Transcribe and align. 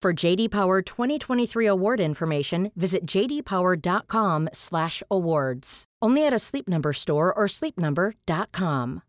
For 0.00 0.12
JD 0.12 0.52
Power 0.52 0.80
2023 0.80 1.66
award 1.66 1.98
information, 1.98 2.70
visit 2.76 3.04
jdpower.com/awards. 3.04 5.84
Only 6.00 6.24
at 6.24 6.32
a 6.32 6.38
Sleep 6.38 6.68
Number 6.68 6.92
store 6.92 7.34
or 7.34 7.46
sleepnumber.com. 7.48 9.02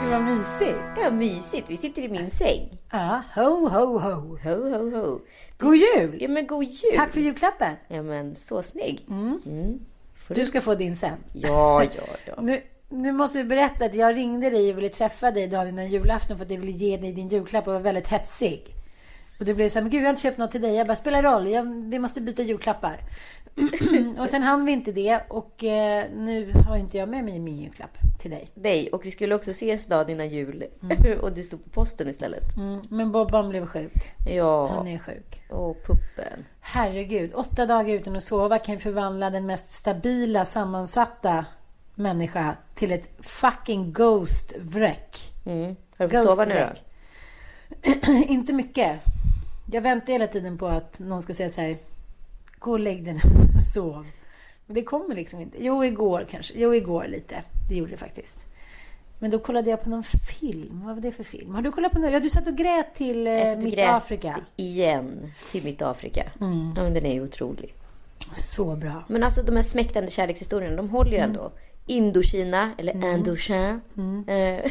Gud 0.00 0.10
vad 0.10 0.22
mysigt. 0.22 0.78
Ja, 0.96 1.10
mysigt. 1.10 1.70
Vi 1.70 1.76
sitter 1.76 2.02
i 2.02 2.08
min 2.08 2.30
säng. 2.30 2.78
Ja, 2.92 3.22
ho, 3.34 3.68
ho, 3.68 3.98
ho. 3.98 4.38
Ho, 4.44 4.70
ho, 4.70 4.90
ho. 4.90 5.20
God 5.58 5.76
jul! 5.76 6.16
Ja, 6.20 6.28
men 6.28 6.46
god 6.46 6.64
jul. 6.64 6.96
Tack 6.96 7.12
för 7.12 7.20
julklappen. 7.20 7.74
Ja, 7.88 8.02
men 8.02 8.36
så 8.36 8.62
snygg. 8.62 9.06
Du 10.28 10.46
ska 10.46 10.60
få 10.60 10.74
din 10.74 10.96
sen. 10.96 11.16
Ja, 11.32 11.84
ja, 11.84 12.02
ja. 12.26 12.42
Nu, 12.42 12.62
nu 12.88 13.12
måste 13.12 13.38
du 13.38 13.44
berätta 13.44 13.84
att 13.84 13.94
jag 13.94 14.16
ringde 14.16 14.50
dig 14.50 14.70
och 14.70 14.78
ville 14.78 14.88
träffa 14.88 15.30
dig 15.30 15.46
dagen 15.46 15.68
innan 15.68 15.88
julafton 15.88 16.38
för 16.38 16.44
att 16.44 16.50
jag 16.50 16.58
ville 16.58 16.72
ge 16.72 16.96
dig 16.96 17.12
din 17.12 17.28
julklapp 17.28 17.66
och 17.66 17.72
var 17.72 17.80
väldigt 17.80 18.08
hetsig. 18.08 18.74
Och 19.38 19.44
du 19.44 19.54
blev 19.54 19.68
så 19.68 19.74
här, 19.74 19.82
men 19.82 19.90
gud 19.90 20.00
jag 20.00 20.06
har 20.06 20.10
inte 20.10 20.22
köpt 20.22 20.38
något 20.38 20.50
till 20.50 20.60
dig. 20.60 20.74
Jag 20.74 20.86
bara, 20.86 20.96
spelar 20.96 21.22
roll, 21.22 21.48
jag, 21.48 21.90
vi 21.90 21.98
måste 21.98 22.20
byta 22.20 22.42
julklappar. 22.42 23.00
och 24.18 24.28
sen 24.28 24.42
hann 24.42 24.64
vi 24.64 24.72
inte 24.72 24.92
det 24.92 25.20
och 25.28 25.64
eh, 25.64 26.10
nu 26.16 26.52
har 26.52 26.76
inte 26.76 26.98
jag 26.98 27.08
med 27.08 27.24
mig 27.24 27.38
min 27.38 27.58
julklapp 27.58 27.98
till 28.18 28.30
dig. 28.30 28.50
Dig. 28.54 28.88
Och 28.92 29.06
vi 29.06 29.10
skulle 29.10 29.34
också 29.34 29.50
ses 29.50 29.86
dagen 29.86 30.10
innan 30.10 30.28
jul. 30.28 30.64
Och 31.22 31.32
du 31.32 31.42
stod 31.42 31.64
på 31.64 31.70
posten 31.70 32.08
istället. 32.08 32.56
Mm, 32.56 32.80
men 32.88 33.12
Bobban 33.12 33.48
blev 33.48 33.66
sjuk. 33.66 34.12
Ja. 34.26 34.68
Han 34.68 34.88
är 34.88 34.98
sjuk. 34.98 35.42
Och 35.48 35.76
puppen. 35.86 36.44
Herregud, 36.60 37.34
åtta 37.34 37.66
dagar 37.66 37.94
utan 37.94 38.16
att 38.16 38.24
sova 38.24 38.58
kan 38.58 38.78
förvandla 38.78 39.30
den 39.30 39.46
mest 39.46 39.72
stabila, 39.72 40.44
sammansatta 40.44 41.44
människa 41.94 42.56
till 42.74 42.92
ett 42.92 43.10
fucking 43.20 43.92
ghost-vräck. 43.92 45.32
Mm. 45.46 45.76
Har 45.98 46.08
du 46.08 46.20
fått 46.20 46.30
sova 46.30 46.44
nu 46.44 46.54
då? 46.54 48.12
Inte 48.12 48.52
mycket. 48.52 49.00
Jag 49.72 49.82
väntar 49.82 50.12
hela 50.12 50.26
tiden 50.26 50.58
på 50.58 50.66
att 50.66 50.98
någon 50.98 51.22
ska 51.22 51.34
säga 51.34 51.48
så 51.48 51.60
här. 51.60 51.78
Gå 52.58 52.70
och 52.70 52.80
lägg 52.80 53.04
dig 53.04 53.14
nu 53.14 53.20
och 53.56 53.62
sov. 53.62 54.06
Men 54.66 54.74
det 54.74 54.82
kommer 54.82 55.14
liksom 55.14 55.40
inte. 55.40 55.64
Jo, 55.64 55.84
igår 55.84 56.26
kanske. 56.30 56.54
Jo, 56.56 56.74
igår 56.74 57.06
lite. 57.08 57.42
Det 57.68 57.74
gjorde 57.74 57.90
det 57.90 57.96
faktiskt. 57.96 58.46
Men 59.18 59.30
då 59.30 59.38
kollade 59.38 59.70
jag 59.70 59.82
på 59.82 59.90
någon 59.90 60.02
film. 60.02 60.82
Vad 60.84 60.94
var 60.94 61.02
det 61.02 61.12
för 61.12 61.24
film? 61.24 61.54
Har 61.54 61.62
du 61.62 61.72
kollat 61.72 61.92
på 61.92 61.98
någon? 61.98 62.12
Ja, 62.12 62.20
du 62.20 62.30
satt 62.30 62.46
och 62.48 62.56
grät 62.56 62.94
till 62.94 63.26
eh, 63.26 63.32
Jag 63.32 63.48
satt 63.48 63.56
och 63.56 63.64
Mitt 63.64 63.74
grät 63.74 63.88
Afrika. 63.90 64.40
Igen 64.56 65.32
till 65.52 65.64
Mitt 65.64 65.82
Afrika. 65.82 66.30
Mm. 66.40 66.72
Ja, 66.76 66.82
men 66.82 66.94
den 66.94 67.06
är 67.06 67.14
ju 67.14 67.22
otrolig. 67.22 67.74
Så 68.36 68.76
bra. 68.76 69.04
Men 69.08 69.22
alltså 69.22 69.42
de 69.42 69.56
här 69.56 69.62
smäktande 69.62 70.10
kärlekshistorierna, 70.10 70.76
de 70.76 70.88
håller 70.90 71.10
ju 71.12 71.18
ändå. 71.18 71.50
Indokina, 71.88 72.70
eller 72.78 73.14
Indochin. 73.14 73.56
Eh, 73.56 73.74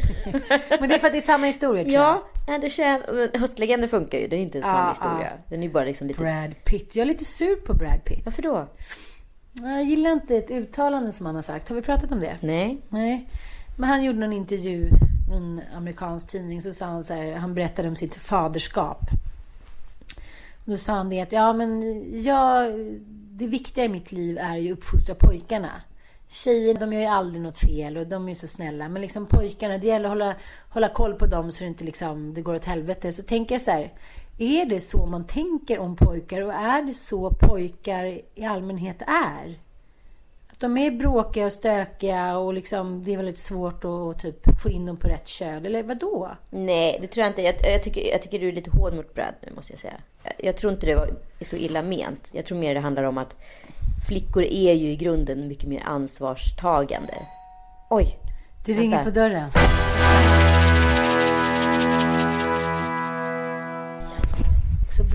Men 0.79 0.89
det 0.89 0.95
är 0.95 0.99
för 0.99 1.07
att 1.07 1.13
det 1.13 1.17
är 1.17 1.21
samma 1.21 1.45
historia 1.45 1.83
tror 1.83 1.93
jag. 1.95 2.21
ja, 2.47 2.55
Indochin. 2.55 3.01
Men 3.13 3.41
Höstlegender 3.41 3.87
funkar 3.87 4.17
ju. 4.17 4.27
Det 4.27 4.35
är 4.35 4.39
inte 4.39 4.57
en 4.57 4.63
sann 4.63 4.85
Ja, 4.85 4.89
historia. 4.89 5.31
Den 5.49 5.63
är 5.63 5.69
bara 5.69 5.83
liksom 5.83 6.07
lite... 6.07 6.21
Brad 6.21 6.63
Pitt. 6.65 6.95
Jag 6.95 7.03
är 7.03 7.07
lite 7.07 7.25
sur 7.25 7.55
på 7.55 7.73
Brad 7.73 8.03
Pitt. 8.05 8.21
Varför 8.25 8.41
då? 8.43 8.67
Jag 9.53 9.83
gillar 9.83 10.11
inte 10.11 10.35
ett 10.37 10.51
uttalande 10.51 11.11
som 11.11 11.25
han 11.25 11.35
har 11.35 11.41
sagt. 11.41 11.69
Har 11.69 11.75
vi 11.75 11.81
pratat 11.81 12.11
om 12.11 12.19
det? 12.19 12.37
Nej. 12.41 12.77
Nej. 12.89 13.27
Men 13.77 13.89
han 13.89 14.03
gjorde 14.03 14.19
någon 14.19 14.33
intervju 14.33 14.89
i 15.31 15.35
en 15.35 15.61
amerikansk 15.75 16.29
tidning. 16.29 16.61
Så 16.61 16.71
sa 16.73 16.85
han 16.85 17.03
så 17.03 17.13
här, 17.13 17.33
han 17.35 17.53
berättade 17.55 17.87
om 17.89 17.95
sitt 17.95 18.15
faderskap. 18.15 18.99
Då 20.65 20.77
sa 20.77 20.93
han 20.93 21.09
det 21.09 21.21
att, 21.21 21.31
ja 21.31 21.53
men 21.53 21.81
jag, 22.23 22.71
det 23.31 23.47
viktiga 23.47 23.85
i 23.85 23.89
mitt 23.89 24.11
liv 24.11 24.37
är 24.37 24.57
ju 24.57 24.71
att 24.73 24.77
uppfostra 24.77 25.15
pojkarna. 25.15 25.71
Tjejer, 26.29 26.73
de 26.73 26.93
gör 26.93 27.01
ju 27.01 27.07
aldrig 27.07 27.41
något 27.41 27.59
fel 27.59 27.97
och 27.97 28.07
de 28.07 28.25
är 28.25 28.29
ju 28.29 28.35
så 28.35 28.47
snälla. 28.47 28.89
Men 28.89 29.01
liksom 29.01 29.25
pojkarna, 29.25 29.77
det 29.77 29.87
gäller 29.87 30.05
att 30.05 30.11
hålla, 30.11 30.35
hålla 30.69 30.89
koll 30.89 31.13
på 31.13 31.25
dem 31.25 31.51
så 31.51 31.63
det 31.63 31.67
inte 31.67 31.83
liksom, 31.83 32.33
det 32.33 32.41
går 32.41 32.55
åt 32.55 32.65
helvete. 32.65 33.11
Så 33.11 33.23
tänker 33.23 33.55
jag 33.55 33.61
så 33.61 33.71
här, 33.71 33.93
är 34.37 34.65
det 34.65 34.79
så 34.79 35.05
man 35.05 35.27
tänker 35.27 35.79
om 35.79 35.95
pojkar 35.95 36.41
och 36.41 36.53
är 36.53 36.81
det 36.81 36.93
så 36.93 37.31
pojkar 37.31 38.21
i 38.35 38.45
allmänhet 38.45 39.01
är? 39.01 39.59
Att 40.47 40.59
de 40.59 40.77
är 40.77 40.91
bråkiga 40.91 41.45
och 41.45 41.53
stökiga 41.53 42.37
och 42.37 42.53
liksom, 42.53 43.03
det 43.03 43.13
är 43.13 43.17
väldigt 43.17 43.39
svårt 43.39 43.85
att 43.85 44.21
typ, 44.21 44.59
få 44.63 44.69
in 44.69 44.85
dem 44.85 44.97
på 44.97 45.07
rätt 45.07 45.27
köl. 45.27 45.65
Eller 45.65 45.83
vad 45.83 45.97
då? 45.97 46.31
Nej, 46.49 46.97
det 47.01 47.07
tror 47.07 47.21
jag 47.21 47.31
inte. 47.31 47.41
Jag, 47.41 47.55
jag, 47.73 47.83
tycker, 47.83 48.11
jag 48.11 48.21
tycker 48.21 48.39
du 48.39 48.47
är 48.47 48.51
lite 48.51 48.71
hård 48.71 48.93
mot 48.93 49.13
Brad 49.13 49.33
nu, 49.41 49.51
måste 49.55 49.73
jag 49.73 49.79
säga. 49.79 50.01
Jag, 50.23 50.33
jag 50.37 50.57
tror 50.57 50.73
inte 50.73 50.85
det 50.85 50.95
var, 50.95 51.09
så 51.41 51.55
illa 51.55 51.81
ment. 51.81 52.31
Jag 52.33 52.45
tror 52.45 52.57
mer 52.57 52.73
det 52.73 52.79
handlar 52.79 53.03
om 53.03 53.17
att 53.17 53.35
flickor 54.07 54.43
är 54.43 54.73
ju 54.73 54.91
i 54.91 54.95
grunden 54.95 55.47
mycket 55.47 55.69
mer 55.69 55.83
ansvarstagande. 55.85 57.13
Oj! 57.89 58.19
Det 58.65 58.73
Vänta. 58.73 58.81
ringer 58.81 59.03
på 59.03 59.09
dörren. 59.09 59.51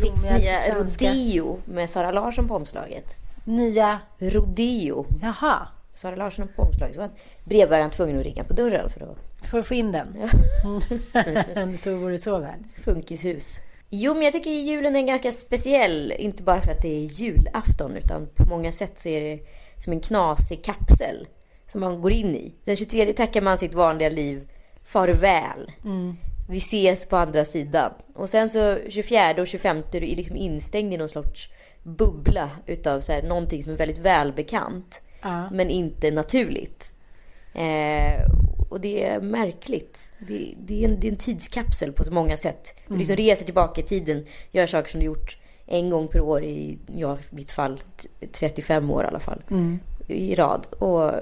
Fick 0.01 0.23
nya 0.23 0.75
Rodeo 0.75 1.59
med 1.65 1.91
Sara 1.91 2.11
Larsson 2.11 2.49
på 2.49 2.55
omslaget. 2.55 3.15
Nya... 3.45 4.01
Rodeo. 4.19 5.07
Jaha. 5.23 5.69
Sara 5.95 6.17
Larsson 6.17 6.49
på 6.57 6.63
omslaget. 6.63 6.95
Så 6.95 7.01
var 7.01 7.11
brevbäraren 7.45 7.91
tvungen 7.91 8.19
att 8.19 8.25
ringa 8.25 8.45
på 8.45 8.53
dörren 8.53 8.91
för 8.91 9.01
att 9.01 9.47
För 9.51 9.59
att 9.59 9.67
få 9.67 9.75
in 9.75 9.93
den. 9.93 10.17
Mm. 11.57 11.77
så 11.77 11.97
vore 11.97 12.13
det 12.13 12.19
så 12.19 12.39
väl. 12.39 12.65
funkishus. 12.85 13.59
Jo, 13.95 14.15
men 14.15 14.23
jag 14.23 14.33
tycker 14.33 14.51
julen 14.51 14.97
är 14.97 15.03
ganska 15.03 15.33
speciell. 15.33 16.13
Inte 16.19 16.43
bara 16.43 16.61
för 16.61 16.73
att 16.73 16.83
det 16.83 16.89
är 16.89 17.21
julafton, 17.21 17.97
utan 17.97 18.27
på 18.35 18.45
många 18.45 18.73
sätt 18.73 18.99
så 18.99 19.09
är 19.09 19.21
det 19.21 19.41
som 19.79 19.93
en 19.93 20.01
knasig 20.01 20.65
kapsel 20.65 21.27
som 21.69 21.81
man 21.81 22.01
går 22.01 22.13
in 22.13 22.37
i. 22.37 22.55
Den 22.65 22.77
23 22.77 23.13
tackar 23.13 23.43
man 23.43 23.59
sitt 23.59 23.75
vanliga 23.75 24.09
liv 24.09 24.49
farväl. 24.85 25.73
Vi 26.49 26.59
ses 26.59 27.07
på 27.07 27.17
andra 27.17 27.45
sidan. 27.45 27.93
Och 28.15 28.29
sen 28.29 28.51
så 28.51 28.79
24 28.89 29.35
och 29.39 29.47
25 29.47 29.77
är 29.77 30.01
du 30.01 30.07
liksom 30.07 30.37
instängd 30.37 30.95
i 30.95 30.97
någon 30.97 31.09
sorts 31.09 31.49
bubbla 31.83 32.51
utav 32.67 33.01
så 33.01 33.13
här, 33.13 33.23
någonting 33.23 33.63
som 33.63 33.73
är 33.73 33.77
väldigt 33.77 33.99
välbekant. 33.99 35.03
Ja. 35.23 35.51
Men 35.51 35.71
inte 35.71 36.11
naturligt. 36.11 36.93
Eh, 37.55 38.27
och 38.73 38.81
det 38.81 39.05
är 39.05 39.21
märkligt. 39.21 40.11
Det, 40.19 40.55
det, 40.59 40.85
är 40.85 40.89
en, 40.89 41.01
det 41.01 41.07
är 41.09 41.13
en 41.13 41.19
tidskapsel 41.19 41.93
på 41.93 42.05
så 42.05 42.13
många 42.13 42.37
sätt. 42.37 42.75
Du 42.89 42.97
liksom 42.97 43.17
reser 43.17 43.45
tillbaka 43.45 43.81
i 43.81 43.85
tiden, 43.85 44.25
gör 44.51 44.67
saker 44.67 44.91
som 44.91 45.01
du 45.01 45.07
gjort 45.07 45.37
en 45.67 45.91
gång 45.91 46.09
per 46.09 46.21
år 46.21 46.45
i, 46.45 46.79
ja, 46.97 47.19
i 47.31 47.35
mitt 47.35 47.53
fall, 47.53 47.81
t- 47.97 48.27
35 48.33 48.91
år 48.91 49.05
i 49.05 49.07
alla 49.07 49.21
fall. 49.21 49.43
I 50.07 50.35
rad. 50.35 50.67
Och 50.79 51.13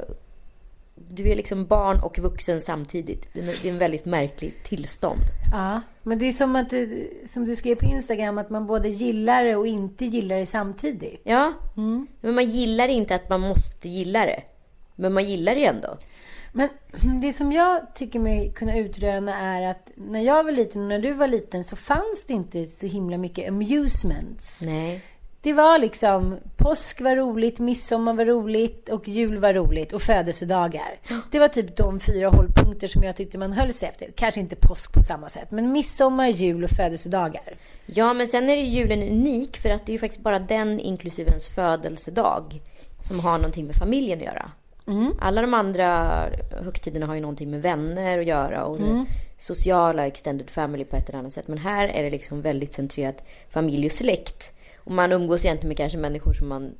du 1.09 1.29
är 1.29 1.37
liksom 1.37 1.67
barn 1.67 2.01
och 2.01 2.19
vuxen 2.19 2.61
samtidigt. 2.61 3.27
Det 3.33 3.41
är, 3.41 3.71
en 3.71 3.79
väldigt 3.79 4.05
märkligt 4.05 4.65
tillstånd. 4.65 5.21
Ja, 5.53 5.81
men 6.03 6.19
det 6.19 6.25
är 6.29 6.33
som 6.33 6.57
att 6.57 6.71
det, 6.71 7.09
som 7.27 7.45
du 7.45 7.57
skrev 7.57 7.75
på 7.75 7.85
Instagram 7.85 8.39
att 8.39 8.51
man 8.51 8.67
både 8.67 8.89
gillar 8.89 9.45
det 9.45 9.57
och 9.57 9.67
inte 9.67 10.05
gillar 10.05 10.37
det 10.37 10.47
samtidigt. 10.47 11.21
Ja, 11.25 11.53
men 12.21 12.35
man 12.35 12.45
gillar 12.51 12.89
inte 12.89 13.15
att 13.15 13.29
man 13.29 13.41
måste 13.41 13.89
gilla 13.89 14.27
det. 14.27 14.43
Men 14.97 15.13
man 15.13 15.25
gillar 15.25 15.55
det 15.55 15.65
ändå. 15.65 15.99
Men 16.53 16.69
det 17.21 17.33
som 17.33 17.53
jag 17.53 17.95
tycker 17.95 18.19
mig 18.19 18.53
kunna 18.55 18.77
utröna 18.79 19.39
är 19.39 19.63
att 19.71 19.91
när 19.95 20.21
jag 20.21 20.45
var 20.45 20.53
liten 20.53 20.83
och 20.83 20.89
när 20.89 20.99
du 20.99 21.13
var 21.13 21.27
liten 21.27 21.65
så 21.65 21.77
fanns 21.77 22.25
det 22.27 22.33
inte 22.33 22.67
så 22.67 22.87
himla 22.87 23.19
mycket 23.19 23.49
amusements. 23.49 24.63
Nej. 24.63 25.03
Det 25.43 25.53
var 25.53 25.79
liksom, 25.79 26.37
påsk 26.57 27.01
var 27.01 27.17
roligt, 27.17 27.59
midsommar 27.59 28.15
var 28.15 28.25
roligt 28.25 28.89
och 28.89 29.09
jul 29.09 29.39
var 29.39 29.55
roligt 29.55 29.93
och 29.93 30.03
födelsedagar. 30.03 30.99
Det 31.31 31.39
var 31.39 31.49
typ 31.49 31.77
de 31.77 32.01
fyra 32.01 32.29
hållpunkter 32.29 32.89
som 32.89 33.03
jag 33.03 33.17
tyckte 33.17 33.39
man 33.39 33.53
höll 33.53 33.73
sig 33.73 33.89
efter. 33.89 34.11
Kanske 34.17 34.41
inte 34.41 34.57
påsk 34.57 34.95
på 34.95 35.03
samma 35.03 35.29
sätt, 35.29 35.51
men 35.51 35.73
midsommar, 35.73 36.27
jul 36.27 36.65
och 36.65 36.71
födelsedagar. 36.71 37.55
Ja, 37.87 38.15
men 38.15 38.29
sen 38.29 38.51
är 38.51 38.57
ju 38.57 38.65
julen 38.65 39.03
unik 39.03 39.57
för 39.57 39.71
att 39.71 39.87
det 39.87 39.91
är 39.91 39.95
ju 39.95 39.99
faktiskt 39.99 40.23
bara 40.23 40.39
den 40.39 40.81
inklusive 40.81 41.31
ens 41.31 41.49
födelsedag 41.49 42.61
som 43.03 43.21
har 43.21 43.39
någonting 43.39 43.67
med 43.67 43.77
familjen 43.77 44.19
att 44.19 44.25
göra. 44.25 44.51
Alla 45.19 45.41
de 45.41 45.55
andra 45.55 45.89
högtiderna 46.65 47.07
har 47.07 47.15
ju 47.15 47.21
någonting 47.21 47.51
med 47.51 47.63
vänner 47.63 48.19
att 48.19 48.27
göra 48.27 48.65
och 48.65 48.79
det 48.79 49.05
sociala 49.39 50.07
extended 50.07 50.51
family 50.51 50.85
på 50.85 50.97
ett 50.97 51.09
eller 51.09 51.19
annat 51.19 51.33
sätt. 51.33 51.49
Men 51.49 51.59
här 51.59 51.89
är 51.89 52.03
det 52.03 52.11
liksom 52.11 52.43
väldigt 52.43 52.75
centrerat 52.75 53.25
familj 53.51 53.87
och 53.87 53.93
släkt. 53.93 54.53
Och 54.79 54.93
man 54.93 55.13
umgås 55.13 55.45
egentligen 55.45 55.69
med 55.69 55.77
kanske 55.77 55.99
människor 55.99 56.33
som 56.33 56.49
man 56.49 56.75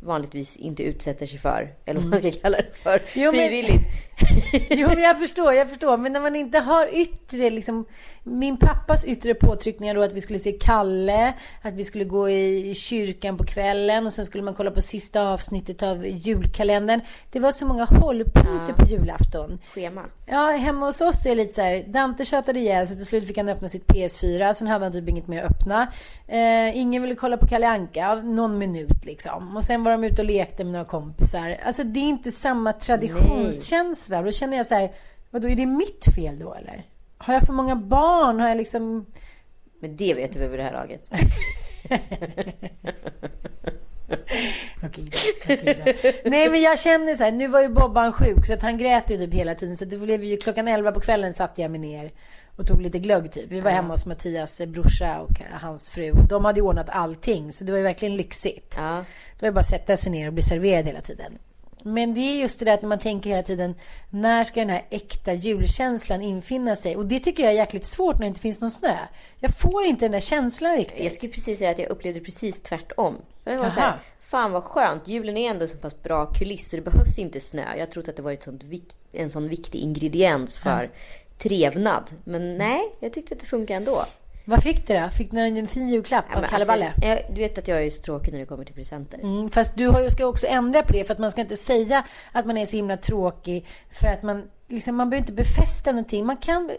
vanligtvis 0.00 0.56
inte 0.56 0.82
utsätter 0.82 1.26
sig 1.26 1.38
för. 1.38 1.74
Eller 1.84 2.00
vad 2.00 2.08
man 2.10 2.18
ska 2.18 2.30
kalla 2.30 2.56
det 2.56 2.76
för. 2.76 3.02
Jo, 3.14 3.32
men- 3.32 3.40
Frivilligt. 3.40 3.82
Jo, 4.70 4.88
men 4.88 5.02
jag 5.02 5.18
förstår, 5.18 5.52
jag 5.54 5.68
förstår. 5.70 5.96
Men 5.96 6.12
när 6.12 6.20
man 6.20 6.36
inte 6.36 6.58
har 6.58 6.88
yttre, 6.94 7.50
liksom, 7.50 7.84
min 8.26 8.56
pappas 8.56 9.04
yttre 9.04 9.34
påtryckningar 9.34 9.94
då 9.94 10.02
att 10.02 10.12
vi 10.12 10.20
skulle 10.20 10.38
se 10.38 10.52
Kalle, 10.52 11.34
att 11.62 11.74
vi 11.74 11.84
skulle 11.84 12.04
gå 12.04 12.30
i 12.30 12.74
kyrkan 12.74 13.38
på 13.38 13.44
kvällen 13.44 14.06
och 14.06 14.12
sen 14.12 14.26
skulle 14.26 14.44
man 14.44 14.54
kolla 14.54 14.70
på 14.70 14.82
sista 14.82 15.28
avsnittet 15.28 15.82
av 15.82 16.06
julkalendern. 16.06 17.00
Det 17.30 17.40
var 17.40 17.50
så 17.50 17.66
många 17.66 17.84
hållpunkter 17.84 18.72
på 18.72 18.86
julafton. 18.86 19.58
Schema. 19.74 20.02
Ja, 20.26 20.50
hemma 20.50 20.86
hos 20.86 21.00
oss 21.00 21.26
är 21.26 21.30
det 21.30 21.34
lite 21.34 21.54
så 21.54 21.60
här. 21.60 21.84
Dante 21.88 22.24
tjatade 22.24 22.60
ihjäl 22.60 22.86
sig. 22.86 22.96
Till 22.96 23.06
slut 23.06 23.26
fick 23.26 23.36
han 23.36 23.48
öppna 23.48 23.68
sitt 23.68 23.86
PS4. 23.86 24.54
Sen 24.54 24.66
hade 24.66 24.84
han 24.84 24.92
typ 24.92 25.08
inget 25.08 25.28
mer 25.28 25.42
att 25.42 25.50
öppna. 25.50 25.92
Eh, 26.28 26.76
ingen 26.76 27.02
ville 27.02 27.14
kolla 27.14 27.36
på 27.36 27.46
Kalle 27.46 27.68
Anka 27.68 28.14
någon 28.14 28.58
minut 28.58 29.04
liksom. 29.04 29.56
Och 29.56 29.64
sen 29.64 29.84
var 29.84 29.92
de 29.92 30.04
ute 30.04 30.22
och 30.22 30.28
lekte 30.28 30.64
med 30.64 30.72
några 30.72 30.84
kompisar. 30.84 31.60
Alltså 31.64 31.84
det 31.84 32.00
är 32.00 32.08
inte 32.08 32.32
samma 32.32 32.72
traditionskänsla. 32.72 34.22
Då 34.22 34.32
känner 34.32 34.56
jag 34.56 34.66
så 34.66 34.74
här. 34.74 34.92
Vadå, 35.30 35.48
är 35.48 35.56
det 35.56 35.66
mitt 35.66 36.04
fel 36.14 36.38
då 36.38 36.54
eller? 36.54 36.84
Har 37.18 37.34
jag 37.34 37.42
för 37.42 37.52
många 37.52 37.76
barn? 37.76 38.40
Har 38.40 38.48
jag 38.48 38.56
liksom... 38.56 39.06
Men 39.80 39.96
det 39.96 40.14
vet 40.14 40.32
du 40.32 40.38
väl 40.38 40.48
vid 40.48 40.58
det 40.58 40.62
här 40.62 40.72
laget. 40.72 41.10
Okej 44.82 45.10
okej. 45.44 46.20
Nej 46.24 46.50
men 46.50 46.62
jag 46.62 46.78
känner 46.78 47.14
så 47.14 47.24
här, 47.24 47.32
nu 47.32 47.48
var 47.48 47.60
ju 47.60 47.68
Bobban 47.68 48.12
sjuk 48.12 48.46
så 48.46 48.54
att 48.54 48.62
han 48.62 48.78
grät 48.78 49.10
ju 49.10 49.18
typ 49.18 49.34
hela 49.34 49.54
tiden. 49.54 49.76
Så 49.76 49.84
det 49.84 49.98
blev 49.98 50.24
ju 50.24 50.36
klockan 50.36 50.68
11 50.68 50.92
på 50.92 51.00
kvällen 51.00 51.32
satte 51.32 51.62
jag 51.62 51.70
mig 51.70 51.80
ner 51.80 52.12
och 52.56 52.66
tog 52.66 52.82
lite 52.82 52.98
glögg 52.98 53.32
typ. 53.32 53.44
Vi 53.48 53.60
var 53.60 53.70
hemma 53.70 53.88
hos 53.88 54.06
Mattias 54.06 54.60
brorsa 54.66 55.20
och 55.20 55.40
hans 55.60 55.90
fru. 55.90 56.12
De 56.28 56.44
hade 56.44 56.60
ju 56.60 56.66
ordnat 56.66 56.90
allting 56.90 57.52
så 57.52 57.64
det 57.64 57.72
var 57.72 57.78
ju 57.78 57.84
verkligen 57.84 58.16
lyxigt. 58.16 58.74
Ja. 58.76 59.04
Det 59.38 59.42
var 59.42 59.48
ju 59.48 59.52
bara 59.52 59.60
att 59.60 59.66
sätta 59.66 59.96
sig 59.96 60.12
ner 60.12 60.26
och 60.26 60.32
bli 60.32 60.42
serverad 60.42 60.86
hela 60.86 61.00
tiden. 61.00 61.38
Men 61.86 62.14
det 62.14 62.20
är 62.20 62.40
just 62.40 62.58
det 62.58 62.64
där 62.64 62.74
att 62.74 62.82
man 62.82 62.98
tänker 62.98 63.30
hela 63.30 63.42
tiden 63.42 63.74
när 64.10 64.44
ska 64.44 64.60
den 64.60 64.70
här 64.70 64.86
äkta 64.90 65.32
julkänslan 65.32 66.22
infinna 66.22 66.76
sig? 66.76 66.96
Och 66.96 67.06
det 67.06 67.20
tycker 67.20 67.42
jag 67.42 67.52
är 67.52 67.56
jäkligt 67.56 67.84
svårt 67.84 68.14
när 68.14 68.20
det 68.20 68.26
inte 68.26 68.40
finns 68.40 68.60
någon 68.60 68.70
snö. 68.70 68.96
Jag 69.40 69.54
får 69.58 69.84
inte 69.84 70.04
den 70.04 70.12
där 70.12 70.20
känslan 70.20 70.76
riktigt. 70.76 71.04
Jag 71.04 71.12
skulle 71.12 71.32
precis 71.32 71.58
säga 71.58 71.70
att 71.70 71.78
jag 71.78 71.88
upplevde 71.88 72.20
precis 72.20 72.60
tvärtom. 72.60 73.16
Jag 73.44 73.58
var 73.58 73.70
så 73.70 73.80
Jaha. 73.80 73.90
här, 73.90 73.98
fan 74.28 74.52
vad 74.52 74.64
skönt. 74.64 75.08
Julen 75.08 75.36
är 75.36 75.50
ändå 75.50 75.68
så 75.68 75.76
pass 75.76 76.02
bra 76.02 76.26
kuliss 76.26 76.70
så 76.70 76.76
det 76.76 76.82
behövs 76.82 77.18
inte 77.18 77.40
snö. 77.40 77.76
Jag 77.76 77.90
trodde 77.90 78.10
att 78.10 78.16
det 78.16 78.22
var 78.22 78.32
ett 78.32 78.42
sånt 78.42 78.62
en 79.12 79.30
sån 79.30 79.48
viktig 79.48 79.78
ingrediens 79.78 80.58
för 80.58 80.90
trevnad. 81.38 82.10
Men 82.24 82.58
nej, 82.58 82.80
jag 83.00 83.12
tyckte 83.12 83.34
att 83.34 83.40
det 83.40 83.46
funkar 83.46 83.74
ändå. 83.74 84.02
Vad 84.48 84.62
fick 84.62 84.86
du 84.86 84.94
då? 84.94 85.08
Fick 85.10 85.30
du 85.30 85.38
en 85.40 85.66
fin 85.66 85.88
julklapp 85.88 86.24
Ja, 86.32 86.38
av 86.38 86.42
Kalle 86.42 86.54
alltså, 86.64 86.66
Balle? 86.66 86.92
jag- 87.02 87.34
du 87.34 87.40
vet 87.40 87.58
att 87.58 87.68
jag 87.68 87.82
är 87.86 87.90
så 87.90 88.00
tråkig 88.02 88.32
när 88.32 88.40
det 88.40 88.46
kommer 88.46 88.64
till 88.64 88.74
presenter. 88.74 89.18
Mm, 89.18 89.50
fast 89.50 89.76
du 89.76 89.86
har 89.88 90.00
ju, 90.02 90.10
ska 90.10 90.26
också 90.26 90.46
ändra 90.46 90.82
på 90.82 90.92
det 90.92 91.04
för 91.04 91.12
att 91.14 91.18
man 91.18 91.30
ska 91.30 91.40
inte 91.40 91.56
säga 91.56 92.04
att 92.32 92.46
man 92.46 92.56
är 92.58 92.66
så 92.66 92.76
himla 92.76 92.96
tråkig 92.96 93.66
för 93.90 94.06
att 94.08 94.22
man 94.22 94.42
liksom, 94.68 94.96
man 94.96 95.10
behöver 95.10 95.22
inte 95.22 95.32
befästa 95.42 95.92
någonting. 95.92 96.26
Man 96.26 96.36
kan 96.36 96.70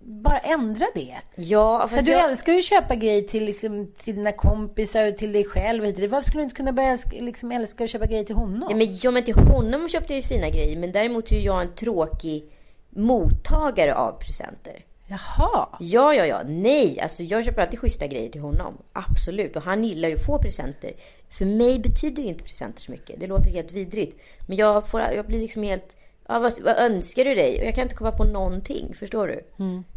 bara 0.00 0.38
ändra 0.38 0.86
det. 0.94 1.14
Ja, 1.34 1.88
För 1.88 2.02
du 2.02 2.10
jag, 2.10 2.30
älskar 2.30 2.52
ju 2.52 2.58
att 2.58 2.64
köpa 2.64 2.94
grejer 2.94 3.22
till, 3.22 3.44
liksom, 3.44 3.92
till 3.98 4.14
dina 4.16 4.32
kompisar 4.32 5.06
och 5.08 5.16
till 5.16 5.32
dig 5.32 5.44
själv. 5.44 5.84
och. 5.84 6.00
Varför 6.10 6.20
skulle 6.28 6.40
du 6.40 6.44
inte 6.44 6.56
kunna 6.56 6.72
börja 6.72 6.88
älska- 6.88 7.20
liksom, 7.20 7.52
älska 7.52 7.84
att 7.84 7.90
köpa 7.90 8.06
grejer 8.06 8.24
till 8.24 8.34
honom? 8.34 8.66
ja, 8.70 8.76
men, 8.76 8.98
ja, 9.02 9.10
men 9.10 9.22
till 9.24 9.34
honom 9.34 9.88
köpte 9.88 10.12
jag 10.12 10.16
ju 10.22 10.28
fina 10.28 10.48
grejer. 10.48 10.78
Men 10.78 10.92
däremot 10.92 11.32
är 11.32 11.40
jag 11.40 11.62
en 11.62 11.74
tråkig 11.74 12.44
mottagare 12.90 13.94
av 13.94 14.12
presenter. 14.12 14.84
Jaha. 15.14 15.68
Ja, 15.80 16.14
ja, 16.14 16.26
ja. 16.26 16.42
Nej, 16.46 17.00
alltså 17.00 17.22
jag 17.22 17.44
köper 17.44 17.62
alltid 17.62 17.78
schyssta 17.78 18.06
grejer 18.06 18.30
till 18.30 18.40
honom. 18.40 18.78
Absolut. 18.92 19.56
Och 19.56 19.62
han 19.62 19.84
gillar 19.84 20.08
ju 20.08 20.14
att 20.14 20.26
få 20.26 20.38
presenter. 20.38 20.92
För 21.28 21.44
mig 21.44 21.78
betyder 21.78 22.22
inte 22.22 22.44
presenter 22.44 22.80
så 22.82 22.92
mycket. 22.92 23.20
Det 23.20 23.26
låter 23.26 23.50
helt 23.50 23.72
vidrigt. 23.72 24.20
Men 24.46 24.56
jag, 24.56 24.88
får, 24.88 25.00
jag 25.00 25.26
blir 25.26 25.38
liksom 25.38 25.62
helt... 25.62 25.96
Ja, 26.28 26.38
vad, 26.38 26.60
vad 26.60 26.76
önskar 26.76 27.24
du 27.24 27.34
dig? 27.34 27.60
Jag 27.64 27.74
kan 27.74 27.82
inte 27.82 27.94
komma 27.94 28.12
på 28.12 28.24
någonting. 28.24 28.94
Förstår 28.98 29.28
du? 29.28 29.44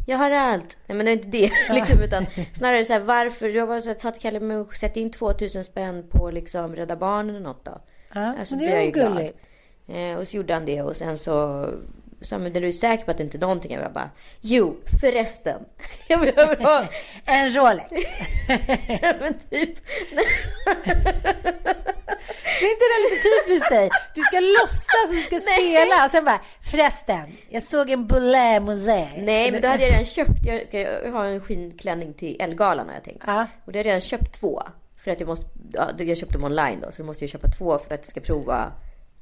Jag 0.06 0.18
har 0.18 0.30
allt. 0.30 0.76
Nej, 0.86 0.96
men 0.96 1.06
det 1.06 1.12
är 1.12 1.16
inte 1.16 1.28
det. 1.28 1.50
liksom, 1.74 2.00
utan 2.02 2.26
snarare 2.54 2.84
så 2.84 2.92
här, 2.92 3.00
varför? 3.00 3.48
Jag 3.48 3.66
var 3.66 3.80
så 3.80 3.88
här, 3.88 3.98
sa 3.98 4.10
till 4.10 4.22
Kalle, 4.22 4.40
men 4.40 4.66
sätt 4.66 4.96
in 4.96 5.10
2000 5.10 5.64
spänn 5.64 6.04
på 6.10 6.30
liksom 6.30 6.76
Rädda 6.76 6.96
Barnen 6.96 7.36
eller 7.36 7.44
något 7.46 7.64
då. 7.64 7.80
Ja, 8.14 8.34
Alltså, 8.38 8.56
men 8.56 8.66
det 8.66 8.72
är 8.72 8.82
ju 8.82 8.90
gulligt. 8.90 9.38
Eh, 9.86 10.14
och 10.18 10.28
så 10.28 10.36
gjorde 10.36 10.54
han 10.54 10.64
det 10.64 10.82
och 10.82 10.96
sen 10.96 11.18
så 11.18 11.66
sa 12.20 12.38
men 12.38 12.56
är 12.56 12.60
du 12.60 12.72
säker 12.72 13.04
på 13.04 13.10
att 13.10 13.16
det 13.16 13.22
inte 13.22 13.36
är 13.36 13.40
någonting? 13.40 13.72
Jag 13.72 13.92
bara, 13.92 14.10
jo 14.40 14.76
förresten. 15.00 15.64
Jag 16.08 16.20
behöver 16.20 16.56
ha 16.56 16.84
En 17.24 17.48
Rolex. 17.48 17.90
men 19.20 19.34
typ. 19.50 19.78
Det 22.60 22.64
är 22.64 22.70
inte 22.72 22.86
det 22.92 23.10
lite 23.10 23.22
typiskt 23.22 23.70
dig? 23.70 23.90
Du 24.14 24.22
ska 24.22 24.40
låtsas, 24.40 25.10
du 25.10 25.20
ska 25.20 25.40
spela 25.40 26.04
och 26.04 26.10
sen 26.10 26.24
bara 26.24 26.40
förresten, 26.70 27.36
jag 27.48 27.62
såg 27.62 27.90
en 27.90 28.06
Boulay 28.06 28.60
Mosé. 28.60 29.08
Nej 29.18 29.52
men 29.52 29.62
då 29.62 29.68
hade 29.68 29.82
jag 29.82 29.92
redan 29.92 30.04
köpt, 30.04 30.46
jag, 30.46 30.74
jag 31.04 31.12
har 31.12 31.24
en 31.24 31.40
skinnklänning 31.40 32.14
till 32.14 32.36
Elgalan 32.40 32.86
har 32.88 32.94
jag 32.94 33.04
tänkt. 33.04 33.24
Ja. 33.26 33.46
Och 33.64 33.72
då 33.72 33.78
hade 33.78 33.78
jag 33.78 33.86
redan 33.86 34.00
köpt 34.00 34.40
två. 34.40 34.62
För 34.96 35.10
att 35.10 35.20
jag 35.20 35.26
måste, 35.26 35.46
ja, 35.72 35.90
jag 35.98 36.16
köpte 36.16 36.34
dem 36.34 36.44
online 36.44 36.80
då 36.80 36.90
så 36.90 37.02
då 37.02 37.06
måste 37.06 37.24
jag 37.24 37.30
köpa 37.30 37.48
två 37.48 37.78
för 37.78 37.94
att 37.94 38.00
jag 38.00 38.06
ska 38.06 38.20
prova 38.20 38.72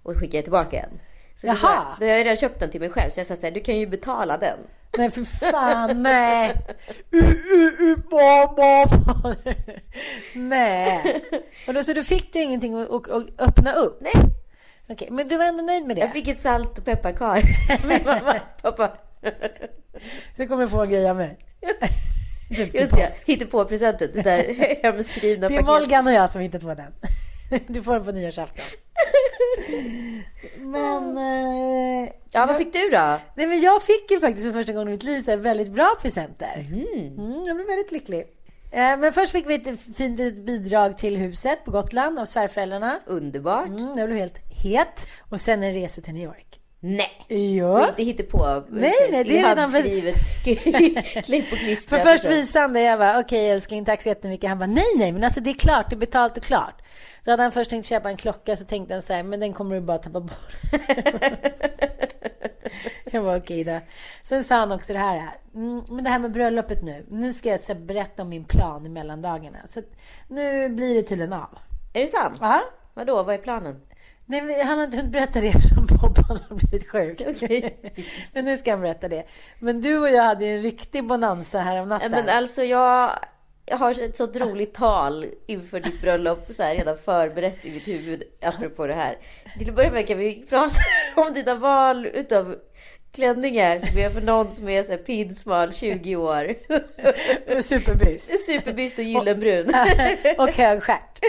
och 0.02 0.16
skicka 0.16 0.42
tillbaka 0.42 0.76
en. 0.80 1.00
Så 1.36 1.46
Jaha. 1.46 1.96
då 2.00 2.06
har 2.06 2.12
jag 2.12 2.18
redan 2.24 2.36
köpt 2.36 2.60
den 2.60 2.70
till 2.70 2.80
mig 2.80 2.90
själv 2.90 3.10
så 3.10 3.20
jag 3.20 3.26
sa 3.26 3.36
såhär, 3.36 3.50
du 3.50 3.60
kan 3.60 3.76
ju 3.76 3.86
betala 3.86 4.36
den. 4.38 4.58
Nej 4.98 5.10
för 5.10 5.24
fan, 5.24 6.02
nej. 6.02 6.52
U, 7.10 7.20
u, 7.52 7.72
u, 7.78 7.96
ba. 8.10 8.86
Nej. 10.34 11.24
Och 11.66 11.74
då, 11.74 11.82
så 11.82 11.92
då 11.92 12.02
fick 12.02 12.32
du 12.32 12.42
ingenting 12.42 12.74
att 12.82 12.90
att- 12.90 13.10
att 13.10 13.24
öppna 13.38 13.72
upp? 13.72 13.98
Nej, 14.00 14.12
Okej, 14.88 15.08
men 15.10 15.28
du 15.28 15.36
var 15.36 15.44
ändå 15.44 15.62
nöjd 15.62 15.86
med 15.86 15.96
det? 15.96 16.00
jag 16.00 16.12
fick 16.12 16.28
ett 16.28 16.40
salt 16.40 16.78
och 16.78 16.84
pepparkar. 16.84 17.42
Min 17.88 18.04
mamma, 18.04 18.40
pappa. 18.62 18.92
Så 20.36 20.46
kommer 20.46 20.62
du 20.62 20.68
få 20.68 20.82
en 20.82 20.90
grej 20.90 21.10
av 21.10 21.16
mig. 21.16 21.38
Typ 22.56 22.74
Just 22.74 22.90
det, 22.94 23.06
påsk. 23.06 23.28
hitta 23.28 23.46
på 23.46 23.64
presenten. 23.64 24.10
Det 24.14 24.22
där 24.22 24.78
hemskrivna 24.82 25.48
Det 25.48 25.56
är 25.56 25.62
Molgan 25.62 26.06
och 26.06 26.12
jag 26.12 26.30
som 26.30 26.40
hittat 26.40 26.62
på 26.62 26.74
den. 26.74 26.92
Du 27.66 27.82
får 27.82 27.92
den 27.94 28.04
på 28.04 28.12
nyårsafton. 28.12 28.64
Men... 30.58 31.18
Eh, 31.18 32.08
Ja, 32.30 32.46
vad 32.46 32.56
fick 32.56 32.72
du 32.72 32.88
då? 32.90 33.18
Nej 33.34 33.46
men 33.46 33.60
jag 33.60 33.82
fick 33.82 34.10
ju 34.10 34.20
faktiskt 34.20 34.46
för 34.46 34.52
första 34.52 34.72
gången 34.72 34.88
i 34.88 34.90
mitt 34.90 35.02
liv 35.02 35.20
så 35.20 35.30
här 35.30 35.38
väldigt 35.38 35.68
bra 35.70 35.94
presenter. 36.02 36.66
Mm, 36.72 37.42
jag 37.46 37.56
blev 37.56 37.66
väldigt 37.66 37.92
lycklig. 37.92 38.20
Eh, 38.72 38.96
Men 38.98 39.12
först 39.12 39.32
fick 39.32 39.46
vi 39.50 39.54
ett 39.54 39.80
fint 39.96 40.18
litet 40.18 40.46
bidrag 40.46 40.98
till 40.98 41.16
huset 41.16 41.64
på 41.64 41.70
Gotland 41.70 42.18
av 42.18 42.24
svärföräldrarna. 42.24 43.00
Underbart. 43.06 43.66
Mm, 43.68 43.98
jag 43.98 44.08
blev 44.08 44.18
helt 44.18 44.38
het. 44.64 45.06
Och 45.28 45.40
sen 45.40 45.62
en 45.62 45.72
resa 45.72 46.00
till 46.00 46.14
New 46.14 46.22
York. 46.24 46.45
Nej. 46.80 47.56
Ja. 47.58 47.88
Inte 47.88 48.02
hittepå. 48.02 48.64
Nej, 48.68 48.92
nej, 49.10 49.24
det 49.24 49.38
är 49.38 49.42
redan 49.48 49.58
handskrivet. 49.58 50.16
Klipp 51.24 51.52
och 51.52 51.58
klistra. 51.58 51.98
För 51.98 52.10
först 52.10 52.24
visade 52.24 52.62
han 52.62 52.72
det. 52.72 52.80
Jag 52.80 52.98
bara, 52.98 53.20
okej 53.20 53.50
älskling, 53.50 53.84
tack 53.84 54.02
så 54.02 54.08
jättemycket. 54.08 54.48
Han 54.48 54.58
bara, 54.58 54.66
nej, 54.66 54.84
nej, 54.96 55.12
men 55.12 55.24
alltså 55.24 55.40
det 55.40 55.50
är 55.50 55.54
klart, 55.54 55.90
det 55.90 55.96
är 55.96 55.98
betalt 55.98 56.36
och 56.36 56.42
klart. 56.42 56.82
Så 57.24 57.30
hade 57.30 57.42
han 57.42 57.52
först 57.52 57.70
tänkt 57.70 57.86
köpa 57.86 58.10
en 58.10 58.16
klocka 58.16 58.56
så 58.56 58.64
tänkte 58.64 58.94
han 58.94 59.02
så 59.02 59.12
här, 59.12 59.22
men 59.22 59.40
den 59.40 59.52
kommer 59.52 59.74
du 59.74 59.80
bara 59.80 59.98
tappa 59.98 60.20
bort. 60.20 60.32
jag 63.04 63.22
var 63.22 63.36
okej 63.38 63.64
då. 63.64 63.80
Sen 64.22 64.44
sa 64.44 64.56
han 64.56 64.72
också 64.72 64.92
det 64.92 64.98
här, 64.98 65.38
mm, 65.54 65.82
men 65.88 66.04
det 66.04 66.10
här 66.10 66.18
med 66.18 66.32
bröllopet 66.32 66.82
nu. 66.82 67.06
Nu 67.10 67.32
ska 67.32 67.48
jag 67.48 67.60
så 67.60 67.72
här, 67.72 67.80
berätta 67.80 68.22
om 68.22 68.28
min 68.28 68.44
plan 68.44 68.86
i 68.86 68.88
mellandagarna. 68.88 69.58
Så 69.66 69.82
nu 70.28 70.68
blir 70.68 70.94
det 70.94 71.02
tydligen 71.02 71.32
av. 71.32 71.58
Är 71.92 72.02
det 72.02 72.08
sant? 72.08 72.38
Ja. 72.40 72.62
Vadå, 72.94 73.22
vad 73.22 73.34
är 73.34 73.38
planen? 73.38 73.80
Nej, 74.28 74.42
men 74.42 74.66
han 74.66 74.78
har 74.78 74.84
inte 74.84 74.96
hunnit 74.96 75.12
berätta 75.12 75.40
det 75.40 75.48
eftersom 75.56 75.86
Bobban 75.86 76.40
har 76.48 76.56
blivit 76.56 76.88
sjuk. 76.88 77.22
Okej. 77.26 77.76
men 78.32 78.44
nu 78.44 78.58
ska 78.58 78.70
han 78.70 78.80
berätta 78.80 79.08
det. 79.08 79.26
Men 79.58 79.80
du 79.80 79.98
och 79.98 80.10
jag 80.10 80.22
hade 80.22 80.46
en 80.46 80.62
riktig 80.62 81.04
bonanza 81.04 81.58
här 81.58 81.82
om 81.82 81.88
natten. 81.88 82.10
Men 82.10 82.28
alltså 82.28 82.62
jag, 82.62 83.10
jag 83.66 83.76
har 83.76 84.00
ett 84.00 84.16
sånt 84.16 84.36
roligt 84.36 84.74
tal 84.74 85.26
inför 85.46 85.80
ditt 85.80 86.00
bröllop 86.00 86.46
så 86.50 86.62
här, 86.62 86.74
redan 86.74 86.98
förberett 86.98 87.64
i 87.64 87.70
mitt 87.70 87.88
huvud 87.88 88.22
apropå 88.42 88.86
det 88.86 88.94
här. 88.94 89.18
Till 89.58 89.68
att 89.68 89.76
börja 89.76 89.90
med 89.90 90.08
kan 90.08 90.18
vi 90.18 90.46
prata 90.48 90.76
om 91.16 91.34
dina 91.34 91.54
val 91.54 92.06
utav 92.06 92.56
klänningar 93.12 93.78
som 93.78 93.98
är 93.98 94.10
för 94.10 94.20
någon 94.20 94.54
som 94.54 94.68
är 94.68 94.82
så 94.82 94.90
här 94.90 94.98
pinsmal 94.98 95.74
20 95.74 96.16
år. 96.16 96.54
Med 97.46 97.64
superbyst. 97.64 98.46
Superbyst 98.46 98.98
och 98.98 99.04
gyllenbrun. 99.04 99.74
och 100.38 100.52
hög 100.52 100.82
stjärt. 100.82 101.20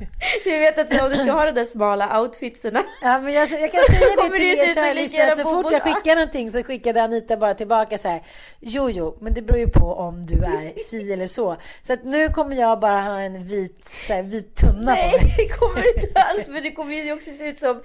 Du 0.44 0.50
vet 0.58 0.78
att 0.78 1.02
om 1.02 1.10
du 1.10 1.16
ska 1.16 1.32
ha 1.32 1.44
de 1.44 1.52
där 1.52 1.64
smala 1.64 2.20
outfitserna. 2.20 2.82
Ja, 3.02 3.20
men 3.20 3.32
jag, 3.32 3.50
jag 3.50 3.72
kan 3.72 3.80
säga 3.90 4.00
det 4.30 4.36
till 4.36 4.58
er 4.58 4.74
kära 4.74 4.92
lyssnare. 4.92 5.36
Så 5.36 5.42
fort 5.42 5.72
jag 5.72 5.82
skickar 5.82 6.14
någonting 6.14 6.50
så 6.50 6.62
skickade 6.62 7.02
Anita 7.02 7.36
bara 7.36 7.54
tillbaka 7.54 7.98
så 7.98 8.08
här. 8.08 8.22
Jo, 8.60 8.90
jo, 8.90 9.18
men 9.20 9.34
det 9.34 9.42
beror 9.42 9.58
ju 9.58 9.68
på 9.68 9.94
om 9.94 10.26
du 10.26 10.34
är 10.34 10.72
si 10.84 11.12
eller 11.12 11.26
så. 11.26 11.56
Så 11.82 11.92
att 11.92 12.04
nu 12.04 12.28
kommer 12.28 12.56
jag 12.56 12.80
bara 12.80 13.00
ha 13.00 13.20
en 13.20 13.46
vit, 13.46 13.88
så 14.06 14.12
här, 14.12 14.22
vit 14.22 14.56
tunna 14.56 14.72
på 14.96 15.02
Nej, 15.02 15.12
mig. 15.20 15.34
det 15.36 15.48
kommer 15.48 15.96
inte 15.96 16.20
alls. 16.20 16.48
Men 16.48 16.62
det 16.62 16.72
kommer 16.72 16.94
ju 16.94 17.12
också 17.12 17.30
se 17.30 17.44
ut 17.44 17.58
som... 17.58 17.82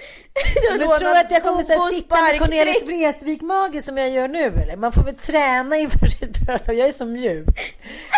Men 0.70 0.80
tror 0.80 1.00
du 1.14 1.20
att 1.20 1.32
jag 1.32 1.44
kommer 1.44 1.64
så 1.64 1.74
här, 1.74 1.92
sitta 1.94 2.22
med 2.22 2.40
Cornelis. 2.40 2.84
Vreeswijk-mage 2.84 3.82
som 3.82 3.98
jag 3.98 4.10
gör 4.10 4.28
nu 4.28 4.44
eller? 4.44 4.78
Man 4.78 4.92
får 4.92 5.04
väl 5.04 5.16
träna 5.16 5.78
inför 5.78 6.06
sitt 6.06 6.38
bröllop. 6.40 6.68
Jag 6.68 6.88
är 6.88 6.92
så 6.92 7.06
mjuk. 7.06 7.46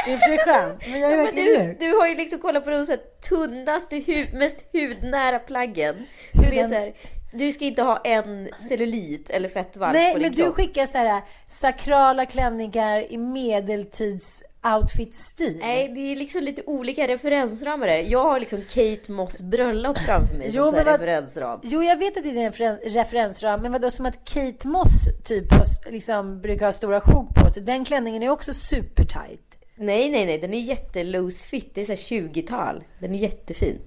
Det 0.05 0.13
är 0.13 0.17
för 0.17 0.38
skönt. 0.46 0.79
Men 0.88 1.00
jag 1.00 1.12
är 1.12 1.17
Ja, 1.17 1.24
verkligen 1.24 1.60
du, 1.60 1.63
mjuk. 1.63 1.79
du 1.79 1.98
har 1.98 2.08
ju 2.08 2.15
liksom 2.15 2.39
kollat 2.39 2.65
på 2.65 2.86
så 2.86 2.91
här 2.91 3.00
tunnaste, 3.21 3.95
hud, 3.95 4.33
mest 4.33 4.57
hudnära 4.73 5.39
plaggen. 5.39 5.95
Som 6.33 6.43
är 6.43 6.67
så 6.67 6.73
här, 6.73 6.93
du 7.33 7.51
ska 7.51 7.65
inte 7.65 7.81
ha 7.81 8.01
en 8.03 8.49
cellulit 8.69 9.29
eller 9.29 9.49
fettvalk 9.49 9.93
Nej, 9.93 10.13
på 10.13 10.19
men 10.19 10.31
din 10.31 10.38
du 10.38 10.43
kropp. 10.43 10.55
skickar 10.55 10.85
så 10.85 10.97
här 10.97 11.21
sakrala 11.47 12.25
klänningar 12.25 13.11
i 13.13 13.17
medeltids 13.17 14.43
outfit-stil. 14.75 15.57
Nej, 15.59 15.88
det 15.95 15.99
är 16.11 16.15
liksom 16.15 16.43
lite 16.43 16.61
olika 16.65 17.07
referensramar 17.07 17.88
där. 17.88 17.97
Jag 17.97 18.23
har 18.23 18.39
liksom 18.39 18.61
Kate 18.61 19.11
Moss 19.11 19.41
bröllop 19.41 19.97
framför 19.97 20.35
mig 20.35 20.49
Jo, 20.53 20.65
som 20.67 20.75
men 20.75 20.85
vad- 20.85 20.93
referensram. 20.93 21.59
Jo, 21.63 21.83
jag 21.83 21.97
vet 21.97 22.17
att 22.17 22.23
det 22.23 22.29
är 22.29 22.35
en 22.38 22.51
referen- 22.51 22.79
referensram, 22.83 23.61
men 23.61 23.71
vadå 23.71 23.91
som 23.91 24.05
att 24.05 24.25
Kate 24.25 24.67
Moss 24.67 25.05
typ 25.25 25.45
liksom 25.89 26.41
brukar 26.41 26.65
ha 26.65 26.71
stora 26.73 27.01
sjok 27.01 27.35
på 27.35 27.49
sig. 27.49 27.63
Den 27.63 27.85
klänningen 27.85 28.23
är 28.23 28.29
också 28.29 28.53
super 28.53 29.03
tight. 29.03 29.48
Nej, 29.79 30.09
nej, 30.09 30.25
nej, 30.25 30.38
den 30.38 30.53
är 30.53 30.59
jätte 30.59 31.03
loose 31.03 31.48
fit. 31.48 31.71
Det 31.75 31.81
är 31.81 31.86
så 31.86 31.91
här 31.91 31.98
20-tal. 32.00 32.83
Den 33.00 33.13
är 33.15 33.19
jättefin. 33.19 33.79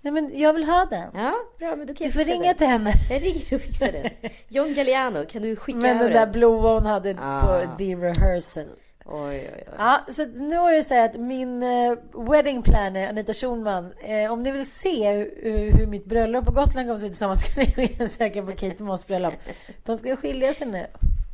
Nej, 0.00 0.12
men 0.12 0.30
jag 0.38 0.52
vill 0.52 0.64
ha 0.64 0.84
den. 0.90 1.10
Ja, 1.14 1.34
bra, 1.58 1.76
men 1.76 1.86
då 1.86 1.94
kan 1.94 1.96
Du 1.98 2.04
jag 2.04 2.12
får 2.12 2.24
ringa 2.24 2.44
den. 2.46 2.56
till 2.56 2.66
henne. 2.66 2.92
Jag 3.10 3.22
ringer 3.22 3.54
och 3.54 3.60
fixar 3.60 3.92
den. 3.92 4.10
John 4.48 4.74
Galliano, 4.74 5.24
kan 5.26 5.42
du 5.42 5.56
skicka 5.56 5.78
Men 5.78 5.90
över 5.96 6.04
den 6.04 6.12
där 6.12 6.26
den? 6.26 6.32
blåa 6.32 6.74
hon 6.74 6.86
hade 6.86 7.16
Ah. 7.20 7.40
på 7.40 7.76
the 7.78 7.94
rehearsal. 7.96 8.64
Oj, 9.04 9.28
oj, 9.28 9.50
oj. 9.56 9.74
Ja, 9.78 10.00
så 10.12 10.22
att 10.22 10.34
nu 10.34 10.56
det 10.72 10.84
så 10.84 10.94
här 10.94 11.04
att 11.04 11.20
min 11.20 11.62
eh, 11.62 11.94
wedding 12.30 12.62
planner 12.62 13.08
Anita 13.08 13.32
Schulman, 13.32 13.92
eh, 14.04 14.32
om 14.32 14.42
ni 14.42 14.50
vill 14.50 14.70
se 14.70 15.12
hur, 15.12 15.72
hur 15.78 15.86
mitt 15.86 16.04
bröllop 16.04 16.44
på 16.44 16.52
Gotland 16.52 16.86
kommer 16.88 16.98
se 16.98 17.06
ut 17.06 17.12
tillsammans 17.12 17.40
ska 17.40 17.60
ni 17.76 18.08
söka 18.08 18.42
på 18.42 18.52
Kate 18.52 18.82
Moss 18.82 19.06
bröllop. 19.06 19.34
De 19.84 19.98
ska 19.98 20.16
skilja 20.16 20.54
sig 20.54 20.66
nu. 20.66 20.86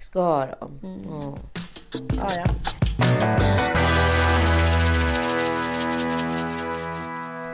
Ska 0.03 0.47
de? 0.61 0.81
Mm. 0.83 1.01
Mm. 1.03 1.35
Ja, 2.19 2.29
ja. 2.37 2.45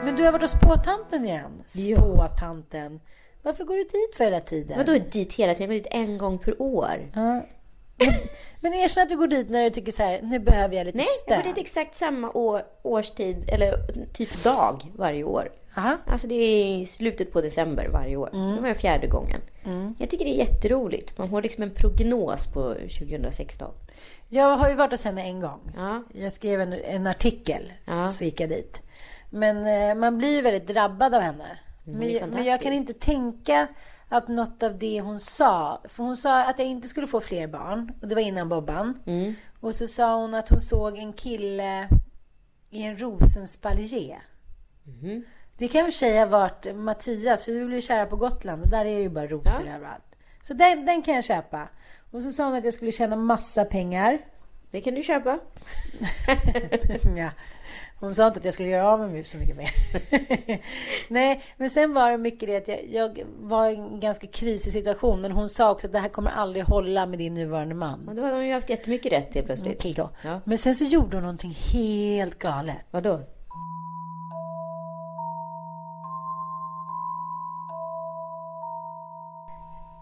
Men 0.03 0.15
du 0.15 0.23
har 0.23 0.31
varit 0.31 0.41
hos 0.41 0.51
spåtanten 0.51 1.25
igen. 1.25 1.63
Spåtanten. 1.65 2.99
Varför 3.41 3.63
går 3.63 3.75
du 3.75 3.83
dit 3.83 4.15
för 4.17 4.23
hela 4.23 4.39
tiden? 4.39 4.77
Vadå 4.77 4.93
dit 5.11 5.33
hela 5.33 5.53
tiden? 5.53 5.69
Jag 5.71 5.77
går 5.77 5.83
dit 5.83 5.87
en 5.91 6.17
gång 6.17 6.37
per 6.37 6.61
år. 6.61 7.11
Ja. 7.15 7.45
Men, 8.59 8.73
erkänn 8.73 9.03
att 9.03 9.09
du 9.09 9.17
går 9.17 9.27
dit 9.27 9.49
när 9.49 9.63
du 9.63 9.69
tycker 9.69 9.91
så 9.91 10.03
här, 10.03 10.21
nu 10.21 10.39
behöver 10.39 10.75
jag 10.75 10.85
lite 10.85 10.97
Nej, 10.97 11.05
stöd. 11.23 11.37
jag 11.37 11.43
går 11.45 11.53
dit 11.53 11.57
exakt 11.65 11.95
samma 11.95 12.31
år, 12.31 12.61
årstid, 12.81 13.49
eller 13.49 13.73
typ 14.13 14.43
dag 14.43 14.91
varje 14.95 15.23
år. 15.23 15.51
Aha. 15.77 15.97
Alltså 16.07 16.27
det 16.27 16.35
är 16.35 16.65
i 16.77 16.85
slutet 16.85 17.31
på 17.33 17.41
december 17.41 17.87
varje 17.87 18.15
år. 18.15 18.29
Mm. 18.33 18.55
Det 18.55 18.61
var 18.61 18.73
fjärde 18.73 19.07
gången. 19.07 19.41
Jag 19.99 20.09
tycker 20.09 20.25
det 20.25 20.31
är 20.31 20.37
jätteroligt. 20.47 21.17
Man 21.17 21.29
får 21.29 21.41
liksom 21.41 21.63
en 21.63 21.71
prognos 21.71 22.47
på 22.53 22.73
2016. 22.73 23.71
Jag 24.29 24.57
har 24.57 24.69
ju 24.69 24.75
varit 24.75 24.91
hos 24.91 25.03
henne 25.03 25.23
en 25.23 25.39
gång. 25.39 25.59
Ja. 25.75 26.03
Jag 26.13 26.33
skrev 26.33 26.61
en, 26.61 26.73
en 26.73 27.07
artikel, 27.07 27.73
Ja. 27.85 28.11
så 28.11 28.25
gick 28.25 28.39
jag 28.39 28.49
dit. 28.49 28.81
Men 29.29 29.67
eh, 29.67 29.95
man 29.95 30.17
blir 30.17 30.35
ju 30.35 30.41
väldigt 30.41 30.67
drabbad 30.67 31.13
av 31.15 31.21
henne. 31.21 31.57
Mm, 31.87 31.99
men, 32.19 32.29
men 32.29 32.43
jag 32.45 32.61
kan 32.61 32.73
inte 32.73 32.93
tänka 32.93 33.67
att 34.09 34.27
något 34.27 34.63
av 34.63 34.77
det 34.77 35.01
hon 35.01 35.19
sa, 35.19 35.81
för 35.85 36.03
hon 36.03 36.17
sa 36.17 36.43
att 36.43 36.59
jag 36.59 36.67
inte 36.67 36.87
skulle 36.87 37.07
få 37.07 37.21
fler 37.21 37.47
barn. 37.47 37.91
Och 38.01 38.07
det 38.07 38.15
var 38.15 38.21
innan 38.21 38.49
Bobban. 38.49 38.99
Mm. 39.05 39.33
Och 39.59 39.75
så 39.75 39.87
sa 39.87 40.15
hon 40.15 40.33
att 40.33 40.49
hon 40.49 40.61
såg 40.61 40.97
en 40.97 41.13
kille 41.13 41.89
i 42.69 42.83
en 42.83 42.97
rosenspaljer. 42.97 44.23
Mhm. 44.83 45.23
Det 45.57 45.67
kan 45.67 45.83
väl 45.83 45.93
säga 45.93 46.19
ha 46.19 46.25
varit 46.25 46.75
Mattias, 46.75 47.43
för 47.43 47.51
vi 47.51 47.65
blev 47.65 47.81
kära 47.81 48.05
på 48.05 48.15
Gotland 48.15 48.61
och 48.61 48.69
där 48.69 48.85
är 48.85 48.95
det 48.95 49.01
ju 49.01 49.09
bara 49.09 49.27
rosor 49.27 49.67
överallt. 49.67 50.15
Så 50.41 50.53
den, 50.53 50.85
den 50.85 51.01
kan 51.01 51.15
jag 51.15 51.23
köpa. 51.23 51.67
Och 52.11 52.23
så 52.23 52.31
sa 52.31 52.45
hon 52.45 52.55
att 52.55 52.65
jag 52.65 52.73
skulle 52.73 52.91
tjäna 52.91 53.15
massa 53.15 53.65
pengar. 53.65 54.19
Det 54.71 54.81
kan 54.81 54.95
du 54.95 55.03
köpa. 55.03 55.39
ja. 57.17 57.29
Hon 57.99 58.15
sa 58.15 58.27
inte 58.27 58.39
att 58.39 58.45
jag 58.45 58.53
skulle 58.53 58.69
göra 58.69 58.91
av 58.91 58.99
med 58.99 59.11
mig 59.11 59.23
så 59.23 59.37
mycket 59.37 59.55
mer. 59.55 59.69
Nej, 61.13 61.41
men 61.57 61.69
sen 61.69 61.93
var 61.93 62.11
det 62.11 62.17
mycket 62.17 62.49
det 62.49 62.57
att 62.57 62.67
jag, 62.67 62.87
jag 62.91 63.25
var 63.39 63.69
i 63.69 63.75
en 63.75 63.99
ganska 63.99 64.27
krisig 64.27 64.73
situation. 64.73 65.21
Men 65.21 65.31
hon 65.31 65.49
sa 65.49 65.71
också 65.71 65.87
att 65.87 65.93
det 65.93 65.99
här 65.99 66.09
kommer 66.09 66.31
aldrig 66.31 66.65
hålla 66.65 67.05
med 67.05 67.19
din 67.19 67.33
nuvarande 67.33 67.75
man. 67.75 68.09
Och 68.09 68.15
då 68.15 68.21
har 68.21 68.31
de 68.31 68.45
ju 68.45 68.53
haft 68.53 68.69
jättemycket 68.69 69.11
rätt 69.11 69.31
till 69.31 69.43
plötsligt. 69.43 69.77
Okej 69.79 69.93
då. 69.93 70.09
Ja. 70.23 70.41
Men 70.45 70.57
sen 70.57 70.75
så 70.75 70.85
gjorde 70.85 71.17
hon 71.17 71.23
någonting 71.23 71.55
helt 71.73 72.39
galet. 72.39 72.77
Vadå? 72.91 73.21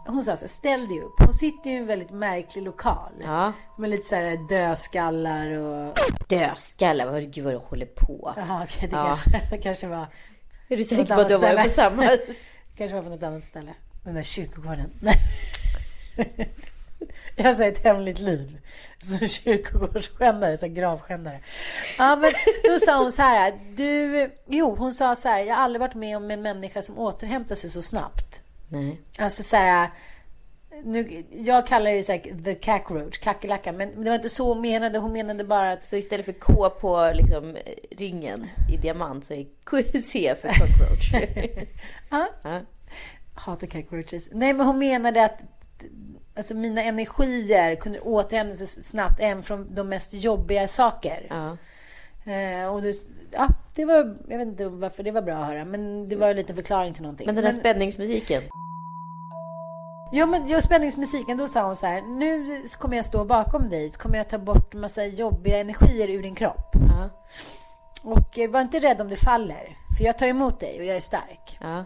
Hon 0.05 0.23
sa 0.23 0.37
så 0.37 0.41
här, 0.41 0.47
ställ 0.47 0.87
dig 0.87 1.01
upp. 1.01 1.13
Hon 1.17 1.33
sitter 1.33 1.69
ju 1.69 1.75
i 1.75 1.79
en 1.79 1.85
väldigt 1.85 2.11
märklig 2.11 2.63
lokal. 2.63 3.11
Ja. 3.21 3.53
Med 3.77 3.89
lite 3.89 4.03
så 4.03 4.15
här 4.15 4.49
dödskallar 4.49 5.49
och... 5.49 5.97
Dödskallar, 6.29 7.05
vad, 7.05 7.33
gud 7.33 7.43
vad 7.43 7.53
du 7.53 7.57
håller 7.57 7.85
på. 7.85 8.33
Jaha, 8.37 8.63
okej, 8.63 8.89
det 8.89 8.95
Ja. 8.95 9.03
kanske, 9.05 9.41
det 9.51 9.57
kanske 9.57 9.87
var... 9.87 9.97
Är 9.97 10.07
du 10.69 10.77
Något 10.77 10.87
säker 10.87 11.15
på 11.15 11.21
att 11.21 11.29
du 11.29 11.37
var 11.37 11.63
på 11.63 11.69
samma... 11.69 12.17
kanske 12.77 12.95
var 12.95 13.01
från 13.03 13.13
ett 13.13 13.23
annat 13.23 13.45
ställe. 13.45 13.73
Den 14.03 14.15
där 14.15 14.23
kyrkogården. 14.23 14.89
Jag 17.35 17.55
har 17.55 17.63
ett 17.63 17.83
hemligt 17.83 18.19
liv. 18.19 18.59
Som 19.01 19.27
kyrkogårdsskändare, 19.27 20.57
så 20.57 20.67
gravskändare. 20.67 21.39
Ja, 21.97 22.15
men 22.15 22.31
då 22.63 22.79
sa 22.79 22.97
hon 22.97 23.11
så 23.11 23.21
här. 23.21 23.59
Du, 23.75 24.29
jo, 24.47 24.75
hon 24.75 24.93
sa 24.93 25.15
så 25.15 25.27
här. 25.27 25.39
Jag 25.39 25.55
har 25.55 25.63
aldrig 25.63 25.79
varit 25.79 25.95
med 25.95 26.17
om 26.17 26.31
en 26.31 26.41
människa 26.41 26.81
som 26.81 26.97
återhämtar 26.99 27.55
sig 27.55 27.69
så 27.69 27.81
snabbt. 27.81 28.42
Nej. 28.73 29.01
Alltså 29.17 29.43
så 29.43 29.55
här. 29.55 29.89
Nu, 30.83 31.23
jag 31.31 31.67
kallar 31.67 31.91
det 31.91 31.97
ju 31.97 32.03
här, 32.13 32.43
the 32.43 32.55
cockroach, 32.55 33.17
kackerlacka. 33.17 33.71
Men 33.71 34.03
det 34.03 34.09
var 34.09 34.15
inte 34.15 34.29
så 34.29 34.47
hon 34.47 34.61
menade. 34.61 34.99
Hon 34.99 35.11
menade 35.11 35.43
bara 35.43 35.71
att 35.71 35.85
Så 35.85 35.95
istället 35.95 36.25
för 36.25 36.33
K 36.33 36.69
på 36.69 37.11
liksom, 37.13 37.57
ringen 37.91 38.47
i 38.73 38.77
diamant 38.77 39.25
så 39.25 39.33
är 39.33 40.01
C 40.01 40.35
för 40.41 40.47
cockroach. 40.47 41.13
Ja. 42.09 42.29
ja. 42.43 42.61
Hatar 43.33 43.67
cockroaches. 43.67 44.29
Nej, 44.31 44.53
men 44.53 44.65
hon 44.65 44.79
menade 44.79 45.25
att 45.25 45.41
alltså, 46.35 46.55
mina 46.55 46.83
energier 46.83 47.75
kunde 47.75 47.99
återhämta 47.99 48.55
sig 48.55 48.67
snabbt 48.67 49.19
även 49.19 49.43
från 49.43 49.75
de 49.75 49.89
mest 49.89 50.13
jobbiga 50.13 50.67
saker. 50.67 51.27
Ja. 51.29 51.57
Eh, 52.31 52.67
och 52.67 52.81
det, 52.81 52.95
ja, 53.31 53.47
det 53.75 53.85
var, 53.85 54.17
jag 54.27 54.37
vet 54.37 54.47
inte 54.47 54.67
varför 54.67 55.03
det 55.03 55.11
var 55.11 55.21
bra 55.21 55.35
att 55.35 55.47
höra, 55.47 55.65
men 55.65 56.07
det 56.07 56.15
var 56.15 56.29
en 56.29 56.35
liten 56.35 56.55
förklaring 56.55 56.93
till 56.93 57.03
någonting. 57.03 57.25
Men 57.25 57.35
den 57.35 57.45
här 57.45 57.51
spänningsmusiken. 57.51 58.41
Jo, 60.15 60.25
men 60.25 60.47
just 60.47 60.65
spänningsmusiken, 60.65 61.37
då 61.37 61.47
sa 61.47 61.65
hon 61.65 61.75
så 61.75 61.85
här. 61.85 62.01
Nu 62.01 62.63
kommer 62.77 62.95
jag 62.95 63.05
stå 63.05 63.25
bakom 63.25 63.69
dig, 63.69 63.89
så 63.89 63.99
kommer 63.99 64.17
jag 64.17 64.29
ta 64.29 64.37
bort 64.37 64.73
en 64.73 64.81
massa 64.81 65.05
jobbiga 65.05 65.59
energier 65.59 66.09
ur 66.09 66.21
din 66.21 66.35
kropp. 66.35 66.71
Ja. 66.73 67.09
Och 68.03 68.39
eh, 68.39 68.49
var 68.49 68.61
inte 68.61 68.79
rädd 68.79 69.01
om 69.01 69.09
det 69.09 69.15
faller, 69.15 69.77
för 69.97 70.03
jag 70.03 70.17
tar 70.17 70.27
emot 70.27 70.59
dig 70.59 70.79
och 70.79 70.85
jag 70.85 70.95
är 70.95 71.01
stark. 71.01 71.57
Ja. 71.61 71.85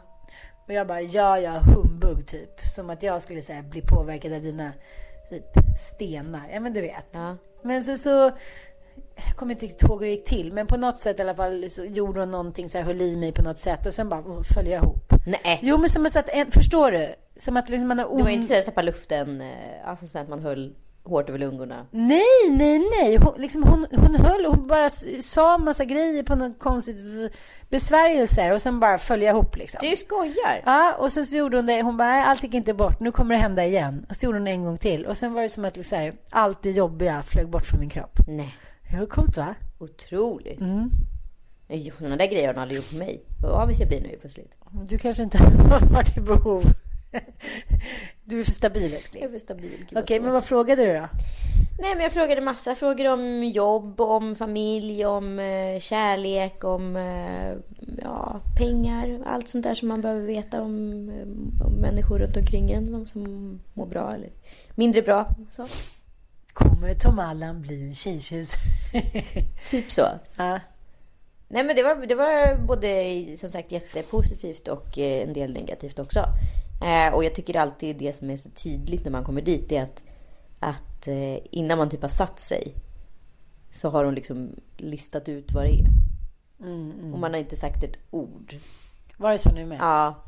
Och 0.66 0.74
jag 0.74 0.88
bara, 0.88 1.02
ja, 1.02 1.40
ja, 1.40 1.52
humbug 1.52 2.28
typ. 2.28 2.60
Som 2.76 2.90
att 2.90 3.04
jag 3.04 3.22
skulle 3.22 3.42
säga 3.42 3.62
bli 3.62 3.82
påverkad 3.82 4.34
av 4.34 4.42
dina 4.42 4.72
typ 5.30 5.46
stenar. 5.78 6.50
Ja, 6.54 6.60
men 6.60 6.74
du 6.74 6.82
vet. 6.82 7.08
Ja. 7.12 7.38
Men 7.62 7.84
sen 7.84 7.98
så, 7.98 8.32
jag 9.16 9.36
kommer 9.36 9.54
inte 9.54 9.66
riktigt 9.66 9.84
ihåg 9.90 10.00
hur 10.00 10.06
det 10.08 10.12
gick 10.12 10.26
till. 10.26 10.54
Men 10.54 10.68
på 10.68 10.78
något 10.78 10.98
sätt 10.98 11.20
i 11.20 11.22
alla 11.22 11.36
fall 11.36 11.70
så 11.70 11.86
gjorde 11.86 12.20
hon 12.20 12.32
någonting 12.32 12.70
så 12.70 12.78
här, 12.78 12.86
höll 12.86 13.02
i 13.02 13.18
mig 13.18 13.32
på 13.32 13.42
något 13.42 13.60
sätt. 13.60 13.86
Och 13.86 13.94
sen 13.94 14.10
bara 14.10 14.24
föll 14.54 14.68
jag 14.68 14.84
ihop. 14.84 15.14
Nej. 15.26 15.60
Jo, 15.62 15.78
men 15.78 15.90
som 15.90 16.06
att, 16.06 16.30
en, 16.30 16.52
förstår 16.52 16.92
du? 16.92 17.16
Som 17.38 17.58
att 17.58 17.70
liksom 17.70 17.88
man 17.88 18.00
har 18.00 18.18
Det 18.18 18.24
var 18.24 18.30
inte 18.30 18.48
så 18.48 18.60
att 18.60 18.66
tappa 18.66 18.82
luften, 18.82 19.42
eh, 19.42 19.48
alltså 19.90 20.08
så 20.08 20.20
att 20.20 20.30
man 20.30 20.40
höll 20.40 20.74
hårt 21.04 21.30
över 21.30 21.40
lungorna. 21.40 21.86
Nej, 21.92 22.50
nej, 22.50 22.80
nej. 23.02 23.18
Hon, 23.18 23.34
liksom, 23.42 23.64
hon, 23.64 23.86
hon 23.92 24.16
höll, 24.16 24.46
hon 24.46 24.68
bara 24.68 24.90
sa 25.22 25.58
massa 25.58 25.86
grejer 25.86 26.24
på 26.24 26.36
något 26.36 26.60
konstigt 26.60 26.98
besvärjelser. 27.70 28.54
Och 28.54 28.62
sen 28.62 28.80
bara 28.80 28.98
föll 28.98 29.22
jag 29.22 29.34
ihop 29.36 29.56
liksom. 29.58 29.80
Du 29.90 29.96
skojar! 29.98 30.62
Ja, 30.66 30.96
och 31.00 31.12
sen 31.12 31.26
så 31.26 31.36
gjorde 31.36 31.58
hon 31.58 31.66
det. 31.66 31.82
Hon 31.82 31.98
bara, 31.98 32.08
"Nej, 32.10 32.24
allt 32.24 32.44
gick 32.44 32.54
inte 32.54 32.74
bort. 32.74 33.00
Nu 33.00 33.12
kommer 33.12 33.36
det 33.36 33.42
hända 33.42 33.66
igen. 33.66 34.06
Och 34.10 34.16
så 34.16 34.26
gjorde 34.26 34.38
hon 34.38 34.46
det 34.46 34.52
en 34.52 34.64
gång 34.66 34.78
till. 34.78 35.06
Och 35.06 35.18
sen 35.18 35.34
var 35.34 35.42
det 35.42 35.50
som 35.50 35.66
att 35.66 35.86
så 35.86 35.96
här, 35.96 36.14
allt 36.30 36.64
det 36.64 36.72
jobbiga 36.72 37.24
flög 37.28 37.50
bort 37.50 37.66
från 37.66 37.80
min 37.80 37.90
kropp. 37.90 38.20
Nej, 38.28 38.56
Det 38.92 39.00
var 39.00 39.06
coolt 39.06 39.38
va? 39.38 39.56
otroligt. 39.78 40.60
Mm. 40.60 40.90
Sådana 41.98 42.16
där 42.16 42.26
grejer 42.26 42.48
har 42.48 42.54
hon 42.54 42.62
aldrig 42.62 42.78
gjort 42.78 42.92
på 42.92 42.98
mig. 42.98 43.24
Vad 43.42 43.52
avis 43.52 43.80
jag 43.80 43.88
blir 43.88 44.02
nu 44.02 44.18
plötsligt. 44.22 44.56
Du 44.90 44.98
kanske 44.98 45.24
inte 45.24 45.38
har 45.44 45.94
varit 45.94 46.18
i 46.18 46.22
behov. 46.22 46.64
Du 48.24 48.40
är 48.40 48.44
för 48.44 48.52
stabil 48.52 48.94
älskling. 48.94 49.24
Jag 49.24 49.30
är 49.30 49.34
för 49.34 49.40
stabil. 49.40 49.72
Okej, 49.74 49.88
tråkigt. 49.90 50.22
men 50.22 50.34
vad 50.34 50.46
frågade 50.46 50.86
du 50.86 50.94
då? 50.94 51.10
Nej 51.80 51.96
men 51.96 52.04
jag 52.04 52.12
frågade 52.12 52.42
massa 52.42 52.76
frågor 52.76 53.08
om 53.08 53.44
jobb, 53.44 54.02
om 54.02 54.36
familj, 54.36 55.06
om 55.06 55.40
eh, 55.40 55.80
kärlek, 55.80 56.64
om 56.64 56.96
eh, 56.96 57.54
ja, 58.02 58.42
pengar. 58.58 59.22
Allt 59.26 59.48
sånt 59.48 59.64
där 59.64 59.76
som 59.76 59.88
man 59.88 60.02
behöver 60.02 60.22
veta 60.22 60.62
om, 60.62 61.10
eh, 61.10 61.66
om 61.68 61.74
människor 61.74 62.20
runt 62.20 62.38
omkring 62.38 62.72
en 62.72 62.88
som, 62.88 63.08
som 63.08 63.60
mår 63.74 63.86
bra 63.86 64.14
eller 64.14 64.30
mindre 64.76 65.02
bra. 65.02 65.28
Så. 65.52 65.66
Kommer 66.58 66.94
Tom 66.94 67.20
Allan 67.20 67.62
bli 67.62 67.88
en 67.88 67.94
tjejtjus? 67.94 68.54
Typ 69.70 69.92
så. 69.92 70.08
ja. 70.36 70.60
Nej 71.48 71.64
men 71.64 71.76
det 71.76 71.84
var, 71.84 72.06
det 72.06 72.16
var 72.16 72.56
både 72.56 73.38
som 73.38 73.50
sagt 73.50 73.72
jättepositivt 73.72 74.68
och 74.68 74.98
eh, 74.98 75.28
en 75.28 75.34
del 75.34 75.54
negativt 75.54 76.00
också. 76.00 76.20
Eh, 76.86 77.14
och 77.14 77.24
jag 77.24 77.36
tycker 77.36 77.60
alltid 77.60 77.98
det 77.98 78.14
som 78.14 78.30
är 78.30 78.38
så 78.38 78.50
tydligt 78.50 79.04
när 79.04 79.12
man 79.12 79.24
kommer 79.24 79.42
dit 79.42 79.72
är 79.72 79.84
att, 79.84 80.04
att 80.60 81.08
eh, 81.08 81.38
innan 81.52 81.78
man 81.78 81.90
typ 81.90 82.02
har 82.02 82.10
satt 82.10 82.40
sig 82.40 82.74
så 83.72 83.90
har 83.90 84.06
hon 84.06 84.16
liksom 84.16 84.56
listat 84.78 85.30
ut 85.30 85.52
vad 85.52 85.64
det 85.66 85.72
är. 85.72 85.88
Och 87.14 87.20
man 87.20 87.34
har 87.34 87.40
inte 87.40 87.56
sagt 87.56 87.84
ett 87.84 87.98
ord. 88.12 88.56
Var 89.18 89.32
det 89.32 89.38
så 89.38 89.52
nu 89.52 89.66
med? 89.66 89.78
Ja. 89.80 90.24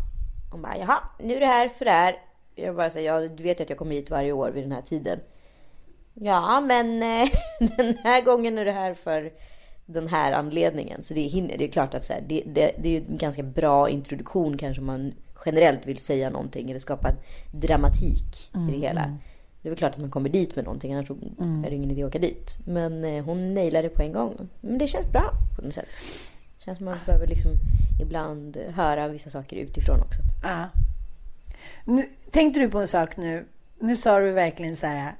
Hon 0.51 0.61
bara, 0.61 0.77
jaha, 0.77 0.99
nu 1.19 1.35
är 1.35 1.39
det 1.39 1.45
här 1.45 1.69
för 1.69 1.85
det 1.85 1.91
här. 1.91 2.15
Jag 2.55 2.75
bara 2.75 2.91
säger, 2.91 3.13
ja 3.13 3.27
du 3.27 3.43
vet 3.43 3.59
ju 3.59 3.63
att 3.63 3.69
jag 3.69 3.79
kommer 3.79 3.95
hit 3.95 4.09
varje 4.09 4.31
år 4.31 4.51
vid 4.51 4.63
den 4.63 4.71
här 4.71 4.81
tiden. 4.81 5.19
Ja, 6.21 6.61
men 6.61 7.03
eh, 7.03 7.29
den 7.77 7.97
här 8.03 8.21
gången 8.21 8.57
är 8.57 8.65
det 8.65 8.71
här 8.71 8.93
för 8.93 9.31
den 9.85 10.07
här 10.07 10.31
anledningen. 10.31 11.03
Så 11.03 11.13
det 11.13 11.21
hinner, 11.21 11.57
det 11.57 11.63
är 11.63 11.71
klart 11.71 11.93
att 11.93 12.05
så 12.05 12.13
här, 12.13 12.23
det, 12.27 12.43
det, 12.45 12.71
det 12.79 12.89
är 12.89 12.93
ju 12.99 13.05
en 13.07 13.17
ganska 13.17 13.43
bra 13.43 13.89
introduktion 13.89 14.57
kanske 14.57 14.81
om 14.81 14.87
man 14.87 15.13
generellt 15.45 15.85
vill 15.85 15.97
säga 15.97 16.29
någonting 16.29 16.69
eller 16.69 16.79
skapa 16.79 17.11
dramatik 17.51 18.51
i 18.53 18.71
det 18.71 18.77
hela. 18.77 19.17
Det 19.61 19.67
är 19.67 19.69
väl 19.69 19.77
klart 19.77 19.91
att 19.91 20.01
man 20.01 20.11
kommer 20.11 20.29
dit 20.29 20.55
med 20.55 20.65
någonting, 20.65 20.93
annars 20.93 21.09
är 21.09 21.69
det 21.69 21.75
ingen 21.75 21.91
idé 21.91 22.03
att 22.03 22.09
åka 22.09 22.19
dit. 22.19 22.57
Men 22.65 23.03
eh, 23.03 23.25
hon 23.25 23.53
nailade 23.53 23.87
det 23.87 23.95
på 23.95 24.01
en 24.01 24.13
gång. 24.13 24.49
Men 24.61 24.77
det 24.77 24.87
känns 24.87 25.11
bra 25.11 25.31
på 25.55 25.61
något 25.65 25.73
sätt. 25.73 25.87
känns 26.65 26.77
som 26.77 26.85
man 26.85 26.97
behöver 27.05 27.27
liksom 27.27 27.51
ibland 28.01 28.57
höra 28.57 29.07
vissa 29.07 29.29
saker 29.29 29.57
utifrån 29.57 30.01
också. 30.01 30.19
Ja. 30.43 30.69
Nu, 31.85 32.09
tänkte 32.31 32.59
du 32.59 32.69
på 32.69 32.79
en 32.79 32.87
sak 32.87 33.17
nu? 33.17 33.45
Nu 33.79 33.95
sa 33.95 34.19
du 34.19 34.31
verkligen 34.31 34.75
så 34.75 34.87
här. 34.87 35.15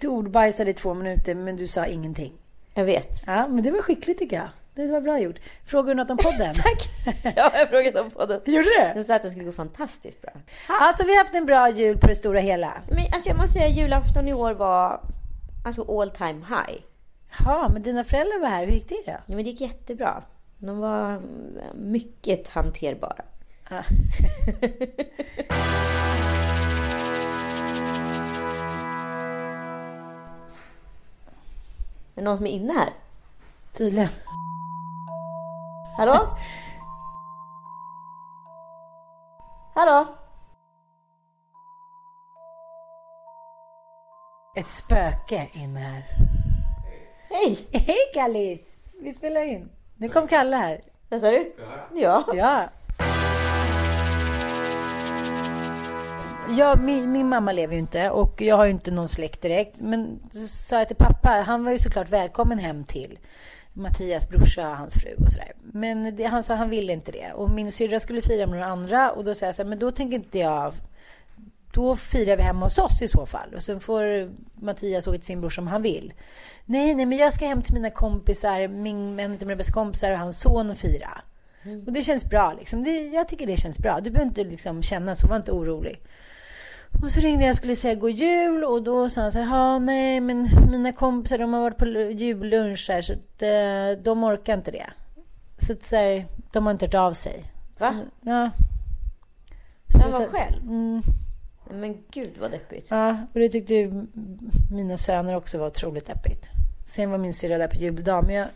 Du 0.00 0.08
ordbajsade 0.08 0.70
i 0.70 0.74
två 0.74 0.94
minuter, 0.94 1.34
men 1.34 1.56
du 1.56 1.66
sa 1.66 1.86
ingenting. 1.86 2.32
Jag 2.74 2.84
vet. 2.84 3.22
Ja, 3.26 3.48
men 3.48 3.64
det 3.64 3.70
var 3.70 3.82
skickligt 3.82 4.18
tycker 4.18 4.36
jag. 4.36 4.48
Det 4.74 4.86
var 4.86 5.00
bra 5.00 5.18
gjort. 5.18 5.36
Frågar 5.64 5.88
du 5.88 5.94
något 5.94 6.10
om 6.10 6.16
podden? 6.16 6.54
Tack! 6.62 6.88
Ja, 7.36 7.50
jag 7.54 7.68
frågade 7.68 8.00
om 8.00 8.10
podden. 8.10 8.40
Gjorde 8.44 8.68
du? 8.68 8.94
Den 8.94 9.04
sa 9.04 9.14
att 9.14 9.22
den 9.22 9.30
skulle 9.30 9.44
gå 9.44 9.52
fantastiskt 9.52 10.22
bra. 10.22 10.30
Alltså, 10.68 11.04
vi 11.04 11.10
har 11.10 11.18
haft 11.18 11.34
en 11.34 11.46
bra 11.46 11.70
jul 11.70 11.98
på 11.98 12.06
det 12.06 12.14
stora 12.14 12.40
hela. 12.40 12.72
Men 12.88 13.04
alltså 13.12 13.28
jag 13.28 13.38
måste 13.38 13.58
säga 13.58 13.68
julafton 13.68 14.28
i 14.28 14.32
år 14.32 14.54
var 14.54 15.00
alltså 15.64 16.00
all 16.00 16.10
time 16.10 16.44
high. 16.48 16.80
Ja, 17.44 17.70
men 17.72 17.82
dina 17.82 18.04
föräldrar 18.04 18.40
var 18.40 18.48
här. 18.48 18.66
Hur 18.66 18.72
gick 18.72 18.88
det 18.88 19.02
då? 19.06 19.12
Ja, 19.12 19.20
men 19.26 19.36
det 19.36 19.42
gick 19.50 19.60
jättebra. 19.60 20.22
De 20.58 20.78
var 20.78 21.10
mm, 21.10 21.22
mycket 21.74 22.48
hanterbara. 22.48 23.22
Ja. 23.70 23.84
Är 32.16 32.20
det 32.20 32.24
någon 32.24 32.36
som 32.36 32.46
är 32.46 32.50
inne 32.50 32.72
här? 32.72 32.90
Tydligen. 33.72 34.08
Hallå? 35.96 36.28
Hallå? 39.74 40.06
Ett 44.56 44.68
spöke 44.68 45.48
inne 45.52 45.80
här. 45.80 46.04
Hej! 47.30 47.68
Hej 47.72 47.96
Kallis! 48.14 48.76
Vi 49.00 49.14
spelar 49.14 49.44
in. 49.44 49.70
Nu 49.96 50.08
kom 50.08 50.28
Kalle 50.28 50.56
här. 50.56 50.80
Vad 51.08 51.20
sa 51.20 51.30
du? 51.30 51.52
Ja. 51.94 52.24
Ja. 52.34 52.68
Ja, 56.48 56.76
min, 56.76 57.12
min 57.12 57.28
mamma 57.28 57.52
lever 57.52 57.72
ju 57.72 57.78
inte 57.78 58.10
och 58.10 58.42
jag 58.42 58.56
har 58.56 58.64
ju 58.64 58.70
inte 58.70 58.90
någon 58.90 59.08
släkt 59.08 59.42
direkt. 59.42 59.80
Men 59.80 60.20
så 60.32 60.46
sa 60.46 60.78
jag 60.78 60.88
till 60.88 60.96
pappa, 60.96 61.28
han 61.28 61.64
var 61.64 61.72
ju 61.72 61.78
såklart 61.78 62.08
välkommen 62.08 62.58
hem 62.58 62.84
till 62.84 63.18
Mattias 63.72 64.28
brorsa 64.28 64.70
och 64.70 64.76
hans 64.76 64.94
fru 64.94 65.14
och 65.24 65.32
sådär. 65.32 65.52
Men 65.62 66.16
det, 66.16 66.24
han 66.24 66.42
sa 66.42 66.54
han 66.54 66.70
ville 66.70 66.92
inte 66.92 67.12
det. 67.12 67.32
Och 67.32 67.50
min 67.50 67.72
syrra 67.72 68.00
skulle 68.00 68.22
fira 68.22 68.46
med 68.46 68.54
några 68.54 68.72
andra 68.72 69.10
och 69.10 69.24
då 69.24 69.34
sa 69.34 69.46
jag 69.46 69.54
så 69.54 69.62
här, 69.62 69.68
men 69.68 69.78
då 69.78 69.90
tänker 69.90 70.16
inte 70.16 70.38
jag 70.38 70.74
då 71.72 71.96
firar 71.96 72.36
vi 72.36 72.42
hemma 72.42 72.66
hos 72.66 72.78
oss 72.78 73.02
i 73.02 73.08
så 73.08 73.26
fall. 73.26 73.54
Och 73.54 73.62
sen 73.62 73.80
får 73.80 74.30
Mattias 74.64 75.06
åka 75.06 75.18
till 75.18 75.26
sin 75.26 75.40
bror 75.40 75.50
som 75.50 75.66
han 75.66 75.82
vill. 75.82 76.12
Nej, 76.64 76.94
nej, 76.94 77.06
men 77.06 77.18
jag 77.18 77.32
ska 77.32 77.46
hem 77.46 77.62
till 77.62 77.74
mina 77.74 77.90
kompisar, 77.90 78.68
min, 78.68 79.20
en 79.20 79.32
av 79.32 79.38
mina 79.40 79.56
bästa 79.56 79.72
kompisar 79.72 80.12
och 80.12 80.18
hans 80.18 80.40
son 80.40 80.70
och 80.70 80.78
fira. 80.78 81.22
Och 81.86 81.92
det 81.92 82.02
känns 82.02 82.30
bra 82.30 82.54
liksom. 82.58 82.84
Det, 82.84 82.90
jag 82.90 83.28
tycker 83.28 83.46
det 83.46 83.56
känns 83.56 83.78
bra. 83.78 84.00
Du 84.00 84.10
behöver 84.10 84.28
inte 84.28 84.44
liksom 84.44 84.82
känna 84.82 85.14
så, 85.14 85.26
var 85.26 85.36
inte 85.36 85.52
orolig. 85.52 86.00
Och 87.02 87.10
så 87.12 87.20
ringde 87.20 87.44
jag 87.44 87.50
och 87.50 87.56
skulle 87.56 87.76
säga 87.76 87.94
god 87.94 88.10
jul 88.10 88.64
och 88.64 88.82
då 88.82 89.08
sa 89.08 89.20
han 89.20 89.32
så 89.32 89.38
här, 89.38 89.78
nej 89.78 90.20
men 90.20 90.48
mina 90.70 90.92
kompisar 90.92 91.38
de 91.38 91.52
har 91.52 91.60
varit 91.60 91.78
på 91.78 91.86
jullunch 91.86 92.86
här 92.90 93.02
så 93.02 93.12
att, 93.12 93.42
eh, 93.42 94.02
de 94.04 94.24
orkar 94.24 94.54
inte 94.54 94.70
det. 94.70 94.90
Så 95.66 95.72
att 95.72 95.82
så 95.82 95.96
här, 95.96 96.26
de 96.52 96.66
har 96.66 96.72
inte 96.72 96.86
hört 96.86 96.94
av 96.94 97.12
sig. 97.12 97.44
Va? 97.80 97.88
Så, 97.88 98.28
ja. 98.28 98.50
Så 99.92 99.98
han 100.02 100.12
Så- 100.12 100.18
var 100.18 100.26
själv? 100.26 100.62
Mm, 100.62 101.02
Men 101.70 101.96
gud 102.10 102.32
vad 102.40 102.50
deppigt. 102.50 102.86
ja, 102.90 103.10
och 103.32 103.40
det 103.40 103.48
tyckte 103.48 103.74
ju 103.74 104.06
mina 104.72 104.96
söner 104.96 105.36
också 105.36 105.58
var 105.58 105.66
otroligt 105.66 106.06
deppigt. 106.06 106.48
Sen 106.86 107.10
var 107.10 107.18
min 107.18 107.32
syrra 107.32 107.58
där 107.58 107.68
på 107.68 107.76
juldagen, 107.76 108.24
men 108.26 108.34
jag, 108.34 108.48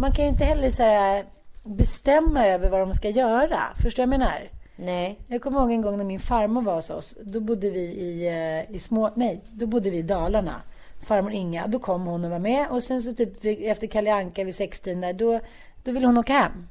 man 0.00 0.12
kan 0.12 0.24
ju 0.24 0.30
inte 0.30 0.44
heller 0.44 0.70
så 0.70 0.82
här 0.82 1.24
bestämma 1.64 2.46
över 2.46 2.70
vad 2.70 2.80
de 2.80 2.94
ska 2.94 3.08
göra. 3.08 3.60
Förstår 3.82 4.02
du 4.02 4.06
vad 4.08 4.14
jag 4.14 4.18
menar? 4.20 4.48
Nej. 4.80 5.18
Jag 5.26 5.42
kommer 5.42 5.60
ihåg 5.60 5.72
en 5.72 5.82
gång 5.82 5.96
när 5.96 6.04
min 6.04 6.20
farmor 6.20 6.62
var 6.62 6.74
hos 6.74 6.90
oss. 6.90 7.16
Då 7.22 7.40
bodde 7.40 7.70
vi 7.70 7.80
i, 7.80 8.26
eh, 8.28 8.76
i 8.76 8.78
små, 8.78 9.10
nej, 9.14 9.40
då 9.50 9.66
bodde 9.66 9.90
vi 9.90 9.98
i 9.98 10.02
Dalarna. 10.02 10.62
Farmor 11.02 11.32
Inga, 11.32 11.66
då 11.66 11.78
kom 11.78 12.06
hon 12.06 12.24
och 12.24 12.30
var 12.30 12.38
med. 12.38 12.68
Och 12.70 12.82
sen 12.82 13.02
så 13.02 13.14
typ 13.14 13.44
efter 13.44 13.86
Kalle 13.86 14.14
Anka 14.14 14.44
vid 14.44 14.54
sextiden 14.54 15.00
där, 15.00 15.12
då, 15.12 15.40
då 15.84 15.92
ville 15.92 16.06
hon 16.06 16.18
åka 16.18 16.32
hem. 16.32 16.66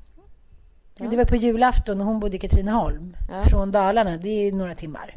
Det 1.09 1.17
var 1.17 1.25
på 1.25 1.35
julafton 1.35 2.01
och 2.01 2.07
hon 2.07 2.19
bodde 2.19 2.35
i 2.35 2.39
Katrineholm. 2.39 3.17
Ja. 3.29 3.41
Från 3.41 3.71
Dalarna, 3.71 4.17
det 4.17 4.29
är 4.29 4.51
några 4.51 4.75
timmar. 4.75 5.15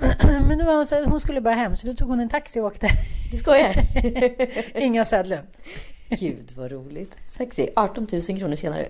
Men 0.48 0.58
då 0.58 0.64
var 0.64 0.74
hon 0.74 0.86
så 0.86 1.04
hon 1.04 1.20
skulle 1.20 1.40
bara 1.40 1.54
hem, 1.54 1.76
så 1.76 1.86
då 1.86 1.94
tog 1.94 2.08
hon 2.08 2.20
en 2.20 2.28
taxi 2.28 2.60
och 2.60 2.64
åkte. 2.64 2.88
Du 3.30 3.36
skojar? 3.36 3.74
Inga 4.78 5.04
Södlund. 5.04 5.46
Gud 6.10 6.52
vad 6.56 6.70
roligt. 6.72 7.18
Sexy. 7.28 7.68
18 7.76 8.06
000 8.12 8.22
kronor 8.38 8.54
senare. 8.56 8.88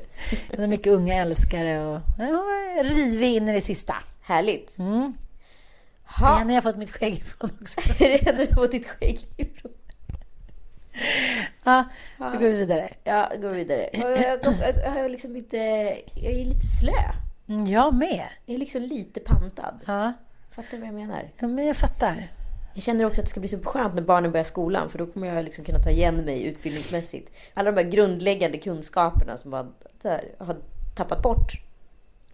Hon 0.51 0.61
är 0.61 0.67
mycket 0.67 0.93
unga 0.93 1.15
älskare 1.15 1.87
och 1.87 2.01
ja, 2.19 2.83
rivig 2.85 3.37
in 3.37 3.49
i 3.49 3.53
det 3.53 3.61
sista. 3.61 3.95
Härligt. 4.23 4.79
Mm. 4.79 5.15
Det 6.19 6.25
Ha. 6.25 6.35
henne 6.39 6.55
jag 6.55 6.63
fått 6.63 6.77
mitt 6.77 6.91
skägg 6.91 7.15
ifrån 7.15 7.51
också. 7.61 7.81
Är 8.05 8.09
det 8.25 8.33
du 8.33 8.47
har 8.55 8.55
fått 8.63 8.71
ditt 8.71 8.89
skägg 8.89 9.19
ifrån? 9.37 9.73
Ja, 11.65 11.85
då 12.19 12.25
går 12.31 12.39
vi 12.39 12.57
vidare. 12.57 12.93
Ja, 13.05 13.33
gå 13.43 13.49
vidare. 13.49 13.89
Jag, 13.93 14.11
jag, 14.11 14.39
jag, 14.45 14.75
jag 14.85 14.91
har 14.91 15.09
liksom 15.09 15.37
inte... 15.37 15.57
Jag 16.15 16.33
är 16.33 16.45
lite 16.45 16.67
slö. 16.67 16.93
Mm, 17.49 17.67
Jag 17.67 17.95
med. 17.95 18.27
Jag 18.47 18.55
är 18.55 18.59
liksom 18.59 18.83
lite 18.83 19.21
pantad. 19.21 19.81
Ja. 19.87 20.13
Fattar 20.51 20.71
du 20.71 20.79
vad 20.79 20.89
jag 20.89 20.95
menar? 20.95 21.31
ja, 21.39 21.49
men 21.49 21.67
jag 21.67 21.77
fattar. 21.77 22.31
Jag 22.75 22.83
känner 22.83 23.05
också 23.05 23.21
att 23.21 23.27
det 23.27 23.31
ska 23.31 23.41
bli 23.41 23.49
så 23.49 23.59
skönt 23.63 23.95
när 23.95 24.03
barnen 24.03 24.33
börjar 24.33 24.45
skolan 24.45 24.91
för 24.91 24.99
då 24.99 25.07
kommer 25.07 25.35
jag 25.35 25.45
liksom 25.45 25.65
kunna 25.65 25.79
ta 25.79 25.91
igen 25.91 26.17
mig 26.17 26.45
utbildningsmässigt. 26.45 27.33
Alla 27.55 27.73
de 27.73 27.83
här 27.83 27.91
grundläggande 27.91 28.59
kunskaperna 28.59 29.37
som 29.37 29.51
bara 29.51 29.67
här, 30.05 30.25
har 30.39 30.57
tappat 30.97 31.23
bort. 31.23 31.53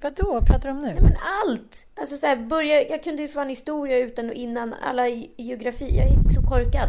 Vad 0.00 0.14
då? 0.14 0.40
pratar 0.40 0.68
du 0.68 0.70
om 0.70 0.80
nu? 0.80 0.86
Nej, 0.86 1.02
men 1.02 1.16
allt! 1.44 1.86
Alltså 1.94 2.16
så 2.16 2.26
här, 2.26 2.36
börja, 2.36 2.88
jag 2.88 3.04
kunde 3.04 3.22
ju 3.22 3.28
fan 3.28 3.48
historia 3.48 3.98
utan 3.98 4.28
och 4.28 4.34
innan, 4.34 4.74
alla 4.74 5.08
geografi. 5.36 5.96
Jag 5.96 6.06
är 6.06 6.30
så 6.30 6.42
korkad. 6.42 6.88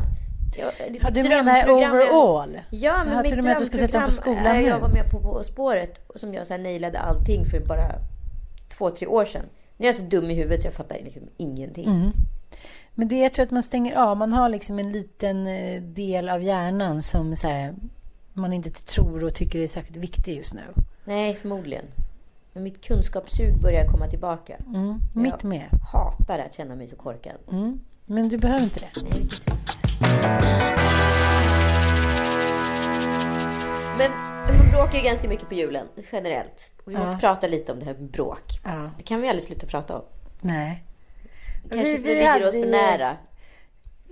Jag, 0.58 0.72
Ja, 1.02 1.10
du 1.10 1.24
menar 1.24 1.64
drömprogram 1.64 1.94
overall? 1.94 2.60
Ja, 2.70 3.04
men 3.04 3.14
Jag 3.14 3.24
mitt 3.24 3.44
med 3.44 3.54
att 3.54 3.60
du 3.60 3.66
ska 3.66 3.78
sätta 3.78 3.88
på 3.88 3.92
drömprogram 3.92 4.12
skolan 4.12 4.46
är 4.46 4.62
nu. 4.62 4.68
jag 4.68 4.80
var 4.80 4.90
med 4.90 5.12
på 5.12 5.20
På 5.20 5.44
spåret 5.44 6.02
och 6.08 6.20
som 6.20 6.34
jag 6.34 6.48
så 6.48 6.54
här 6.54 6.62
nailade 6.62 7.00
allting 7.00 7.46
för 7.46 7.60
bara 7.60 7.92
två, 8.78 8.90
tre 8.90 9.08
år 9.08 9.26
sedan. 9.26 9.46
Nu 9.78 9.86
är 9.86 9.90
jag 9.90 9.96
så 9.96 10.04
dum 10.04 10.32
i 10.32 10.34
huvudet 10.34 10.62
så 10.62 10.68
jag 10.68 10.74
fattar 10.74 10.96
liksom 10.96 11.22
ingenting. 11.38 11.86
Mm. 11.86 12.12
Men 13.00 13.08
det 13.08 13.20
jag 13.20 13.34
tror 13.34 13.44
att 13.46 13.52
man 13.52 13.64
stänger 13.64 13.96
av. 13.96 14.18
Man 14.18 14.34
har 14.34 14.50
liksom 14.50 14.80
en 14.80 14.92
liten 14.92 15.48
eh, 15.48 15.82
del 15.82 16.30
av 16.30 16.44
hjärnan 16.44 17.02
som 17.04 17.36
så 17.36 17.48
här, 17.48 17.76
man 18.34 18.54
inte 18.54 18.72
tror 18.72 19.24
och 19.24 19.34
tycker 19.36 19.60
är 19.60 19.68
särskilt 19.68 19.98
viktig 19.98 20.38
just 20.38 20.54
nu. 20.54 20.62
Nej, 21.06 21.36
förmodligen. 21.36 21.86
Men 22.54 22.64
mitt 22.64 22.82
kunskapssug 22.86 23.62
börjar 23.62 23.86
komma 23.92 24.08
tillbaka. 24.08 24.56
Mm. 24.76 25.00
Mitt 25.14 25.34
Jag 25.42 25.44
med. 25.50 25.70
hatar 25.94 26.40
att 26.40 26.54
känna 26.54 26.76
mig 26.76 26.88
så 26.88 26.96
korkad. 26.96 27.36
Mm. 27.52 27.80
Men 28.06 28.30
du 28.30 28.38
behöver 28.38 28.64
inte 28.64 28.80
det. 28.80 28.90
Nej, 29.04 29.12
tur. 29.12 29.54
Men 33.98 34.12
man 34.58 34.72
bråkar 34.72 34.98
ju 34.98 35.04
ganska 35.04 35.30
mycket 35.30 35.48
på 35.48 35.54
julen, 35.54 35.88
generellt. 36.12 36.72
Och 36.86 36.92
vi 36.92 36.96
måste 36.98 37.12
Ja. 37.12 37.18
prata 37.20 37.48
lite 37.48 37.72
om 37.72 37.80
det 37.80 37.86
här 37.86 37.94
med 37.94 38.10
bråk. 38.12 38.60
Ja. 38.64 38.90
Det 38.98 39.04
kan 39.04 39.22
vi 39.22 39.28
aldrig 39.30 39.44
sluta 39.44 39.68
prata 39.68 39.96
om. 39.98 40.04
Nej. 40.42 40.84
Kanske 41.70 41.92
Vi- 41.92 41.98
vi 41.98 42.10
ligger 42.16 42.30
hade 42.30 42.48
oss 42.48 42.54
för 42.54 42.66
nära. 42.72 43.18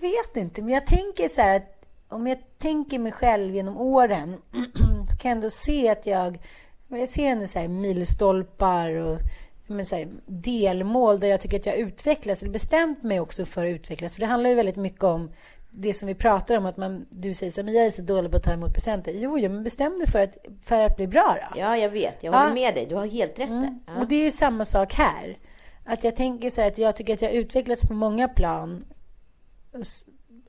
vet 0.02 0.38
inte, 0.38 0.62
men 0.62 0.74
jag 0.74 0.86
tänker 0.86 1.28
så 1.30 1.42
här 1.42 1.56
att 1.56 1.86
om 2.10 2.28
jag 2.28 2.38
tänker 2.58 3.00
mig 3.00 3.12
själv 3.12 3.56
genom 3.56 3.78
åren 3.78 4.38
så 5.10 5.18
kan 5.18 5.30
jag 5.30 5.36
ändå 5.36 5.50
se 5.50 5.90
att 5.90 6.06
jag, 6.06 6.40
jag 6.88 7.10
ser 7.10 7.26
ändå 7.28 7.48
så 7.48 7.60
här 7.60 7.68
milstolpar 7.68 8.96
och 8.96 9.20
men 9.68 9.86
så 9.86 9.96
här, 9.96 10.08
delmål 10.26 11.20
där 11.20 11.28
jag 11.28 11.42
tycker 11.42 11.60
att 11.60 11.66
jag 11.66 11.76
utvecklas, 11.76 12.42
eller 12.42 12.52
bestämt 12.52 13.04
mig 13.04 13.20
också 13.20 13.46
för 13.46 13.66
att 13.66 13.70
utvecklas. 13.70 14.14
För 14.14 14.20
det 14.22 14.28
handlar 14.28 14.50
ju 14.50 14.56
väldigt 14.56 14.76
mycket 14.76 15.04
om 15.04 15.32
det 15.70 15.94
som 15.94 16.08
vi 16.08 16.16
pratar 16.16 16.58
om, 16.58 16.66
att 16.66 16.78
man, 16.78 17.06
du 17.10 17.34
säger 17.34 17.52
så 17.52 17.62
här, 17.62 17.66
men 17.66 17.74
jag 17.74 17.86
är 17.86 17.92
så 17.92 18.02
dålig 18.02 18.32
på 18.32 18.38
att 18.38 18.44
ta 18.44 18.52
emot 18.54 18.74
presenter. 18.74 19.12
Jo, 19.16 19.40
jo 19.40 19.50
men 19.52 19.64
bestäm 19.64 19.98
dig 19.98 20.08
för 20.08 20.20
att, 20.20 20.38
för 20.66 20.86
att 20.86 20.96
bli 20.98 21.08
bra 21.08 21.38
då. 21.54 21.60
Ja, 21.60 21.78
jag 21.78 21.90
vet. 21.90 22.24
Jag 22.24 22.34
Ja. 22.34 22.38
håller 22.40 22.54
med 22.54 22.76
dig. 22.76 22.86
Du 22.86 22.96
har 22.96 23.06
helt 23.08 23.40
rätt. 23.40 23.50
Mm. 23.50 23.80
Ja. 23.88 23.94
Och 24.02 24.08
det 24.08 24.16
är 24.16 24.24
ju 24.24 24.32
samma 24.32 24.66
sak 24.66 24.94
här. 24.94 25.38
Att 25.86 26.04
jag 26.04 26.16
tänker 26.16 26.50
så 26.50 26.62
här 26.62 26.68
att 26.68 26.78
jag 26.78 26.96
tycker 26.96 27.14
att 27.14 27.22
jag 27.22 27.30
har 27.30 27.36
utvecklats 27.36 27.88
på 27.88 27.94
många 27.94 28.28
plan. 28.28 28.86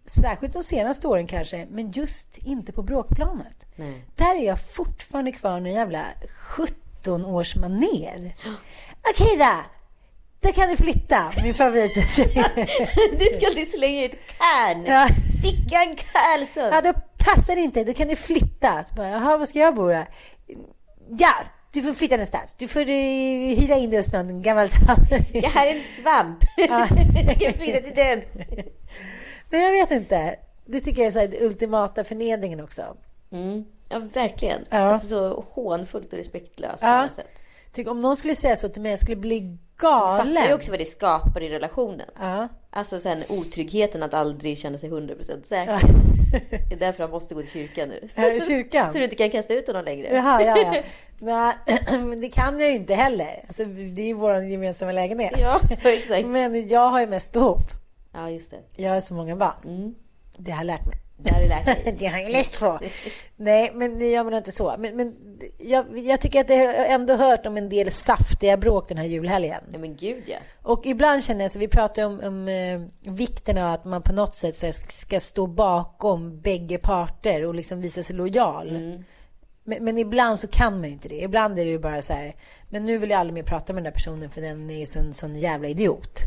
Särskilt 0.07 0.53
de 0.53 0.63
senaste 0.63 1.09
åren 1.09 1.27
kanske, 1.27 1.67
men 1.71 1.91
just 1.91 2.39
inte 2.39 2.73
på 2.73 2.83
bråkplanet. 2.83 3.67
Nej. 3.77 4.05
Där 4.15 4.35
är 4.35 4.47
jag 4.47 4.61
fortfarande 4.61 5.33
kvar 5.33 5.57
en 5.57 5.67
jävla 5.67 6.05
17 6.57 7.25
års 7.25 7.57
maner. 7.57 8.37
Okej 9.11 9.37
då! 9.39 9.55
Då 10.41 10.53
kan 10.53 10.69
du 10.69 10.77
flytta, 10.77 11.33
min 11.43 11.55
favorit. 11.55 11.95
Du 13.19 13.25
ska 13.37 13.47
alltid 13.47 13.69
slänga 13.69 14.05
ut 14.05 14.13
Kärn. 14.39 14.85
Ja. 14.85 15.09
Sickan 15.43 15.97
Karlsson. 15.97 16.71
ja, 16.73 16.81
då 16.81 16.93
passar 17.19 17.55
det 17.55 17.61
inte. 17.61 17.85
Då 17.85 17.95
kan 17.95 18.09
du 18.09 18.17
flytta. 18.17 18.85
Så 18.85 18.95
bara, 18.95 19.09
Jaha, 19.09 19.37
var 19.37 19.47
ska 19.47 19.59
jag 19.59 19.75
bo 19.75 19.89
då? 19.89 20.05
Ja, 21.19 21.35
du 21.77 21.83
får 21.83 21.93
flytta 21.93 22.15
någonstans. 22.17 22.55
Du 22.59 22.69
får 22.69 22.81
eh, 22.81 23.59
hyra 23.59 23.75
in 23.77 23.91
dig 23.91 23.99
hos 23.99 24.13
någon 24.13 24.43
gammal 24.43 24.69
tant. 24.69 25.11
Jag 25.33 25.51
har 25.51 25.67
en 25.67 25.83
svamp. 25.83 26.39
Jag 27.27 27.41
kan 27.41 27.53
flytta 27.53 27.81
till 27.81 27.95
den. 27.95 28.21
Nej, 29.51 29.63
jag 29.63 29.71
vet 29.73 29.91
inte. 29.91 30.37
Det 30.67 30.81
tycker 30.81 31.03
jag 31.03 31.09
är 31.09 31.13
så 31.13 31.19
här, 31.19 31.43
ultimata 31.43 32.05
förnedringen 32.05 32.61
också. 32.61 32.83
Mm. 33.33 33.65
Ja, 33.89 33.99
verkligen. 33.99 34.65
Ja. 34.71 34.77
Alltså 34.79 35.09
så 35.09 35.45
hånfullt 35.51 36.13
och 36.13 36.19
respektlöst 36.19 36.81
på 36.81 36.87
Ja. 36.87 37.09
sätt. 37.17 37.27
Tycker, 37.73 37.91
om 37.91 38.01
någon 38.01 38.17
skulle 38.17 38.35
säga 38.35 38.57
så 38.57 38.69
till 38.69 38.83
mig, 38.83 38.91
jag 38.93 38.99
skulle 38.99 39.17
bli 39.17 39.59
Galen. 39.77 40.27
fattar 40.27 40.49
ju 40.49 40.55
också 40.55 40.71
vad 40.71 40.81
det 40.81 40.85
skapar 40.85 41.43
i 41.43 41.49
relationen. 41.49 42.11
Ja. 42.21 42.49
Alltså 42.71 42.99
sen 42.99 43.23
otryggheten 43.31 44.03
att 44.03 44.15
aldrig 44.15 44.59
känna 44.59 44.79
sig 44.79 44.91
100% 44.91 45.45
säker. 45.45 45.81
Det 46.69 46.75
är 46.75 46.79
därför 46.79 47.03
han 47.03 47.11
måste 47.11 47.35
gå 47.35 47.41
till 47.41 47.51
kyrkan 47.51 47.89
nu. 47.89 48.25
I 48.37 48.41
kyrkan. 48.41 48.87
Så 48.93 48.99
du 48.99 49.05
inte 49.05 49.17
kan 49.17 49.31
kasta 49.31 49.55
ut 49.55 49.67
honom 49.67 49.85
längre. 49.85 50.15
Jaha, 50.15 50.43
ja, 50.43 50.57
ja. 50.59 50.83
Men 52.01 52.21
det 52.21 52.29
kan 52.29 52.61
jag 52.61 52.71
ju 52.71 52.77
inte 52.77 52.95
heller. 52.95 53.45
Alltså, 53.47 53.65
det 53.65 54.03
är 54.03 54.07
ju 54.07 54.15
vår 54.15 54.43
gemensamma 54.43 54.93
lägenhet. 54.93 55.41
Ja, 55.41 55.61
exakt. 55.85 56.29
Men 56.29 56.69
jag 56.69 56.91
har 56.91 57.01
ju 57.01 57.07
mest 57.07 57.33
behov. 57.33 57.61
Ja, 58.13 58.31
just 58.31 58.51
det. 58.51 58.83
Jag 58.83 58.91
har 58.93 59.01
så 59.01 59.15
många 59.15 59.37
barn. 59.37 59.55
Mm. 59.65 59.95
Det 60.37 60.51
har 60.51 60.59
jag 60.59 60.67
lärt 60.67 60.87
mig. 60.87 61.06
Det 61.17 61.35
har 61.35 61.41
du 61.41 61.49
lärt 61.49 61.65
dig. 61.65 61.97
Det 61.99 62.07
har 62.07 62.19
jag 62.19 62.33
läst 62.33 62.61
på. 62.61 62.79
Nej, 63.37 63.71
men 63.75 64.11
jag 64.11 64.25
menar 64.25 64.39
inte 64.39 64.53
så. 64.53 64.75
Men, 64.79 64.97
men 64.97 65.17
jag, 65.59 65.99
jag 65.99 66.21
tycker 66.21 66.41
att 66.41 66.51
jag 66.51 66.57
har 66.57 66.85
ändå 66.85 67.15
hört 67.15 67.47
om 67.47 67.57
en 67.57 67.69
del 67.69 67.91
saftiga 67.91 68.57
bråk 68.57 68.89
den 68.89 68.99
här 68.99 69.05
julhelgen. 69.05 69.61
Ja, 69.73 69.79
men 69.79 69.97
gud 69.97 70.25
ja. 70.27 70.37
Och 70.63 70.87
ibland 70.87 71.25
känner 71.25 71.45
jag 71.45 71.51
så, 71.51 71.59
vi 71.59 71.69
pratar 71.69 72.05
om, 72.05 72.21
om 72.21 72.49
eh, 72.49 73.13
vikten 73.13 73.59
av 73.59 73.73
att 73.73 73.85
man 73.85 74.03
på 74.03 74.13
något 74.13 74.35
sätt 74.35 74.57
så 74.57 74.73
ska 74.89 75.21
stå 75.21 75.47
bakom 75.47 76.41
bägge 76.41 76.79
parter 76.79 77.47
och 77.47 77.55
liksom 77.55 77.81
visa 77.81 78.03
sig 78.03 78.17
lojal. 78.17 79.05
Men, 79.65 79.85
men 79.85 79.99
ibland 79.99 80.39
så 80.39 80.49
kan 80.49 80.73
man 80.73 80.85
ju 80.85 80.93
inte 80.93 81.09
det. 81.09 81.23
Ibland 81.23 81.59
är 81.59 81.65
det 81.65 81.71
ju 81.71 81.79
bara 81.79 82.03
så 82.03 82.13
här, 82.13 82.35
men 82.69 82.85
nu 82.85 82.99
vill 82.99 83.11
jag 83.11 83.21
aldrig 83.21 83.35
mer 83.35 83.43
prata 83.43 83.73
med 83.73 83.83
den 83.83 83.93
där 83.93 83.95
personen 83.95 84.31
för 84.31 84.41
den 84.41 84.71
är 84.71 84.87
sån, 84.87 85.15
sån 85.15 85.37
jävla 85.37 85.69
idiot. 85.69 86.21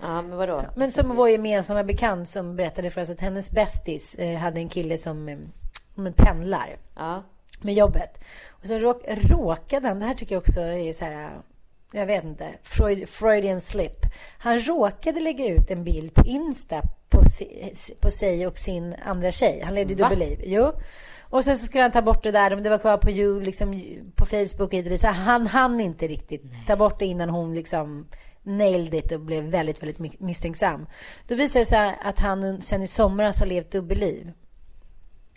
Ja, 0.00 0.22
men 0.22 0.36
vadå? 0.36 0.64
Men 0.76 0.92
som 0.92 1.16
vår 1.16 1.28
gemensamma 1.28 1.84
bekant 1.84 2.28
som 2.28 2.56
berättade 2.56 2.90
för 2.90 3.00
oss 3.00 3.10
att 3.10 3.20
hennes 3.20 3.50
bästis 3.50 4.14
eh, 4.14 4.38
hade 4.38 4.60
en 4.60 4.68
kille 4.68 4.98
som 4.98 5.28
eh, 5.28 6.12
pendlar 6.16 6.76
Ja. 6.96 7.22
med 7.60 7.74
jobbet. 7.74 8.24
Och 8.50 8.66
så 8.66 8.78
råk, 8.78 9.02
råkade 9.08 9.88
han, 9.88 10.00
det 10.00 10.06
här 10.06 10.14
tycker 10.14 10.34
jag 10.34 10.40
också 10.40 10.60
är 10.60 10.92
så 10.92 11.04
här, 11.04 11.30
jag 11.92 12.06
vet 12.06 12.24
inte, 12.24 12.48
Freud, 12.62 13.08
Freudian 13.08 13.60
slip. 13.60 14.00
Han 14.38 14.58
råkade 14.58 15.20
lägga 15.20 15.46
ut 15.46 15.70
en 15.70 15.84
bild 15.84 16.14
på 16.14 16.24
Insta 16.26 16.82
på, 17.08 17.24
si, 17.24 17.74
på 18.00 18.10
sig 18.10 18.46
och 18.46 18.58
sin 18.58 18.94
andra 19.04 19.30
tjej. 19.30 19.62
Han 19.64 19.74
levde 19.74 19.92
ju 19.94 19.98
dubbelliv. 20.02 20.40
Jo. 20.46 20.72
Och 21.30 21.44
sen 21.44 21.58
så 21.58 21.66
skulle 21.66 21.82
han 21.82 21.90
ta 21.92 22.02
bort 22.02 22.22
det 22.22 22.30
där, 22.30 22.50
men 22.50 22.62
det 22.62 22.70
var 22.70 22.78
kvar 22.78 22.96
på, 22.96 23.10
you, 23.10 23.40
liksom, 23.40 23.82
på 24.14 24.26
Facebook 24.26 24.72
och. 24.72 24.98
Så 24.98 25.06
han 25.08 25.46
hann 25.46 25.80
inte 25.80 26.06
riktigt 26.06 26.42
ta 26.66 26.76
bort 26.76 26.98
det 26.98 27.06
innan 27.06 27.28
hon 27.30 27.54
liksom 27.54 28.06
nailed 28.46 28.94
it 28.94 29.12
och 29.12 29.20
blev 29.20 29.44
väldigt, 29.44 29.82
väldigt 29.82 29.98
mi- 29.98 30.16
misstänksam. 30.18 30.86
Då 31.26 31.34
visade 31.34 31.60
det 31.62 31.66
sig 31.66 31.98
att 32.02 32.18
han 32.18 32.62
sen 32.62 32.82
i 32.82 32.86
somras 32.86 33.38
har 33.38 33.46
levt 33.46 33.70
dubbelliv 33.70 34.32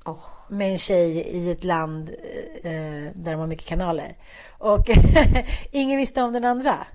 Åh. 0.06 0.24
med 0.50 0.72
en 0.72 0.78
tjej 0.78 1.18
i 1.18 1.52
ett 1.52 1.64
land 1.64 2.10
eh, 2.64 2.72
där 3.14 3.32
de 3.32 3.40
har 3.40 3.48
mycket 3.48 3.68
kanaler. 3.68 4.18
Och 4.58 4.90
ingen 5.72 5.98
visste 5.98 6.22
om 6.22 6.34
den 6.34 6.46
andra. 6.46 6.88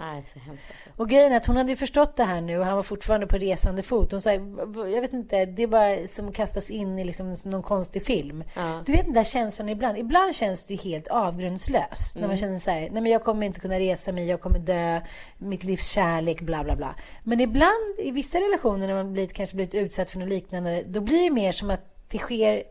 Nej, 0.00 0.24
så 0.32 0.38
hemskt 0.38 0.66
alltså. 0.68 1.02
Och 1.02 1.08
grejen 1.08 1.32
är 1.32 1.36
att 1.36 1.46
hon 1.46 1.56
hade 1.56 1.70
ju 1.70 1.76
förstått 1.76 2.16
det 2.16 2.24
här 2.24 2.40
nu 2.40 2.58
och 2.58 2.64
han 2.64 2.76
var 2.76 2.82
fortfarande 2.82 3.26
på 3.26 3.36
resande 3.36 3.82
fot. 3.82 4.10
Hon 4.10 4.20
sa, 4.20 4.32
jag 4.32 5.00
vet 5.00 5.12
inte, 5.12 5.46
det 5.46 5.62
är 5.62 5.66
bara 5.66 6.06
som 6.06 6.32
kastas 6.32 6.70
in 6.70 6.98
i 6.98 7.04
liksom 7.04 7.36
någon 7.44 7.62
konstig 7.62 8.06
film. 8.06 8.44
Ja. 8.56 8.82
Du 8.86 8.92
vet 8.92 9.04
den 9.04 9.14
där 9.14 9.24
känslan 9.24 9.68
ibland. 9.68 9.98
Ibland 9.98 10.34
känns 10.34 10.66
det 10.66 10.74
ju 10.74 10.90
helt 10.90 11.08
avgrundslöst. 11.08 12.16
När 12.16 12.28
man 12.28 12.36
känner 12.36 12.58
så 12.58 12.70
här, 12.70 12.80
nej 12.80 13.02
men 13.02 13.06
jag 13.06 13.24
kommer 13.24 13.46
inte 13.46 13.60
kunna 13.60 13.78
resa 13.78 14.12
mig, 14.12 14.26
jag 14.26 14.40
kommer 14.40 14.58
dö, 14.58 15.00
mitt 15.38 15.64
livs 15.64 15.88
kärlek, 15.90 16.40
bla 16.40 16.64
bla 16.64 16.76
bla. 16.76 16.94
Men 17.24 17.40
ibland 17.40 17.94
i 17.98 18.10
vissa 18.10 18.38
relationer 18.38 18.86
när 18.86 18.94
man 18.94 19.12
blivit, 19.12 19.32
kanske 19.32 19.56
blivit 19.56 19.74
utsatt 19.74 20.10
för 20.10 20.18
något 20.18 20.28
liknande, 20.28 20.82
då 20.86 21.00
blir 21.00 21.22
det 21.22 21.30
mer 21.30 21.52
som 21.52 21.70
att 21.70 22.08
det 22.08 22.18
sker 22.18 22.62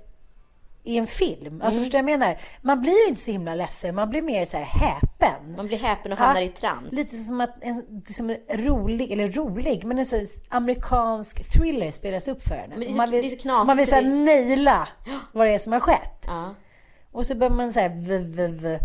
i 0.84 0.98
en 0.98 1.08
film. 1.08 1.62
Alltså 1.62 1.80
förstår 1.80 1.98
du 2.00 2.04
vad 2.04 2.12
jag 2.12 2.20
menar? 2.20 2.38
Man 2.62 2.82
blir 2.82 3.08
inte 3.10 3.22
så 3.22 3.32
himla 3.32 3.56
ledsen, 3.56 3.96
man 3.96 4.10
blir 4.10 4.22
mer 4.22 4.46
så 4.46 4.58
här 4.58 4.64
häpen. 4.64 5.56
Man 5.58 5.68
blir 5.68 5.78
häpen 5.78 6.14
och 6.14 6.20
Ja, 6.20 6.24
hamnar 6.24 6.42
i 6.42 6.48
trans. 6.50 6.92
Lite 6.94 7.18
som 7.18 7.42
att 7.42 7.56
en, 7.62 8.04
som 8.10 8.30
en 8.30 8.38
rolig, 8.50 9.12
eller 9.12 9.32
rolig, 9.32 9.84
men 9.86 10.00
en 10.00 10.06
här 10.06 10.28
amerikansk 10.50 11.52
thriller 11.52 11.92
spelas 11.92 12.28
upp 12.28 12.44
för 12.44 12.56
henne. 12.56 12.76
Det 12.76 12.86
så- 12.86 12.92
man 12.98 13.12
vill, 13.12 13.22
det 13.22 13.28
är 13.28 13.30
så 13.36 13.42
knasigt, 13.42 13.68
man 13.68 13.78
vill 13.78 13.88
så 13.88 13.96
här 13.96 14.02
naila 14.02 14.88
vad 15.34 15.48
det 15.48 15.54
är 15.54 15.60
som 15.60 15.74
har 15.74 15.80
skett. 15.80 16.24
Ja. 16.28 16.56
Och 17.12 17.26
så 17.26 17.36
börjar 17.36 17.54
man 17.54 17.74
så 17.74 17.80
här 17.80 17.90
v, 17.90 18.18
v, 18.18 18.48
v. 18.48 18.80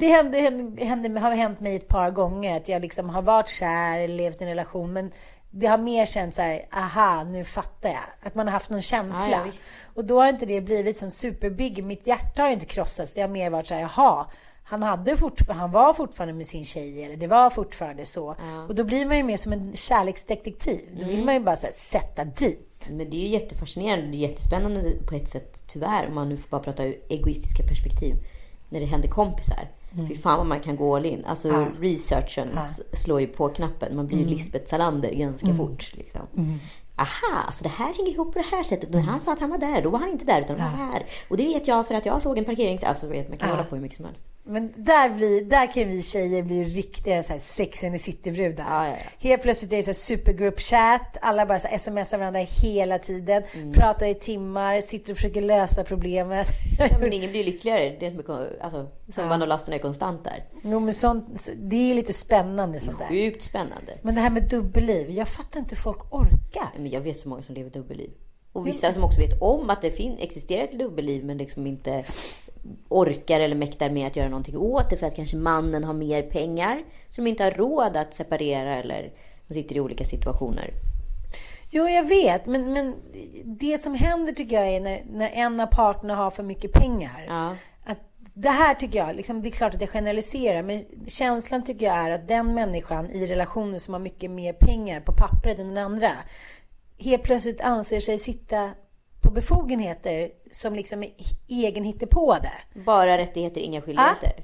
Det 0.00 0.06
händer, 0.08 0.40
händer, 0.40 0.84
händer, 0.84 1.20
har 1.20 1.30
hänt 1.30 1.60
mig 1.60 1.76
ett 1.76 1.88
par 1.88 2.10
gånger 2.10 2.56
att 2.56 2.68
jag 2.68 2.82
liksom 2.82 3.08
har 3.10 3.22
varit 3.22 3.48
kär, 3.48 4.08
levt 4.08 4.40
i 4.40 4.44
en 4.44 4.50
relation, 4.50 4.92
men 4.92 5.10
det 5.50 5.66
har 5.66 5.78
mer 5.78 6.06
känts 6.06 6.36
så 6.36 6.42
här, 6.42 6.66
aha, 6.72 7.24
nu 7.24 7.44
fattar 7.44 7.88
jag. 7.88 8.04
Att 8.22 8.34
man 8.34 8.46
har 8.46 8.52
haft 8.52 8.70
någon 8.70 8.82
känsla. 8.82 9.30
Ja, 9.30 9.42
ja, 9.46 9.52
och 9.94 10.04
då 10.04 10.20
har 10.20 10.28
inte 10.28 10.46
det 10.46 10.60
blivit 10.60 10.96
som 10.96 11.10
superbig. 11.10 11.84
Mitt 11.84 12.06
hjärta 12.06 12.42
har 12.42 12.50
inte 12.50 12.66
krossats. 12.66 13.12
Det 13.12 13.20
har 13.20 13.28
mer 13.28 13.50
varit 13.50 13.68
så 13.68 13.74
här, 13.74 13.80
jaha, 13.80 14.26
han, 14.64 14.82
hade 14.82 15.16
fort, 15.16 15.48
han 15.48 15.70
var 15.70 15.92
fortfarande 15.94 16.34
med 16.34 16.46
sin 16.46 16.64
tjej, 16.64 17.04
eller 17.04 17.16
det 17.16 17.26
var 17.26 17.50
fortfarande 17.50 18.04
så. 18.06 18.36
Och 18.68 18.74
då 18.74 18.84
blir 18.84 19.06
man 19.06 19.16
ju 19.16 19.22
mer 19.22 19.36
som 19.36 19.52
en 19.52 19.76
kärleksdetektiv. 19.76 20.80
Då 20.92 21.02
Mm. 21.02 21.08
vill 21.16 21.24
man 21.24 21.34
ju 21.34 21.40
bara 21.40 21.56
här, 21.62 21.72
sätta 21.72 22.24
dit. 22.24 22.88
Men 22.90 23.10
det 23.10 23.16
är 23.16 23.20
ju 23.20 23.28
jättefascinerande. 23.28 24.16
Är 24.16 24.18
jättespännande 24.18 24.92
på 25.08 25.14
ett 25.14 25.28
sätt, 25.28 25.62
tyvärr. 25.66 26.06
Om 26.08 26.14
man 26.14 26.28
nu 26.28 26.36
får 26.36 26.48
bara 26.48 26.62
prata 26.62 26.84
ur 26.84 26.98
egoistiska 27.08 27.62
perspektiv. 27.62 28.14
När 28.68 28.80
det 28.80 28.86
händer 28.86 29.08
kompisar. 29.08 29.68
Fy 30.08 30.18
fan 30.18 30.38
vad 30.38 30.46
man 30.46 30.60
kan 30.60 30.76
gå 30.76 30.96
all 30.96 31.06
in. 31.06 31.24
Alltså 31.24 31.48
Ja. 31.48 31.66
researchen 31.80 32.48
s- 32.58 32.80
slår 32.92 33.20
ju 33.20 33.26
på 33.26 33.48
knappen. 33.48 33.96
Man 33.96 34.06
blir 34.06 34.18
ju 34.18 34.24
Lisbeth 34.24 34.70
Salander 34.70 35.12
ganska 35.14 35.54
fort. 35.54 35.92
Liksom. 35.94 36.20
Aha, 36.96 37.42
alltså 37.46 37.62
det 37.64 37.68
här 37.70 37.94
hänger 37.94 38.10
ihop 38.12 38.32
på 38.34 38.38
det 38.38 38.56
här 38.56 38.62
sättet. 38.62 38.90
När 38.90 39.00
han 39.00 39.20
sa 39.20 39.32
att 39.32 39.40
han 39.40 39.50
var 39.50 39.58
där, 39.58 39.82
då 39.82 39.90
var 39.90 39.98
han 39.98 40.08
inte 40.10 40.24
där 40.24 40.40
utan 40.40 40.60
han 40.60 40.78
var 40.78 40.86
här. 40.92 41.06
Och 41.28 41.36
det 41.36 41.44
vet 41.44 41.68
jag 41.68 41.88
för 41.88 41.94
att 41.94 42.06
jag 42.06 42.22
såg 42.22 42.38
en 42.38 42.44
parkerings... 42.44 42.84
Alltså 42.84 43.06
man 43.06 43.24
kan 43.24 43.36
Ja. 43.40 43.46
hålla 43.46 43.64
på 43.64 43.74
hur 43.74 43.82
mycket 43.82 43.96
som 43.96 44.04
helst. 44.06 44.24
Men 44.48 44.72
där, 44.76 45.08
blir, 45.08 45.44
där 45.44 45.72
kan 45.72 45.88
vi 45.88 46.02
tjejer 46.02 46.42
bli 46.42 46.62
riktiga 46.62 47.22
så 47.22 47.32
här 47.32 47.38
sex 47.38 47.84
and 47.84 47.92
the 47.92 47.98
city-brudar. 47.98 48.64
Ja, 48.68 48.86
ja, 48.86 48.90
ja. 49.04 49.10
Helt 49.28 49.42
plötsligt 49.42 49.72
är 49.72 49.76
det 49.76 49.82
så 49.82 49.88
här 49.88 49.94
supergroup 49.94 50.60
chat. 50.60 51.16
Alla 51.20 51.46
bara 51.46 51.58
så 51.58 51.68
smsar 51.78 52.18
varandra 52.18 52.40
hela 52.40 52.98
tiden. 52.98 53.42
Mm. 53.54 53.72
Pratar 53.72 54.06
i 54.06 54.14
timmar, 54.14 54.80
sitter 54.80 55.12
och 55.12 55.16
försöker 55.16 55.42
lösa 55.42 55.84
problemet. 55.84 56.46
Ja, 56.78 56.98
men 57.00 57.12
ingen 57.18 57.30
blir 57.30 57.44
lyckligare. 57.44 57.96
Det 58.00 58.06
är 58.06 58.10
som, 58.10 58.46
alltså, 58.60 58.88
som 59.08 59.42
och 59.42 59.48
lasten 59.48 59.74
är 59.74 59.78
konstant 59.78 60.24
där. 60.24 60.44
jo, 60.64 60.80
men 60.80 60.94
sånt, 60.94 61.48
det 61.56 61.90
är 61.90 61.94
lite 61.94 62.12
spännande 62.12 62.80
sånt 62.80 62.98
där. 62.98 63.08
Sjukt 63.08 63.44
spännande. 63.44 63.98
Men 64.02 64.14
det 64.14 64.20
här 64.20 64.30
med 64.30 64.48
dubbelliv. 64.48 65.10
Jag 65.10 65.28
fattar 65.28 65.60
inte 65.60 65.74
hur 65.74 65.82
folk 65.82 66.14
orkar. 66.14 66.72
Men 66.76 66.90
jag 66.90 67.00
vet 67.00 67.20
så 67.20 67.28
många 67.28 67.42
som 67.42 67.54
lever 67.54 67.70
dubbelliv. 67.70 68.10
Och 68.52 68.66
vissa 68.66 68.92
som 68.92 69.04
också 69.04 69.20
vet 69.20 69.42
om 69.42 69.70
att 69.70 69.82
det 69.82 69.90
fin- 69.90 70.18
existerar 70.18 70.64
ett 70.64 70.78
dubbelliv 70.78 71.24
men 71.24 71.38
liksom 71.38 71.66
inte 71.66 72.04
orkar 72.88 73.40
eller 73.40 73.56
mäktar 73.56 73.90
med 73.90 74.06
att 74.06 74.16
göra 74.16 74.28
någonting 74.28 74.56
åt 74.56 74.90
det 74.90 74.96
för 74.96 75.06
att 75.06 75.16
kanske 75.16 75.36
mannen 75.36 75.84
har 75.84 75.94
mer 75.94 76.22
pengar. 76.22 76.84
Som 77.10 77.26
inte 77.26 77.44
har 77.44 77.50
råd 77.50 77.96
att 77.96 78.14
separera 78.14 78.76
eller 78.76 79.12
de 79.48 79.54
sitter 79.54 79.76
i 79.76 79.80
olika 79.80 80.04
situationer. 80.04 80.70
Jo, 81.70 81.88
jag 81.88 82.08
vet. 82.08 82.46
Men, 82.46 82.72
men 82.72 82.94
det 83.44 83.78
som 83.78 83.94
händer 83.94 84.32
tycker 84.32 84.56
jag 84.56 84.68
är 84.68 84.80
när, 84.80 85.02
när 85.10 85.30
en 85.30 85.60
av 85.60 85.66
parterna 85.66 86.14
har 86.14 86.30
för 86.30 86.42
mycket 86.42 86.72
pengar. 86.72 87.24
Ja. 87.28 87.56
Att 87.84 87.98
det 88.34 88.50
här 88.50 88.74
tycker 88.74 88.98
jag, 88.98 89.16
liksom, 89.16 89.42
det 89.42 89.48
är 89.48 89.50
klart 89.50 89.74
att 89.74 89.80
jag 89.80 89.90
generaliserar, 89.90 90.62
men 90.62 90.84
känslan 91.06 91.64
tycker 91.64 91.86
jag 91.86 91.96
är 91.96 92.10
att 92.10 92.28
den 92.28 92.54
människan 92.54 93.10
i 93.10 93.26
relationer 93.26 93.78
som 93.78 93.94
har 93.94 94.00
mycket 94.00 94.30
mer 94.30 94.52
pengar 94.52 95.00
på 95.00 95.12
pappret 95.12 95.58
än 95.58 95.68
den 95.68 95.78
andra 95.78 96.10
helt 96.98 97.22
plötsligt 97.22 97.60
anser 97.60 98.00
sig 98.00 98.18
sitta 98.18 98.70
på 99.20 99.30
befogenheter 99.30 100.30
som 100.50 100.74
liksom 100.74 101.02
är 101.02 101.10
egen 101.48 101.92
på 102.06 102.38
det. 102.42 102.80
Bara 102.84 103.18
rättigheter, 103.18 103.60
inga 103.60 103.80
skyldigheter. 103.80 104.32
Ja. 104.36 104.42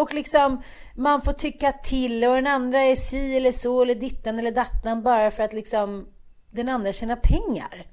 Och 0.00 0.14
liksom, 0.14 0.62
man 0.94 1.22
får 1.22 1.32
tycka 1.32 1.72
till 1.72 2.24
och 2.24 2.34
den 2.34 2.46
andra 2.46 2.82
är 2.82 2.96
si 2.96 3.36
eller 3.36 3.52
så 3.52 3.82
eller 3.82 3.94
dittan 3.94 4.38
eller 4.38 4.52
dattan 4.52 5.02
bara 5.02 5.30
för 5.30 5.42
att 5.42 5.52
liksom 5.52 6.06
den 6.50 6.68
andra 6.68 6.92
tjänar 6.92 7.16
pengar. 7.16 7.86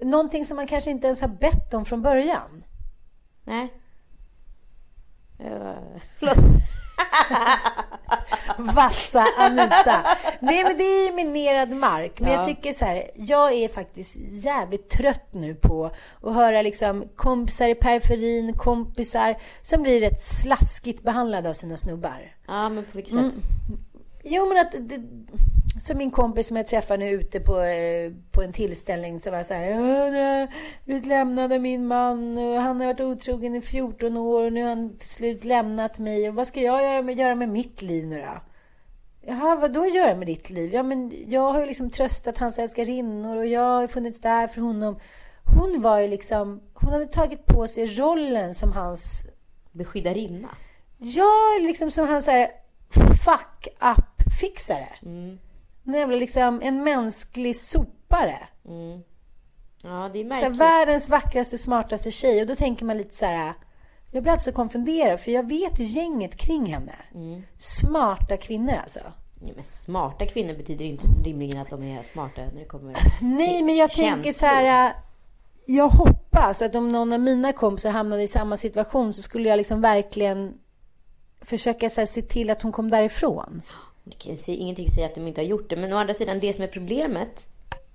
Någonting 0.00 0.44
som 0.44 0.56
man 0.56 0.66
kanske 0.66 0.90
inte 0.90 1.06
ens 1.06 1.20
har 1.20 1.28
bett 1.28 1.74
om 1.74 1.84
från 1.84 2.02
början. 2.02 2.64
Nej. 3.44 3.72
Vassa 8.58 9.24
Anita. 9.38 10.16
Nej 10.40 10.64
men 10.64 10.76
det 10.76 10.84
är 10.84 11.12
minerad 11.14 11.70
mark. 11.70 12.20
Men 12.20 12.30
ja. 12.30 12.36
jag 12.36 12.46
tycker 12.46 12.72
så 12.72 12.84
här, 12.84 13.10
jag 13.14 13.52
är 13.52 13.68
faktiskt 13.68 14.16
jävligt 14.20 14.88
trött 14.88 15.28
nu 15.34 15.54
på 15.54 15.90
att 16.22 16.34
höra 16.34 16.62
liksom 16.62 17.04
kompisar 17.16 17.68
i 17.68 17.74
periferin, 17.74 18.54
kompisar 18.54 19.36
som 19.62 19.82
blir 19.82 20.00
rätt 20.00 20.20
slaskigt 20.20 21.02
behandlade 21.02 21.48
av 21.48 21.52
sina 21.52 21.76
snubbar. 21.76 22.34
Ja, 22.46 22.68
men 22.68 22.84
på 22.84 22.90
vilket 22.92 23.12
sätt? 23.12 23.20
Mm. 23.20 23.42
Jo 24.32 24.46
men 24.46 24.58
att 24.58 24.74
det, 24.78 25.02
som 25.80 25.98
min 25.98 26.10
kompis 26.10 26.46
som 26.46 26.56
jag 26.56 26.66
träffar 26.66 26.98
nu 26.98 27.10
ute 27.10 27.40
på, 27.40 27.60
eh, 27.60 28.12
på 28.30 28.42
en 28.42 28.52
tillställning 28.52 29.20
som 29.20 29.32
var 29.32 29.42
så 29.42 29.54
här. 29.54 29.66
Jag 29.66 30.48
blivit 30.84 31.06
lämnad 31.06 31.52
av 31.52 31.60
min 31.60 31.86
man 31.86 32.38
och 32.38 32.62
han 32.62 32.80
har 32.80 32.86
varit 32.86 33.00
otrogen 33.00 33.54
i 33.54 33.60
14 33.60 34.16
år 34.16 34.42
och 34.44 34.52
nu 34.52 34.62
har 34.62 34.68
han 34.68 34.96
till 34.98 35.08
slut 35.08 35.44
lämnat 35.44 35.98
mig. 35.98 36.28
Och 36.28 36.34
vad 36.34 36.46
ska 36.46 36.60
jag 36.60 36.82
göra 36.82 37.02
med, 37.02 37.18
göra 37.18 37.34
med 37.34 37.48
mitt 37.48 37.82
liv 37.82 38.06
nu 38.06 38.20
då? 38.20 38.42
Jaha, 39.20 39.56
vad 39.56 39.72
då 39.72 39.86
göra 39.86 40.14
med 40.14 40.26
ditt 40.26 40.50
liv? 40.50 40.74
Ja, 40.74 40.82
men 40.82 41.12
jag 41.26 41.52
har 41.52 41.60
ju 41.60 41.66
liksom 41.66 41.90
tröstat 41.90 42.38
hans 42.38 42.58
älskarinnor 42.58 43.36
och 43.36 43.46
jag 43.46 43.60
har 43.80 43.86
funnits 43.86 44.20
där 44.20 44.48
för 44.48 44.60
honom. 44.60 45.00
Hon 45.56 45.82
var 45.82 45.98
ju 45.98 46.08
liksom, 46.08 46.60
hon 46.74 46.92
hade 46.92 47.06
tagit 47.06 47.46
på 47.46 47.68
sig 47.68 47.86
rollen 47.86 48.54
som 48.54 48.72
hans... 48.72 49.24
Beskyddarinna? 49.72 50.48
Ja, 50.98 51.58
liksom 51.60 51.90
som 51.90 52.08
hans 52.08 52.26
här 52.26 52.50
fuck 53.24 53.68
up-fixare. 54.40 54.88
Mm. 55.02 55.38
Nämligen 55.82 56.20
liksom 56.20 56.60
en 56.62 56.84
mänsklig 56.84 57.56
sopare. 57.56 58.48
Mm. 58.68 59.02
Ja, 59.84 60.10
det 60.12 60.20
är 60.20 60.24
märkligt. 60.24 60.56
Så 60.56 60.62
här, 60.62 60.70
världens 60.70 61.08
vackraste, 61.08 61.58
smartaste 61.58 62.10
tjej. 62.10 62.40
Och 62.40 62.46
då 62.46 62.56
tänker 62.56 62.84
man 62.84 62.98
lite 62.98 63.14
så 63.14 63.26
här. 63.26 63.54
Jag 64.12 64.22
blir 64.22 64.32
alltså 64.32 64.52
konfunderad, 64.52 65.20
för 65.20 65.30
jag 65.30 65.48
vet 65.48 65.80
ju 65.80 65.84
gänget 65.84 66.36
kring 66.36 66.66
henne. 66.66 66.94
Mm. 67.14 67.42
Smarta 67.58 68.36
kvinnor 68.36 68.74
alltså. 68.82 69.00
Ja, 69.46 69.52
men 69.54 69.64
smarta 69.64 70.26
kvinnor 70.26 70.54
betyder 70.56 70.84
inte 70.84 71.06
rimligen 71.24 71.60
att 71.60 71.70
de 71.70 71.82
är 71.82 72.02
smarta 72.02 72.40
när 72.40 72.60
det 72.60 72.64
kommer 72.64 72.96
Nej, 73.20 73.62
men 73.62 73.76
jag 73.76 73.90
känslor. 73.90 74.12
tänker 74.12 74.32
så 74.32 74.46
här. 74.46 74.92
Jag 75.66 75.88
hoppas 75.88 76.62
att 76.62 76.74
om 76.74 76.92
någon 76.92 77.12
av 77.12 77.20
mina 77.20 77.52
kompisar 77.52 77.90
hamnade 77.90 78.22
i 78.22 78.28
samma 78.28 78.56
situation 78.56 79.14
så 79.14 79.22
skulle 79.22 79.48
jag 79.48 79.56
liksom 79.56 79.80
verkligen 79.80 80.54
försöka 81.40 81.90
så 81.90 82.00
här, 82.00 82.06
se 82.06 82.22
till 82.22 82.50
att 82.50 82.62
hon 82.62 82.72
kom 82.72 82.90
därifrån. 82.90 83.62
Ingenting 84.46 84.90
säger 84.90 85.08
att 85.08 85.14
de 85.14 85.26
inte 85.26 85.40
har 85.40 85.46
gjort 85.46 85.70
det. 85.70 85.76
Men 85.76 85.92
å 85.92 85.96
andra 85.96 86.14
sidan, 86.14 86.40
det 86.40 86.52
som 86.52 86.64
är 86.64 86.68
problemet, 86.68 87.46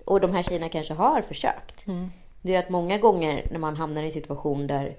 och 0.06 0.20
de 0.20 0.32
här 0.34 0.44
tjejerna 0.44 0.70
kanske 0.70 0.94
har 0.94 1.22
försökt, 1.22 1.88
mm. 1.88 2.12
det 2.42 2.56
är 2.56 2.60
att 2.60 2.70
många 2.70 2.98
gånger 2.98 3.48
när 3.52 3.60
man 3.60 3.76
hamnar 3.76 4.02
i 4.02 4.06
en 4.06 4.12
situation 4.12 4.68
där 4.68 4.96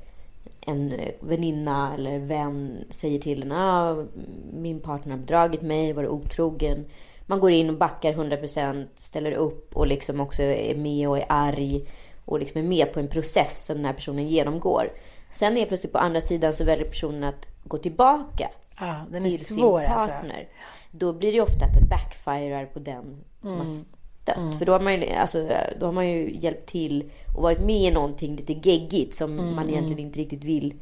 en 0.60 1.00
väninna 1.20 1.94
eller 1.94 2.18
vän 2.18 2.84
säger 2.90 3.18
till 3.18 3.42
en 3.42 3.52
ah, 3.52 4.04
min 4.52 4.80
partner 4.80 5.12
har 5.12 5.18
bedragit 5.18 5.62
mig, 5.62 5.92
varit 5.92 6.10
otrogen. 6.10 6.84
Man 7.26 7.40
går 7.40 7.50
in 7.50 7.70
och 7.70 7.76
backar 7.76 8.12
100%, 8.12 8.86
ställer 8.94 9.32
upp 9.32 9.76
och 9.76 9.86
liksom 9.86 10.20
också 10.20 10.42
är 10.42 10.74
med 10.74 11.08
och 11.08 11.18
är 11.18 11.26
arg 11.28 11.88
och 12.24 12.38
liksom 12.38 12.60
är 12.60 12.64
med 12.64 12.92
på 12.92 13.00
en 13.00 13.08
process 13.08 13.66
som 13.66 13.76
den 13.76 13.84
här 13.84 13.92
personen 13.92 14.28
genomgår. 14.28 14.88
Sen 15.32 15.56
är 15.56 15.66
plötsligt 15.66 15.92
på 15.92 15.98
andra 15.98 16.20
sidan 16.20 16.52
så 16.52 16.64
väljer 16.64 16.86
personen 16.86 17.24
att 17.24 17.46
gå 17.64 17.78
tillbaka 17.78 18.50
ah, 18.76 18.94
den 19.10 19.26
är 19.26 19.30
till 19.30 19.44
svår, 19.44 19.80
sin 19.80 19.90
alltså. 19.90 20.08
partner. 20.08 20.38
Alltså. 20.38 20.52
Då 20.98 21.12
blir 21.12 21.32
det 21.32 21.40
ofta 21.40 21.64
att 21.64 21.74
det 21.80 21.86
backfirar 21.86 22.66
på 22.66 22.78
den 22.78 23.24
som 23.40 23.48
mm. 23.48 23.58
har 23.58 23.66
stött. 23.66 24.36
Mm. 24.36 24.58
För 24.58 24.64
då 24.64 24.72
har, 24.72 24.80
man 24.80 24.94
ju, 24.94 25.10
alltså, 25.10 25.48
då 25.80 25.86
har 25.86 25.92
man 25.92 26.08
ju 26.08 26.36
hjälpt 26.40 26.68
till 26.68 27.10
och 27.36 27.42
varit 27.42 27.60
med 27.60 27.80
i 27.80 27.90
någonting 27.90 28.36
lite 28.36 28.52
geggigt 28.52 29.14
som 29.14 29.38
mm. 29.38 29.54
man 29.54 29.70
egentligen 29.70 29.98
inte 29.98 30.18
riktigt 30.18 30.44
vill, 30.44 30.74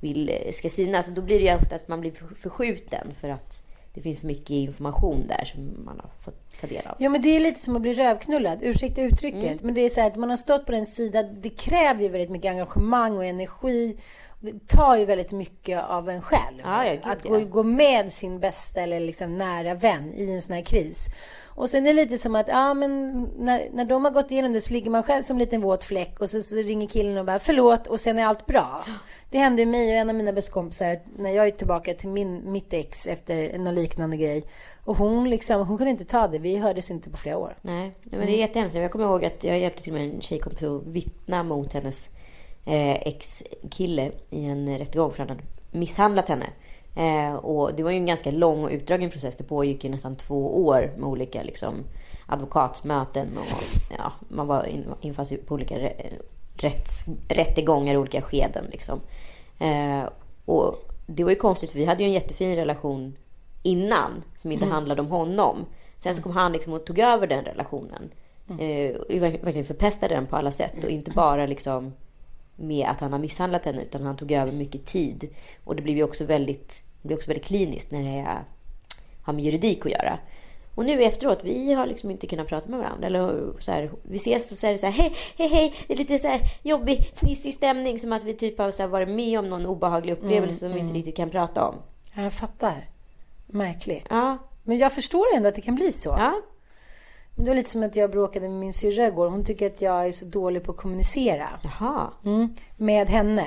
vill 0.00 0.28
eh, 0.28 0.52
ska 0.52 0.68
synas. 0.68 1.08
Och 1.08 1.14
då 1.14 1.22
blir 1.22 1.38
det 1.38 1.44
ju 1.44 1.54
ofta 1.54 1.74
att 1.74 1.88
man 1.88 2.00
blir 2.00 2.12
förskjuten 2.42 3.14
för 3.20 3.28
att 3.28 3.62
det 3.94 4.00
finns 4.00 4.20
för 4.20 4.26
mycket 4.26 4.50
information 4.50 5.26
där 5.28 5.44
som 5.44 5.84
man 5.84 6.00
har 6.00 6.10
fått 6.24 6.60
ta 6.60 6.66
del 6.66 6.86
av. 6.86 6.96
Ja, 6.98 7.08
men 7.08 7.22
det 7.22 7.28
är 7.28 7.40
lite 7.40 7.60
som 7.60 7.76
att 7.76 7.82
bli 7.82 7.94
rövknullad. 7.94 8.58
Ursäkta 8.62 9.02
uttrycket. 9.02 9.44
Mm. 9.44 9.58
Men 9.62 9.74
det 9.74 9.80
är 9.80 9.88
så 9.88 10.00
här 10.00 10.06
att 10.06 10.16
man 10.16 10.30
har 10.30 10.36
stått 10.36 10.66
på 10.66 10.72
den 10.72 10.86
sidan. 10.86 11.40
Det 11.40 11.50
kräver 11.50 12.02
ju 12.02 12.08
väldigt 12.08 12.30
mycket 12.30 12.50
engagemang 12.50 13.16
och 13.16 13.24
energi 13.24 13.96
det 14.42 14.68
tar 14.68 14.96
ju 14.96 15.04
väldigt 15.04 15.32
mycket 15.32 15.84
av 15.84 16.08
en 16.08 16.22
själv. 16.22 16.58
Ja, 16.62 16.86
ja, 16.86 16.96
att 17.02 17.22
gå, 17.22 17.38
gå, 17.38 17.62
med 17.62 18.12
sin 18.12 18.40
bästa 18.40 18.80
eller 18.80 19.00
liksom 19.00 19.38
nära 19.38 19.74
vän 19.74 20.12
i 20.14 20.32
en 20.32 20.40
sån 20.42 20.54
här 20.54 20.62
kris. 20.62 21.06
Och 21.54 21.70
sen 21.70 21.86
är 21.86 21.94
det 21.94 22.02
lite 22.02 22.18
som 22.18 22.34
att, 22.34 22.48
ja 22.48 22.74
men 22.74 23.22
när, 23.38 23.68
när 23.72 23.84
de 23.84 24.04
har 24.04 24.12
gått 24.12 24.30
igenom 24.30 24.52
det 24.52 24.60
så 24.60 24.72
ligger 24.72 24.90
man 24.90 25.02
själv 25.02 25.22
som 25.22 25.36
en 25.36 25.40
liten 25.40 25.60
våt 25.60 25.84
fläck 25.84 26.20
och 26.20 26.30
så, 26.30 26.42
så 26.42 26.56
ringer 26.56 26.86
killen 26.86 27.18
och 27.18 27.24
bara 27.24 27.38
förlåt 27.38 27.86
och 27.86 28.00
sen 28.00 28.18
är 28.18 28.26
allt 28.26 28.46
bra. 28.46 28.84
Det 29.30 29.38
hände 29.38 29.62
ju 29.62 29.66
mig 29.66 29.88
och 29.88 29.94
en 29.94 30.08
av 30.08 30.14
mina 30.14 30.32
bästa 30.32 30.52
kompisar 30.52 30.98
när 31.18 31.30
jag 31.30 31.46
är 31.46 31.50
tillbaka 31.50 31.94
till 31.94 32.08
min, 32.08 32.52
mitt 32.52 32.72
ex 32.72 33.06
efter 33.06 33.58
någon 33.58 33.74
liknande 33.74 34.16
grej. 34.16 34.42
Och 34.84 34.96
hon 34.96 35.30
liksom, 35.30 35.66
hon 35.66 35.78
kunde 35.78 35.90
inte 35.90 36.04
ta 36.04 36.28
det. 36.28 36.38
Vi 36.38 36.56
hördes 36.56 36.90
inte 36.90 37.10
på 37.10 37.16
flera 37.16 37.38
år. 37.38 37.56
Nej, 37.62 37.92
men 38.02 38.20
det 38.20 38.32
är 38.32 38.38
jättehemskt. 38.38 38.76
Jag 38.76 38.92
kommer 38.92 39.04
ihåg 39.04 39.24
att 39.24 39.44
jag 39.44 39.58
hjälpte 39.58 39.82
till 39.82 39.92
med 39.92 40.02
en 40.02 40.20
tjejkompis 40.20 40.62
att 40.62 40.86
vittna 40.86 41.42
mot 41.42 41.72
hennes 41.72 42.10
eh, 42.64 42.92
ex-kille 42.92 44.12
i 44.30 44.44
en 44.44 44.78
rättegång 44.78 45.12
för 45.12 45.22
att 45.22 45.28
han 45.28 45.38
hade 45.38 45.48
misshandlat 45.70 46.28
henne. 46.28 46.46
Eh, 46.96 47.34
och 47.34 47.74
det 47.74 47.82
var 47.82 47.90
ju 47.90 47.96
en 47.96 48.06
ganska 48.06 48.30
lång 48.30 48.64
och 48.64 48.70
utdragen 48.70 49.10
process. 49.10 49.36
Det 49.36 49.44
pågick 49.44 49.84
ju 49.84 49.90
nästan 49.90 50.16
två 50.16 50.66
år 50.66 50.92
med 50.96 51.08
olika 51.08 51.42
liksom, 51.42 51.74
advokatsmöten 52.26 53.28
och 53.36 53.78
ja, 53.98 54.12
man 54.28 54.46
var 54.46 54.64
in, 54.64 55.14
på 55.46 55.54
olika 55.54 55.78
rätts, 56.56 57.06
rättegångar 57.28 57.94
i 57.94 57.96
olika 57.96 58.22
skeden. 58.22 58.64
Liksom. 58.70 59.00
Eh, 59.58 60.08
och 60.44 60.92
det 61.06 61.24
var 61.24 61.30
ju 61.30 61.36
konstigt 61.36 61.70
för 61.70 61.78
vi 61.78 61.84
hade 61.84 62.02
ju 62.02 62.06
en 62.06 62.12
jättefin 62.12 62.56
relation 62.56 63.16
innan 63.62 64.24
som 64.36 64.52
inte 64.52 64.64
mm. 64.64 64.74
handlade 64.74 65.00
om 65.00 65.08
honom. 65.08 65.66
Sen 65.98 66.16
så 66.16 66.22
kom 66.22 66.32
han 66.32 66.52
liksom 66.52 66.72
och 66.72 66.84
tog 66.84 66.98
över 66.98 67.26
den 67.26 67.44
relationen. 67.44 68.10
Mm. 68.50 68.60
Eh, 68.60 69.20
verkligen 69.20 69.64
förpestade 69.64 70.14
den 70.14 70.26
på 70.26 70.36
alla 70.36 70.52
sätt 70.52 70.84
och 70.84 70.90
inte 70.90 71.10
bara 71.14 71.46
liksom 71.46 71.92
med 72.56 72.88
att 72.88 73.00
han 73.00 73.12
har 73.12 73.18
misshandlat 73.18 73.64
henne 73.64 73.82
utan 73.82 74.02
han 74.02 74.16
tog 74.16 74.32
över 74.32 74.52
mycket 74.52 74.84
tid. 74.84 75.28
Och 75.64 75.76
det 75.76 75.82
blev 75.82 75.96
ju 75.96 76.02
också 76.02 76.24
väldigt, 76.24 76.82
det 77.02 77.08
blev 77.08 77.18
också 77.18 77.30
väldigt 77.30 77.46
kliniskt 77.46 77.90
när 77.90 78.02
det 78.02 78.44
har 79.22 79.32
med 79.32 79.44
juridik 79.44 79.86
att 79.86 79.92
göra. 79.92 80.18
Och 80.74 80.84
nu 80.84 81.02
efteråt, 81.02 81.40
vi 81.42 81.72
har 81.72 81.86
liksom 81.86 82.10
inte 82.10 82.26
kunnat 82.26 82.48
prata 82.48 82.68
med 82.68 82.78
varandra. 82.78 83.06
Eller 83.06 83.52
så 83.58 83.72
här, 83.72 83.90
vi 84.02 84.16
ses 84.16 84.52
och 84.52 84.58
så 84.58 84.66
är 84.66 84.72
det 84.72 84.78
så 84.78 84.86
här, 84.86 84.92
hej, 84.92 85.12
hej, 85.36 85.48
hej. 85.48 85.74
Det 85.86 85.92
är 85.92 85.98
lite 85.98 86.18
så 86.18 86.28
här 86.28 86.40
jobbig, 86.62 87.10
fnissig 87.14 87.54
stämning. 87.54 87.98
Som 87.98 88.12
att 88.12 88.24
vi 88.24 88.34
typ 88.34 88.58
har 88.58 88.70
så 88.70 88.86
varit 88.86 89.08
med 89.08 89.38
om 89.38 89.48
någon 89.48 89.66
obehaglig 89.66 90.12
upplevelse 90.12 90.66
mm, 90.66 90.70
som 90.70 90.72
vi 90.72 90.80
inte 90.80 90.90
mm. 90.90 90.94
riktigt 90.94 91.16
kan 91.16 91.30
prata 91.30 91.68
om. 91.68 91.74
Jag 92.16 92.32
fattar. 92.32 92.88
Märkligt. 93.46 94.06
Ja. 94.10 94.38
Men 94.62 94.78
jag 94.78 94.92
förstår 94.92 95.24
ändå 95.36 95.48
att 95.48 95.54
det 95.54 95.60
kan 95.60 95.74
bli 95.74 95.92
så. 95.92 96.08
Ja. 96.08 96.42
Det 97.34 97.48
var 97.48 97.54
lite 97.54 97.70
som 97.70 97.82
att 97.82 97.96
jag 97.96 98.10
bråkade 98.10 98.48
med 98.48 98.58
min 98.58 98.72
syrra 98.72 99.06
igår. 99.06 99.28
Hon 99.28 99.44
tycker 99.44 99.66
att 99.66 99.80
jag 99.80 100.06
är 100.06 100.12
så 100.12 100.24
dålig 100.24 100.62
på 100.62 100.72
att 100.72 100.78
kommunicera. 100.78 101.48
Jaha. 101.62 102.10
Mm, 102.24 102.54
med 102.76 103.08
henne. 103.08 103.46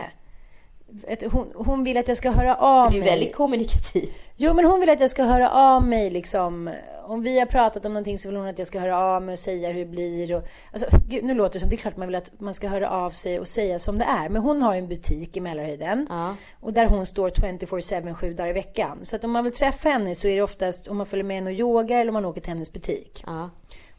Hon, 1.32 1.52
hon 1.56 1.84
vill 1.84 1.98
att 1.98 2.08
jag 2.08 2.18
ska 2.18 2.32
höra 2.32 2.56
av 2.56 2.92
mig. 2.92 3.00
Du 3.00 3.06
är 3.06 3.12
väldigt 3.12 3.36
kommunikativ. 3.36 4.14
Jo, 4.36 4.54
men 4.54 4.66
hon 4.66 4.80
vill 4.80 4.90
att 4.90 5.00
jag 5.00 5.10
ska 5.10 5.24
höra 5.24 5.50
av 5.50 5.86
mig 5.86 6.10
liksom. 6.10 6.70
Om 7.08 7.22
vi 7.22 7.40
har 7.40 7.46
pratat 7.46 7.86
om 7.86 7.94
någonting 7.94 8.20
så 8.20 8.28
vill 8.28 8.38
hon 8.38 8.48
att 8.48 8.60
jag 8.60 8.68
ska 8.68 8.80
höra 8.80 8.98
av 8.98 9.22
mig 9.22 9.34
och 9.34 9.40
säga 9.40 9.70
hur 9.72 9.80
det 9.80 9.86
blir. 9.86 10.36
Och, 10.36 10.44
alltså, 10.72 10.88
gud, 11.08 11.24
nu 11.24 11.34
låter 11.34 11.54
det 11.54 11.60
som, 11.60 11.70
det 11.70 11.76
är 11.76 11.78
klart 11.78 11.98
man 11.98 12.08
vill 12.08 12.16
att 12.16 12.40
man 12.40 12.54
ska 12.54 12.68
höra 12.68 12.90
av 12.90 13.10
sig 13.10 13.40
och 13.40 13.48
säga 13.48 13.80
som 13.80 13.98
det 13.98 14.06
är. 14.06 14.30
Men 14.30 14.42
hon 14.42 14.62
har 14.62 14.74
ju 14.74 14.80
en 14.80 14.88
butik 14.88 15.38
i 15.38 15.42
Mälarhöjden. 15.42 16.08
Ja. 16.10 16.36
Och 16.60 16.74
där 16.74 16.86
hon 16.86 17.06
står 17.06 17.30
24-7, 17.30 18.14
sju 18.14 18.34
dagar 18.34 18.50
i 18.50 18.54
veckan. 18.54 19.00
Så 19.02 19.16
att 19.16 19.24
om 19.24 19.32
man 19.32 19.44
vill 19.44 19.54
träffa 19.54 19.90
henne 19.90 20.16
så 20.16 20.28
är 20.28 20.36
det 20.36 20.42
oftast 20.42 20.88
om 20.88 20.98
man 20.98 21.06
följer 21.06 21.26
med 21.26 21.36
henne 21.36 21.50
och 21.50 21.58
yogar 21.58 22.00
eller 22.00 22.10
om 22.10 22.14
man 22.14 22.26
åker 22.26 22.42
till 22.42 22.52
hennes 22.52 22.74
butik. 22.74 23.24
Ja. 23.26 23.50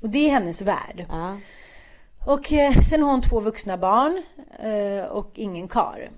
Och 0.01 0.09
det 0.09 0.27
är 0.27 0.31
hennes 0.31 0.63
värld. 0.63 1.07
Ja. 1.09 1.37
Och 2.27 2.53
eh, 2.53 2.81
sen 2.81 3.03
har 3.03 3.11
hon 3.11 3.23
två 3.23 3.41
vuxna 3.41 3.77
barn 3.77 4.23
eh, 4.63 5.05
och 5.05 5.31
ingen 5.35 5.69
kar. 5.69 6.11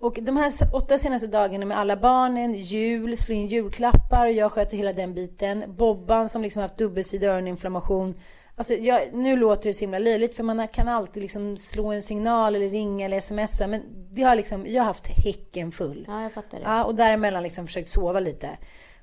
Och 0.00 0.18
de 0.22 0.36
här 0.36 0.52
åtta 0.72 0.98
senaste 0.98 1.26
dagarna 1.26 1.66
med 1.66 1.78
alla 1.78 1.96
barnen, 1.96 2.54
jul, 2.54 3.16
slå 3.16 3.34
in 3.34 3.46
julklappar 3.46 4.26
och 4.26 4.32
jag 4.32 4.52
sköter 4.52 4.76
hela 4.76 4.92
den 4.92 5.14
biten. 5.14 5.64
Bobban 5.76 6.28
som 6.28 6.42
liksom 6.42 6.62
haft 6.62 6.76
dubbelsidig 6.76 7.26
öroninflammation. 7.26 8.14
Alltså 8.56 8.74
jag, 8.74 9.00
nu 9.12 9.36
låter 9.36 9.68
det 9.70 9.74
så 9.74 9.80
himla 9.80 9.98
löjligt 9.98 10.36
för 10.36 10.42
man 10.42 10.68
kan 10.68 10.88
alltid 10.88 11.22
liksom 11.22 11.56
slå 11.56 11.92
en 11.92 12.02
signal 12.02 12.54
eller 12.54 12.68
ringa 12.68 13.04
eller 13.04 13.20
smsa. 13.20 13.66
Men 13.66 13.82
det 14.12 14.22
har 14.22 14.36
liksom, 14.36 14.66
jag 14.66 14.82
har 14.82 14.86
haft 14.86 15.06
häcken 15.06 15.72
full. 15.72 16.04
Ja, 16.08 16.22
jag 16.22 16.32
fattar 16.32 16.58
det. 16.58 16.64
Ja, 16.64 16.84
och 16.84 16.94
däremellan 16.94 17.42
liksom 17.42 17.66
försökt 17.66 17.88
sova 17.88 18.20
lite. 18.20 18.58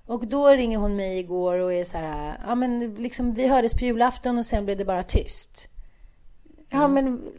Och 0.06 0.28
då 0.28 0.48
ringer 0.48 0.78
hon 0.78 0.96
mig 0.96 1.20
igår 1.20 1.60
och 1.60 1.74
är 1.74 1.84
så 1.84 1.98
här, 1.98 2.40
ja 2.48 2.56
men 2.56 2.96
liksom 2.96 3.34
vi 3.34 3.48
hördes 3.48 3.74
på 3.74 3.86
julafton 3.86 4.38
och 4.38 4.46
sen 4.46 4.66
blev 4.66 4.78
det 4.78 4.86
bara 4.86 5.04
tyst. 5.04 5.68
Ja 6.70 6.86
Mm. 6.86 6.94
men 6.94 7.32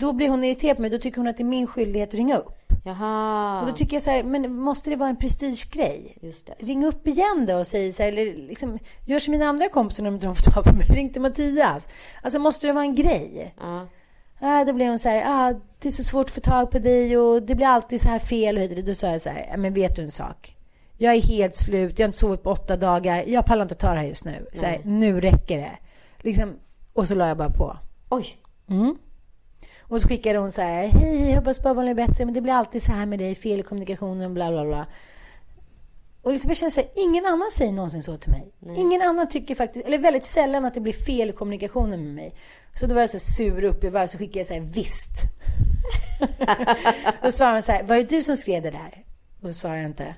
då 0.00 0.12
blir 0.12 0.28
hon 0.28 0.44
irriterad 0.44 0.76
på 0.76 0.82
mig, 0.82 0.90
då 0.90 0.98
tycker 0.98 1.18
hon 1.18 1.28
att 1.28 1.36
det 1.36 1.42
är 1.42 1.44
min 1.44 1.66
skyldighet 1.66 2.08
att 2.08 2.14
ringa 2.14 2.36
upp. 2.36 2.56
Jaha. 2.84 3.60
Och 3.60 3.66
då 3.66 3.72
tycker 3.72 3.96
jag 3.96 4.02
så 4.02 4.10
här, 4.10 4.22
men 4.22 4.54
måste 4.54 4.90
det 4.90 4.96
vara 4.96 5.08
en 5.08 5.16
prestigegrej? 5.16 6.18
Ring 6.58 6.84
upp 6.86 7.06
igen 7.06 7.46
då 7.48 7.56
och 7.56 7.66
säg 7.66 7.92
så 7.92 8.02
här, 8.02 8.08
eller 8.12 8.46
liksom, 8.48 8.78
gör 9.06 9.18
som 9.18 9.32
mina 9.32 9.46
andra 9.46 9.68
kompisar 9.68 10.02
när 10.02 10.10
de 10.10 10.14
inte 10.14 10.42
får 10.42 10.50
tag 10.52 10.64
på 10.64 10.72
mig. 10.76 10.86
Ring 10.86 11.12
till 11.12 11.22
Mattias. 11.22 11.88
Alltså 12.22 12.38
måste 12.38 12.66
det 12.66 12.72
vara 12.72 12.84
en 12.84 12.94
grej? 12.94 13.54
Ja. 13.60 13.86
Ah, 14.40 14.64
då 14.64 14.72
blev 14.72 14.88
hon 14.88 14.98
så 14.98 15.08
här, 15.08 15.24
ah, 15.26 15.60
det 15.78 15.88
är 15.88 15.92
så 15.92 16.04
svårt 16.04 16.26
att 16.26 16.34
få 16.34 16.40
tag 16.40 16.70
på 16.70 16.78
dig 16.78 17.18
och 17.18 17.42
det 17.42 17.54
blir 17.54 17.66
alltid 17.66 18.00
så 18.00 18.08
här 18.08 18.18
fel 18.18 18.56
och 18.56 18.62
hit. 18.62 18.86
Då 18.86 18.94
sa 18.94 19.06
jag 19.06 19.20
så 19.22 19.30
här, 19.30 19.46
"Ja, 19.50 19.56
men 19.56 19.74
vet 19.74 19.96
du 19.96 20.02
en 20.02 20.10
sak? 20.10 20.56
Jag 20.98 21.14
är 21.14 21.20
helt 21.20 21.54
slut, 21.54 21.98
jag 21.98 22.04
har 22.04 22.08
inte 22.08 22.18
sovit 22.18 22.42
på 22.42 22.50
åtta 22.50 22.76
dagar, 22.76 23.24
jag 23.26 23.44
pallar 23.46 23.62
inte 23.62 23.74
ta 23.74 23.90
det 23.90 23.98
här 23.98 24.04
just 24.06 24.24
nu. 24.24 24.46
Så 24.54 24.64
här, 24.64 24.80
nu 24.84 25.20
räcker 25.20 25.56
det. 25.58 25.70
Liksom, 26.18 26.54
och 26.92 27.08
så 27.08 27.14
la 27.14 27.28
jag 27.28 27.36
bara 27.36 27.50
på. 27.50 27.76
Oj. 28.08 28.26
Och 29.90 30.00
så 30.00 30.08
skickade 30.08 30.38
hon 30.38 30.52
så 30.52 30.62
här, 30.62 30.86
hej, 30.86 31.34
hoppas 31.34 31.62
bara 31.62 31.90
är 31.90 31.94
bättre, 31.94 32.24
men 32.24 32.34
det 32.34 32.40
blir 32.40 32.52
alltid 32.52 32.82
så 32.82 32.92
här 32.92 33.06
med 33.06 33.18
dig, 33.18 33.34
fel 33.34 33.60
i 33.60 33.62
kommunikationen, 33.62 34.34
bla 34.34 34.50
bla 34.50 34.64
bla. 34.64 34.86
Och 36.22 36.32
liksom 36.32 36.50
jag 36.50 36.56
känner 36.56 36.70
så 36.70 36.80
här, 36.80 36.90
ingen 36.96 37.26
annan 37.26 37.50
säger 37.50 37.72
någonsin 37.72 38.02
så 38.02 38.16
till 38.16 38.30
mig. 38.30 38.52
Ingen 38.76 39.02
annan 39.02 39.28
tycker 39.28 39.54
faktiskt, 39.54 39.86
eller 39.86 39.98
väldigt 39.98 40.24
sällan 40.24 40.64
att 40.64 40.74
det 40.74 40.80
blir 40.80 40.92
fel 40.92 41.30
i 41.30 41.32
kommunikationen 41.32 42.04
med 42.04 42.14
mig. 42.14 42.34
Så 42.80 42.86
då 42.86 42.94
var 42.94 43.00
jag 43.00 43.10
så 43.10 43.18
sur 43.18 43.64
upp 43.64 43.84
i 43.84 43.88
varv, 43.88 44.06
så 44.06 44.18
skickade 44.18 44.38
jag 44.38 44.46
så 44.46 44.54
här, 44.54 44.60
visst. 44.60 45.10
då 47.22 47.32
svarade 47.32 47.56
hon 47.56 47.62
så 47.62 47.72
här, 47.72 47.82
var 47.82 47.96
det 47.96 48.10
du 48.10 48.22
som 48.22 48.36
skrev 48.36 48.62
det 48.62 48.70
där? 48.70 49.04
Och 49.40 49.46
då 49.46 49.52
svarade 49.52 49.80
jag 49.80 49.90
inte. 49.90 50.14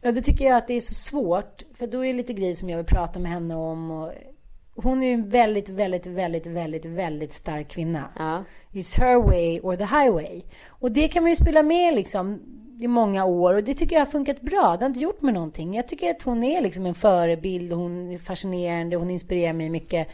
Ja, 0.00 0.12
då 0.12 0.22
tycker 0.22 0.44
jag 0.44 0.56
att 0.56 0.66
det 0.66 0.74
är 0.74 0.80
så 0.80 0.94
svårt, 0.94 1.62
för 1.74 1.86
då 1.86 2.04
är 2.04 2.08
det 2.08 2.16
lite 2.16 2.32
grejer 2.32 2.54
som 2.54 2.70
jag 2.70 2.76
vill 2.76 2.86
prata 2.86 3.18
med 3.18 3.32
henne 3.32 3.54
om. 3.54 3.90
Och 3.90 4.12
hon 4.74 5.02
är 5.02 5.06
ju 5.06 5.12
en 5.12 5.28
väldigt, 5.28 5.68
väldigt, 5.68 6.06
väldigt, 6.06 6.46
väldigt, 6.46 6.86
väldigt 6.86 7.32
stark 7.32 7.68
kvinna. 7.68 8.12
Ja. 8.18 8.44
It's 8.72 9.00
her 9.00 9.22
way 9.22 9.60
or 9.60 9.76
the 9.76 9.84
highway. 9.84 10.42
Och 10.68 10.92
det 10.92 11.08
kan 11.08 11.22
man 11.22 11.30
ju 11.30 11.36
spela 11.36 11.62
med 11.62 11.94
liksom 11.94 12.40
i 12.80 12.88
många 12.88 13.24
år 13.24 13.54
och 13.54 13.64
det 13.64 13.74
tycker 13.74 13.96
jag 13.96 14.00
har 14.00 14.06
funkat 14.06 14.40
bra. 14.40 14.76
Det 14.76 14.84
har 14.84 14.86
inte 14.86 15.00
gjort 15.00 15.22
mig 15.22 15.34
någonting. 15.34 15.74
Jag 15.74 15.88
tycker 15.88 16.10
att 16.10 16.22
hon 16.22 16.42
är 16.42 16.60
liksom 16.60 16.86
en 16.86 16.94
förebild 16.94 17.72
hon 17.72 18.10
är 18.10 18.18
fascinerande 18.18 18.96
hon 18.96 19.10
inspirerar 19.10 19.52
mig 19.52 19.70
mycket. 19.70 20.08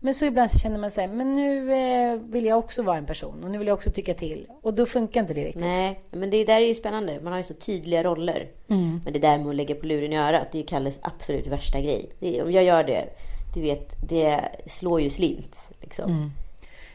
Men 0.00 0.14
så 0.14 0.24
ibland 0.24 0.50
så 0.50 0.58
känner 0.58 0.78
man 0.78 0.90
sig, 0.90 1.08
men 1.08 1.32
nu 1.32 1.72
eh, 1.72 2.20
vill 2.20 2.44
jag 2.44 2.58
också 2.58 2.82
vara 2.82 2.96
en 2.96 3.06
person 3.06 3.44
och 3.44 3.50
nu 3.50 3.58
vill 3.58 3.66
jag 3.66 3.74
också 3.74 3.90
tycka 3.90 4.14
till. 4.14 4.46
Och 4.62 4.74
då 4.74 4.86
funkar 4.86 5.20
inte 5.20 5.34
det 5.34 5.44
riktigt. 5.44 5.62
Nej, 5.62 6.00
men 6.10 6.30
det 6.30 6.44
där 6.44 6.60
är 6.60 6.66
ju 6.66 6.74
spännande. 6.74 7.20
Man 7.22 7.32
har 7.32 7.38
ju 7.38 7.44
så 7.44 7.54
tydliga 7.54 8.02
roller. 8.02 8.48
Mm. 8.68 9.00
Men 9.04 9.12
det 9.12 9.18
där 9.18 9.38
med 9.38 9.48
att 9.48 9.54
lägga 9.54 9.74
på 9.74 9.86
luren 9.86 10.12
i 10.12 10.16
örat, 10.16 10.52
det 10.52 10.58
är 10.58 10.60
ju 10.60 10.66
Kalles 10.66 10.98
absolut 11.02 11.46
värsta 11.46 11.80
grej. 11.80 12.10
Det, 12.18 12.42
om 12.42 12.52
jag 12.52 12.64
gör 12.64 12.84
det, 12.84 13.08
du 13.54 13.60
vet, 13.60 14.08
det 14.08 14.48
slår 14.66 15.00
ju 15.00 15.10
slint. 15.10 15.56
Liksom. 15.80 16.10
Mm. 16.10 16.30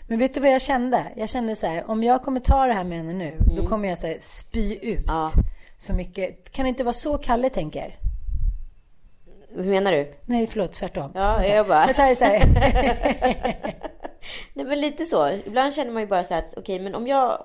Men 0.07 0.19
vet 0.19 0.33
du 0.33 0.39
vad 0.39 0.49
jag 0.51 0.61
kände? 0.61 1.03
Jag 1.15 1.29
kände 1.29 1.55
så 1.55 1.67
här, 1.67 1.89
om 1.89 2.03
jag 2.03 2.23
kommer 2.23 2.39
ta 2.39 2.65
det 2.67 2.73
här 2.73 2.83
med 2.83 2.97
henne 2.97 3.13
nu, 3.13 3.37
då 3.57 3.65
kommer 3.67 3.89
jag 3.89 3.97
så 3.97 4.07
här, 4.07 4.17
spy 4.21 4.75
ut 4.81 5.03
Ja. 5.07 5.31
så 5.77 5.93
mycket. 5.93 6.51
Kan 6.51 6.63
det 6.63 6.69
inte 6.69 6.83
vara 6.83 6.93
så 6.93 7.17
Kalle 7.17 7.49
tänker? 7.49 7.95
Hur 9.55 9.63
menar 9.63 9.91
du? 9.91 10.13
Nej, 10.25 10.47
förlåt, 10.47 10.73
tvärtom. 10.73 11.11
Ja, 11.15 11.31
Vänta. 11.37 11.47
jag 11.55 11.67
bara- 11.67 11.87
Jag 11.87 11.95
tar 11.95 12.07
det 12.07 12.15
så 12.15 12.23
här. 12.23 12.39
Nej 14.53 14.65
men 14.65 14.81
lite 14.81 15.05
så. 15.05 15.29
Ibland 15.45 15.73
känner 15.73 15.91
man 15.91 16.01
ju 16.01 16.07
bara 16.07 16.23
så 16.23 16.33
här 16.33 16.41
att 16.43 16.53
okej, 16.57 16.79
men 16.79 16.95
om 16.95 17.07
jag 17.07 17.43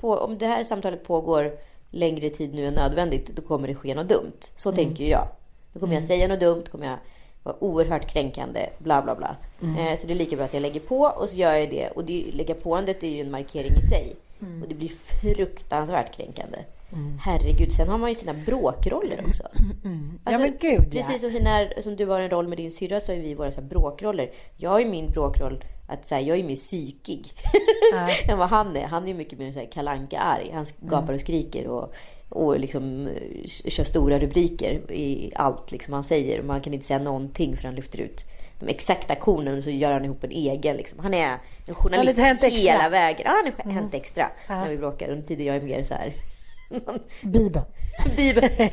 på, 0.00 0.14
om 0.18 0.38
det 0.38 0.46
här 0.46 0.64
samtalet 0.64 1.04
pågår 1.04 1.52
längre 1.90 2.30
tid 2.30 2.54
nu 2.54 2.66
än 2.66 2.74
nödvändigt, 2.74 3.26
då 3.36 3.42
kommer 3.42 3.68
det 3.68 3.74
ske 3.74 3.94
något 3.94 4.08
dumt. 4.08 4.40
Så 4.56 4.72
tänker 4.72 5.04
ju 5.04 5.10
jag. 5.10 5.28
Då 5.72 5.80
kommer 5.80 5.94
jag 5.94 6.02
säga 6.04 6.28
något 6.28 6.40
dumt, 6.40 6.64
kommer 6.70 6.86
jag 6.86 6.98
vara 7.48 7.64
oerhört 7.64 8.10
kränkande, 8.10 8.66
bla 8.78 9.02
bla 9.02 9.14
bla. 9.14 9.36
Eh, 9.60 9.96
så 9.96 10.06
det 10.06 10.12
är 10.12 10.14
lika 10.14 10.36
bra 10.36 10.44
att 10.44 10.54
jag 10.54 10.60
lägger 10.60 10.80
på 10.80 11.00
och 11.00 11.28
så 11.28 11.36
gör 11.36 11.52
jag 11.52 11.70
det. 11.70 11.88
Och 11.88 12.04
det, 12.04 12.24
lägga 12.32 12.54
påandet 12.54 13.02
är 13.02 13.08
ju 13.08 13.20
en 13.20 13.30
markering 13.30 13.72
i 13.72 13.82
sig. 13.82 14.16
Och 14.62 14.68
det 14.68 14.74
blir 14.74 14.92
fruktansvärt 15.22 16.16
kränkande. 16.16 16.58
Herregud, 17.20 17.72
sen 17.72 17.88
har 17.88 17.98
man 17.98 18.08
ju 18.08 18.14
sina 18.14 18.34
bråkroller 18.34 19.24
också. 19.28 19.42
Ja, 20.24 20.38
men 20.38 20.56
gud, 20.60 20.84
ja. 20.92 21.02
Precis 21.02 21.20
som, 21.20 21.42
när, 21.42 21.82
som 21.82 21.96
du 21.96 22.06
har 22.06 22.20
en 22.20 22.30
roll 22.30 22.48
med 22.48 22.58
din 22.58 22.72
syrra 22.72 23.00
så 23.00 23.12
har 23.12 23.18
vi 23.18 23.34
våra 23.34 23.50
så 23.50 23.60
här 23.60 23.68
bråkroller. 23.68 24.30
Jag 24.56 24.70
har 24.70 24.78
ju 24.78 24.86
min 24.86 25.10
bråkroll 25.10 25.64
att 25.88 26.06
så 26.06 26.14
här, 26.14 26.22
jag 26.22 26.38
är 26.38 26.44
mer 26.44 26.56
psykig 26.56 27.32
än 28.28 28.38
vad 28.38 28.48
han 28.48 28.76
är. 28.76 28.86
Han 28.86 29.08
är 29.08 29.14
mycket 29.14 29.38
mer 29.38 29.52
så 29.52 29.58
här 29.58 29.66
kalanka 29.66 30.18
arg 30.18 30.50
Han 30.54 30.66
gapar 30.80 31.14
och 31.14 31.20
skriker 31.20 31.66
och, 31.66 31.94
och 32.28 32.60
liksom 32.60 33.06
eh, 33.06 33.46
kör 33.46 33.84
stora 33.84 34.18
rubriker 34.18 34.92
i 34.92 35.32
allt 35.34 35.72
liksom 35.72 35.94
han 35.94 36.04
säger. 36.04 36.42
Man 36.42 36.60
kan 36.60 36.74
inte 36.74 36.86
säga 36.86 36.98
någonting 36.98 37.56
för 37.56 37.64
han 37.64 37.74
lyfter 37.74 38.00
ut 38.00 38.24
de 38.60 38.68
exakta 38.68 39.14
kornen 39.14 39.62
så 39.62 39.70
gör 39.70 39.92
han 39.92 40.04
ihop 40.04 40.24
en 40.24 40.30
egen. 40.30 40.76
Liksom. 40.76 40.98
Han 40.98 41.14
är 41.14 41.38
en 41.66 41.74
journalist 41.74 42.18
Hänt 42.18 42.42
Extra. 42.42 42.72
hela 42.72 42.88
vägen. 42.88 43.22
Ja, 43.24 43.30
han 43.30 43.46
är 43.68 43.74
Hänt 43.74 43.94
Extra 43.94 44.30
när 44.48 44.68
vi 44.68 44.76
bråkar. 44.76 45.08
Under 45.08 45.26
tiden 45.26 45.46
jag 45.46 45.56
är 45.56 45.60
mer 45.60 45.82
så 45.82 45.94
här 45.94 46.14
Bibeln. 47.22 47.64
Bibeln. 48.16 48.48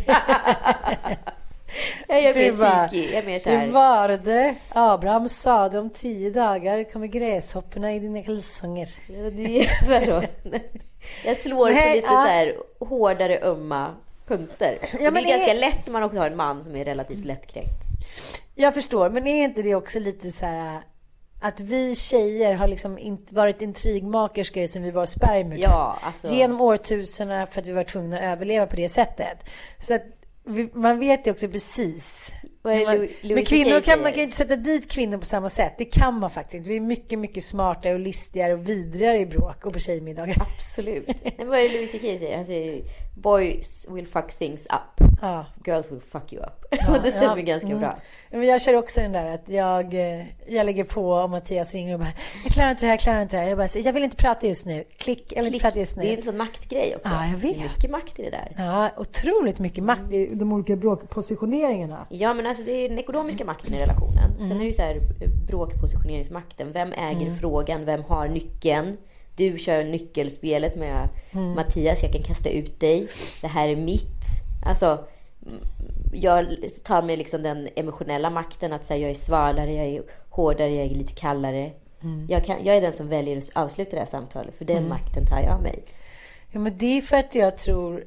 jag 2.07 2.17
är 2.19 2.23
mer 2.23 2.33
Du 2.33 2.51
psykig. 2.51 3.09
Jag 3.13 3.23
är 3.23 3.25
mer 3.25 3.39
så 3.39 3.49
här. 3.49 3.67
var 3.67 4.07
det 4.07 4.55
Abraham 4.69 5.29
sa 5.29 5.69
det 5.69 5.79
om 5.79 5.89
tio 5.89 6.29
dagar 6.29 6.91
kommer 6.91 7.07
gräshopporna 7.07 7.93
i 7.93 7.99
dina 7.99 8.23
kalsonger. 8.23 8.89
Ja, 9.07 9.29
det 9.29 9.59
är? 9.59 10.29
Jag 11.25 11.37
slår 11.37 11.67
på 11.67 11.73
Nej, 11.73 11.95
lite 11.95 12.07
ja. 12.07 12.21
så 12.21 12.27
här 12.27 12.55
hårdare 12.79 13.39
ömma 13.43 13.95
punkter. 14.27 14.77
Och 14.93 14.99
det 14.99 15.05
är 15.05 15.11
ganska 15.11 15.51
är- 15.53 15.59
lätt 15.59 15.85
när 15.85 15.93
man 15.93 16.03
också 16.03 16.19
har 16.19 16.27
en 16.27 16.35
man 16.35 16.63
som 16.63 16.75
är 16.75 16.85
relativt 16.85 17.25
lättkränkt. 17.25 17.71
Jag 18.55 18.73
förstår, 18.73 19.09
men 19.09 19.27
är 19.27 19.43
inte 19.43 19.61
det 19.61 19.75
också 19.75 19.99
lite 19.99 20.31
så 20.31 20.45
här 20.45 20.81
att 21.41 21.59
vi 21.59 21.95
tjejer 21.95 22.53
har 22.53 22.67
liksom 22.67 22.99
inte 22.99 23.35
varit 23.35 23.61
intrigmakerskor 23.61 24.67
sen 24.67 24.83
vi 24.83 24.91
var 24.91 25.05
spermier? 25.05 25.59
Ja, 25.59 25.97
alltså- 26.01 26.35
Genom 26.35 26.61
årtusendena 26.61 27.45
för 27.45 27.61
att 27.61 27.67
vi 27.67 27.71
var 27.71 27.83
tvungna 27.83 28.17
att 28.17 28.23
överleva 28.23 28.67
på 28.67 28.75
det 28.75 28.89
sättet. 28.89 29.49
Så 29.79 29.93
att 29.93 30.03
vi, 30.45 30.69
man 30.73 30.99
vet 30.99 31.27
ju 31.27 31.31
också 31.31 31.47
precis. 31.47 32.31
Men 32.65 33.45
kvinnor 33.45 33.81
kan, 33.81 34.01
man 34.01 34.11
kan 34.11 34.17
ju 34.17 34.23
inte 34.23 34.37
sätta 34.37 34.55
dit 34.55 34.91
kvinnor 34.91 35.17
på 35.17 35.25
samma 35.25 35.49
sätt. 35.49 35.73
Det 35.77 35.85
kan 35.85 36.19
man 36.19 36.29
faktiskt 36.29 36.55
inte. 36.55 36.69
Vi 36.69 36.75
är 36.75 36.81
mycket, 36.81 37.19
mycket 37.19 37.43
smartare 37.43 37.93
och 37.93 37.99
listigare 37.99 38.53
och 38.53 38.69
vidrigare 38.69 39.17
i 39.17 39.25
bråk 39.25 39.65
och 39.65 39.73
på 39.73 39.79
tjejmiddagar. 39.79 40.35
Absolut. 40.41 41.07
Vad 41.37 41.59
är 41.59 41.69
det 41.69 41.73
Louis 41.73 41.91
CK 41.91 42.01
säger? 42.01 42.37
Han 42.37 42.45
säger 42.45 42.81
Boys 43.17 43.87
will 43.89 44.07
fuck 44.07 44.31
things 44.31 44.65
up. 44.65 45.07
Ja. 45.21 45.45
Girls 45.65 45.91
will 45.91 46.01
fuck 46.11 46.33
you 46.33 46.43
up. 46.43 46.65
och 46.89 47.01
det 47.03 47.11
stämmer 47.11 47.37
ja, 47.37 47.43
ganska 47.43 47.67
mm. 47.67 47.79
bra. 47.79 47.95
Ja, 48.29 48.37
Men 48.37 48.47
jag 48.47 48.61
kör 48.61 48.73
också 48.77 49.01
den 49.01 49.11
där 49.11 49.33
att 49.33 49.49
jag, 49.49 49.93
eh, 49.93 50.25
jag 50.47 50.65
lägger 50.65 50.83
på 50.83 51.09
och 51.11 51.29
Mattias 51.29 51.73
ringer 51.73 51.93
och 51.93 51.99
bara 51.99 52.09
Jag 52.43 52.53
klarar 52.53 52.69
inte 52.71 52.81
det 52.81 52.87
här, 52.87 52.93
jag 52.93 52.99
klarar 52.99 53.21
inte 53.21 53.37
det 53.37 53.41
här. 53.41 53.49
Jag 53.49 53.57
bara 53.57 53.67
säger, 53.67 53.85
jag 53.85 53.93
vill 53.93 54.03
inte 54.03 54.15
prata 54.15 54.47
just 54.47 54.65
nu. 54.65 54.83
Klick, 54.97 55.33
jag 55.35 55.43
vill 55.43 55.53
inte 55.53 55.63
prata 55.65 55.79
just 55.79 55.95
Det 55.95 56.01
är 56.01 56.11
nu. 56.11 56.15
en 56.17 56.21
sån 56.21 56.37
maktgrej 56.37 56.95
också. 56.95 57.09
Ja, 57.13 57.25
jag 57.27 57.37
vet. 57.37 57.57
Mycket 57.57 57.91
makt 57.91 58.19
i 58.19 58.23
det 58.23 58.29
där. 58.29 58.51
Ja, 58.57 58.89
otroligt 58.97 59.59
mycket 59.59 59.83
makt 59.83 60.11
i 60.11 60.35
de 60.35 60.51
olika 60.53 60.75
bråkpositioneringarna. 60.75 62.05
Ja 62.09 62.33
men 62.33 62.47
alltså 62.47 62.63
det 62.63 62.71
är 62.71 62.89
den 62.89 62.99
ekonomiska 62.99 63.45
makten 63.45 63.73
i 63.73 63.77
relationen. 63.81 64.31
Sen 64.37 64.45
Mm. 64.45 64.57
är 64.57 64.59
det 64.59 64.65
ju 64.65 64.73
så 64.73 64.81
här 64.81 64.99
bråkpositioneringsmakten. 65.47 66.71
Vem 66.71 66.93
äger 66.93 67.25
Mm. 67.25 67.37
frågan? 67.37 67.85
Vem 67.85 68.03
har 68.03 68.27
nyckeln? 68.27 68.97
Du 69.35 69.57
kör 69.57 69.83
nyckelspelet 69.83 70.75
med 70.75 71.09
Mm. 71.31 71.53
Mattias, 71.53 72.03
jag 72.03 72.11
kan 72.11 72.21
kasta 72.21 72.49
ut 72.49 72.79
dig. 72.79 73.07
Det 73.41 73.47
här 73.47 73.67
är 73.67 73.75
mitt. 73.75 74.21
Alltså, 74.65 75.05
mm, 75.45 75.59
jag 76.13 76.55
tar 76.83 77.01
mig 77.01 77.17
liksom 77.17 77.43
den 77.43 77.69
emotionella 77.75 78.29
makten 78.29 78.73
att 78.73 78.85
säga 78.85 78.99
jag 78.99 79.09
är 79.09 79.15
svalare, 79.15 79.73
jag 79.73 79.85
är 79.85 80.03
hårdare, 80.29 80.75
jag 80.75 80.85
är 80.85 80.89
lite 80.89 81.13
kallare. 81.13 81.71
Mm. 82.03 82.27
Jag, 82.29 82.45
kan, 82.45 82.65
jag 82.65 82.75
är 82.75 82.81
den 82.81 82.93
som 82.93 83.09
väljer 83.09 83.37
att 83.37 83.49
avsluta 83.53 83.91
det 83.91 83.97
här 83.97 84.05
samtalet, 84.05 84.55
för 84.57 84.65
den 84.65 84.89
makten 84.89 85.25
tar 85.25 85.39
jag 85.39 85.61
mig. 85.61 85.83
Ja, 86.51 86.59
men 86.59 86.77
det 86.77 86.97
är 86.97 87.01
för 87.01 87.17
att 87.17 87.35
jag 87.35 87.57
tror, 87.57 88.03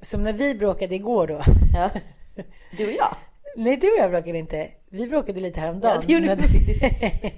som 0.00 0.22
när 0.22 0.32
vi 0.32 0.54
bråkade 0.54 0.94
igår 0.94 1.26
då. 1.26 1.40
Ja. 1.74 1.90
Du 2.76 2.86
och 2.86 2.92
jag. 2.92 3.16
Nej, 3.56 3.76
du 3.76 3.86
och 3.86 3.98
jag 3.98 4.10
bråkade 4.10 4.38
inte. 4.38 4.68
Vi 4.90 5.06
bråkade 5.06 5.40
lite 5.40 5.60
häromdagen. 5.60 5.96
Ja, 6.00 6.06
det 6.06 6.12
gjorde 6.12 6.34
vi 6.34 6.42
faktiskt. 6.42 6.82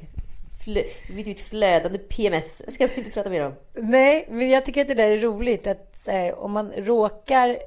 Flö, 0.68 0.82
mitt 1.14 1.28
ut 1.28 1.40
flödande 1.40 1.98
PMS. 1.98 2.62
ska 2.74 2.86
vi 2.86 2.94
inte 2.98 3.10
prata 3.10 3.30
mer 3.30 3.46
om. 3.46 3.52
Nej, 3.74 4.26
men 4.30 4.48
jag 4.50 4.64
tycker 4.64 4.80
att 4.80 4.88
det 4.88 4.94
där 4.94 5.10
är 5.10 5.18
roligt. 5.18 5.66
Att 5.66 6.02
här, 6.06 6.38
om 6.38 6.52
man 6.52 6.72
råkar 6.76 7.58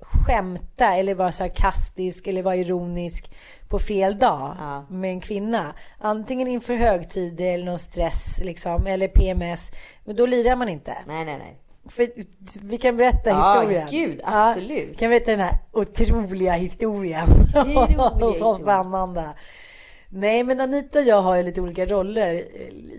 skämta 0.00 0.94
eller 0.96 1.14
vara 1.14 1.32
sarkastisk 1.32 2.26
eller 2.26 2.42
vara 2.42 2.56
ironisk 2.56 3.32
på 3.68 3.78
fel 3.78 4.18
dag 4.18 4.56
Ja. 4.58 4.84
med 4.90 5.10
en 5.10 5.20
kvinna. 5.20 5.74
Antingen 5.98 6.48
inför 6.48 6.74
högtider 6.74 7.46
eller 7.54 7.64
någon 7.64 7.78
stress 7.78 8.40
liksom, 8.44 8.86
eller 8.86 9.08
PMS. 9.08 9.70
Men 10.04 10.16
då 10.16 10.26
lirar 10.26 10.56
man 10.56 10.68
inte. 10.68 10.96
Nej, 11.06 11.24
nej, 11.24 11.38
nej. 11.38 11.56
För 11.88 12.08
vi 12.60 12.78
kan 12.78 12.96
berätta 12.96 13.30
Ja, 13.30 13.60
historien. 13.60 13.88
gud, 13.90 14.20
absolut. 14.24 14.88
Ja, 14.92 14.98
kan 14.98 15.08
berätta 15.10 15.30
den 15.30 15.40
här 15.40 15.58
otroliga 15.72 16.52
historien. 16.52 17.26
roliga 17.26 17.96
Vad 17.96 18.12
historien. 18.32 18.54
spännande. 18.62 19.24
Nej, 20.12 20.44
men 20.44 20.60
Anita 20.60 20.98
och 20.98 21.04
jag 21.04 21.22
har 21.22 21.36
ju 21.36 21.42
lite 21.42 21.60
olika 21.60 21.86
roller 21.86 22.32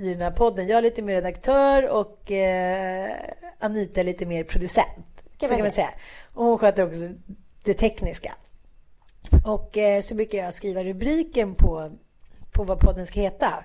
i 0.01 0.09
den 0.09 0.21
här 0.21 0.31
podden. 0.31 0.67
Jag 0.67 0.77
är 0.77 0.81
lite 0.81 1.01
mer 1.01 1.13
redaktör 1.13 1.89
och 1.89 2.31
eh, 2.31 3.11
Anita 3.59 3.99
är 3.99 4.03
lite 4.03 4.25
mer 4.25 4.43
producent. 4.43 5.23
Kan 5.37 5.49
så 5.49 5.53
man 5.53 5.57
kan 5.57 5.65
man 5.65 5.71
säga. 5.71 5.87
säga. 5.87 5.99
Och 6.33 6.45
hon 6.45 6.57
sköter 6.57 6.87
också 6.87 7.09
det 7.63 7.73
tekniska. 7.73 8.35
Och 9.45 9.77
eh, 9.77 10.01
så 10.01 10.15
brukar 10.15 10.37
jag 10.37 10.53
skriva 10.53 10.83
rubriken 10.83 11.55
på, 11.55 11.91
på 12.51 12.63
vad 12.63 12.79
podden 12.79 13.05
ska 13.07 13.19
heta. 13.19 13.63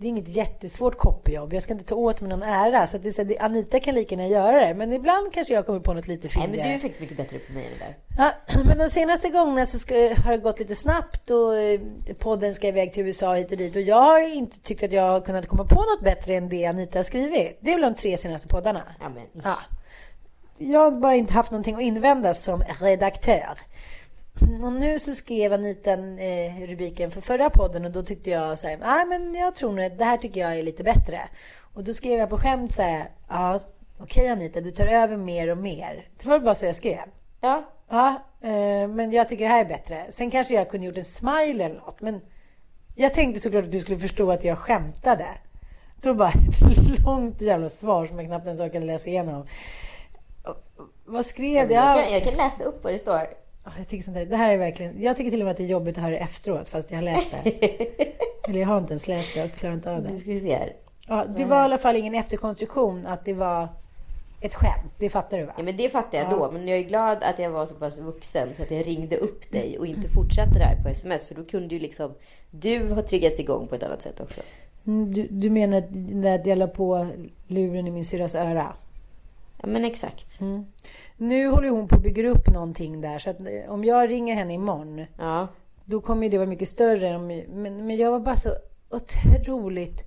Det 0.00 0.06
är 0.06 0.08
inget 0.08 0.28
jättesvårt 0.28 0.98
copyjobb. 0.98 1.52
Jag 1.52 1.62
ska 1.62 1.72
inte 1.72 1.84
ta 1.84 1.94
åt 1.94 2.20
mig 2.20 2.30
någon 2.30 2.42
ära. 2.42 2.86
Så 2.86 2.96
att 2.96 3.02
det 3.02 3.08
är 3.08 3.12
så, 3.12 3.24
det, 3.24 3.38
Anita 3.38 3.80
kan 3.80 3.94
lika 3.94 4.14
gärna 4.14 4.28
göra 4.28 4.66
det. 4.66 4.74
Men 4.74 4.92
ibland 4.92 5.32
kanske 5.32 5.54
jag 5.54 5.66
kommer 5.66 5.80
på 5.80 5.94
något 5.94 6.08
lite 6.08 6.28
Nej, 6.34 6.44
fyndigare. 6.44 6.68
men 6.68 6.68
du 6.68 6.74
är 6.74 6.78
faktiskt 6.78 7.00
mycket 7.00 7.16
bättre 7.16 7.38
på 7.38 7.52
mig 7.52 7.68
det 7.78 7.84
där. 7.84 7.96
Ja, 8.18 8.60
men 8.64 8.78
de 8.78 8.88
senaste 8.88 9.28
gångerna 9.28 9.66
så 9.66 9.78
ska, 9.78 9.94
har 9.94 10.30
det 10.30 10.38
gått 10.38 10.58
lite 10.58 10.74
snabbt 10.74 11.30
och 11.30 11.56
eh, 11.56 11.80
podden 12.18 12.54
ska 12.54 12.68
iväg 12.68 12.92
till 12.92 13.06
USA 13.06 13.34
hit 13.34 13.50
och 13.52 13.56
dit. 13.58 13.76
Och 13.76 13.82
jag 13.82 14.02
har 14.02 14.20
inte 14.20 14.60
tyckt 14.60 14.82
att 14.82 14.92
jag 14.92 15.02
har 15.02 15.20
kunnat 15.20 15.46
komma 15.46 15.64
på 15.64 15.74
något 15.74 16.04
bättre 16.04 16.34
än 16.34 16.48
det 16.48 16.66
Anita 16.66 16.98
har 16.98 17.04
skrivit. 17.04 17.58
Det 17.60 17.70
är 17.70 17.74
väl 17.74 17.94
de 17.94 18.00
tre 18.00 18.16
senaste 18.16 18.48
poddarna. 18.48 18.82
Ja, 19.00 19.08
men, 19.08 19.42
Ja. 19.44 19.58
Jag 20.58 20.80
har 20.80 20.90
bara 20.90 21.14
inte 21.14 21.32
haft 21.32 21.50
någonting 21.50 21.74
att 21.74 21.82
invända 21.82 22.34
som 22.34 22.62
redaktör. 22.80 23.58
Och 24.62 24.72
nu 24.72 24.98
så 24.98 25.14
skrev 25.14 25.52
Anita 25.52 25.92
eh, 25.92 26.66
rubriken 26.66 27.10
för 27.10 27.20
förra 27.20 27.50
podden 27.50 27.84
och 27.84 27.90
då 27.90 28.02
tyckte 28.02 28.30
jag 28.30 28.58
så 28.58 28.68
här, 28.68 28.76
nej 28.76 29.06
men 29.06 29.34
jag 29.34 29.54
tror 29.54 29.72
nog 29.72 29.84
att 29.84 29.98
det 29.98 30.04
här 30.04 30.16
tycker 30.16 30.40
jag 30.40 30.58
är 30.58 30.62
lite 30.62 30.82
bättre. 30.82 31.20
Och 31.74 31.84
då 31.84 31.92
skrev 31.94 32.18
jag 32.18 32.30
på 32.30 32.38
skämt 32.38 32.74
så 32.74 32.82
här, 32.82 33.10
ja 33.28 33.60
okej 33.98 34.28
Anita, 34.28 34.60
du 34.60 34.70
tar 34.70 34.86
över 34.86 35.16
mer 35.16 35.50
och 35.50 35.58
mer. 35.58 36.08
Det 36.22 36.28
var 36.28 36.38
bara 36.38 36.54
så 36.54 36.66
jag 36.66 36.76
skrev. 36.76 37.04
Ja, 37.40 37.64
Ja, 37.90 38.22
eh, 38.40 38.88
men 38.88 39.12
jag 39.12 39.28
tycker 39.28 39.44
det 39.44 39.50
här 39.50 39.64
är 39.64 39.68
bättre. 39.68 40.06
Sen 40.10 40.30
kanske 40.30 40.54
jag 40.54 40.70
kunde 40.70 40.86
gjort 40.86 40.98
en 40.98 41.04
smile 41.04 41.64
eller 41.64 41.74
något, 41.74 42.00
men 42.00 42.20
jag 42.94 43.14
tänkte 43.14 43.40
såklart 43.40 43.64
att 43.64 43.72
du 43.72 43.80
skulle 43.80 43.98
förstå 43.98 44.30
att 44.30 44.44
jag 44.44 44.58
skämtade. 44.58 45.26
Då 46.02 46.14
bara 46.14 46.28
ett 46.28 46.98
långt 47.04 47.40
jävla 47.40 47.68
svar 47.68 48.06
som 48.06 48.18
jag 48.18 48.26
knappt 48.26 48.44
ens 48.46 48.60
orkade 48.60 48.86
läsa 48.86 49.08
igenom. 49.08 49.46
Vad 51.04 51.26
skrev 51.26 51.68
det? 51.68 51.74
jag, 51.74 51.98
Ja, 51.98 52.02
kan, 52.02 52.12
jag 52.12 52.24
kan 52.24 52.34
läsa 52.34 52.64
upp 52.64 52.84
vad 52.84 52.92
det 52.92 52.98
står. 52.98 53.26
Ja, 53.70 53.78
Jag 53.78 53.88
tycker 53.88 54.04
sånt 54.04 54.16
där, 54.16 54.26
det 54.26 54.36
här 54.36 54.52
är 54.54 54.58
verkligen, 54.58 55.02
jag 55.02 55.16
tycker 55.16 55.30
till 55.30 55.40
och 55.40 55.44
med 55.44 55.50
att 55.50 55.56
det 55.56 55.62
är 55.64 55.68
jobbigt 55.68 55.96
att 55.98 56.02
höra 56.02 56.12
det 56.12 56.18
efteråt 56.18 56.68
fast 56.68 56.90
jag 56.90 56.98
har 56.98 57.02
läst 57.02 57.30
det. 57.44 57.50
Eller 58.48 58.60
jag 58.60 58.68
har 58.68 58.78
inte 58.78 58.92
ens 58.92 59.08
läst 59.08 59.34
det, 59.34 59.40
jag 59.40 59.52
klarar 59.52 59.74
inte 59.74 59.90
av 59.92 60.02
Nu 60.02 60.08
det. 60.12 60.18
ska 60.18 60.30
vi 60.30 60.40
se 60.40 60.54
här. 60.56 60.72
Ja, 61.08 61.24
det 61.36 61.44
var 61.44 61.56
i 61.56 61.60
alla 61.60 61.78
fall 61.78 61.96
ingen 61.96 62.14
efterkonstruktion 62.14 63.06
att 63.06 63.24
det 63.24 63.32
var 63.34 63.68
ett 64.40 64.54
skämt. 64.54 64.92
Det 64.98 65.10
fattar 65.10 65.38
du 65.38 65.44
va? 65.44 65.52
Ja, 65.56 65.62
men 65.62 65.76
det 65.76 65.88
fattar 65.90 66.18
jag 66.18 66.30
då. 66.30 66.50
Men 66.50 66.68
jag 66.68 66.78
är 66.78 66.82
glad 66.82 67.18
att 67.22 67.38
jag 67.38 67.50
var 67.50 67.66
så 67.66 67.74
pass 67.74 67.98
vuxen 67.98 68.48
så 68.54 68.62
att 68.62 68.70
jag 68.70 68.86
ringde 68.86 69.16
upp 69.16 69.50
dig 69.52 69.78
och 69.78 69.86
inte 69.86 70.08
fortsatte 70.08 70.58
det 70.58 70.64
här 70.64 70.82
på 70.82 70.88
sms. 70.88 71.24
För 71.26 71.34
då 71.34 71.44
kunde 71.44 71.74
ju 71.74 71.80
liksom 71.80 72.14
du 72.50 72.88
har 72.92 73.02
triggats 73.02 73.40
igång 73.40 73.66
på 73.66 73.74
ett 73.74 73.82
annat 73.82 74.02
sätt 74.02 74.20
också. 74.20 74.40
Mm, 74.86 75.12
Du, 75.14 75.26
du 75.30 75.50
menar 75.50 75.78
att- 75.78 75.90
när 75.94 76.48
jag 76.48 76.58
la 76.58 76.66
på 76.66 77.08
luren 77.46 77.86
i 77.86 77.90
min 77.90 78.04
syrras 78.04 78.34
öra? 78.34 78.72
Ja, 79.62 79.66
men 79.68 79.84
exakt. 79.84 80.40
Mm. 80.40 80.66
Nu 81.20 81.48
håller 81.48 81.68
hon 81.68 81.88
på 81.88 81.96
att 81.96 82.02
bygga 82.02 82.28
upp 82.28 82.46
någonting 82.54 83.00
där. 83.00 83.18
Så 83.18 83.30
att 83.30 83.40
eh, 83.40 83.72
om 83.72 83.84
jag 83.84 84.10
ringer 84.10 84.34
henne 84.34 84.54
imorgon, 84.54 85.06
Ja. 85.18 85.48
då 85.84 86.00
kommer 86.00 86.28
det 86.28 86.38
vara 86.38 86.48
mycket 86.48 86.68
större. 86.68 87.18
Men, 87.18 87.86
men 87.86 87.96
jag 87.96 88.10
var 88.10 88.20
bara 88.20 88.36
så 88.36 88.50
otroligt... 88.90 90.04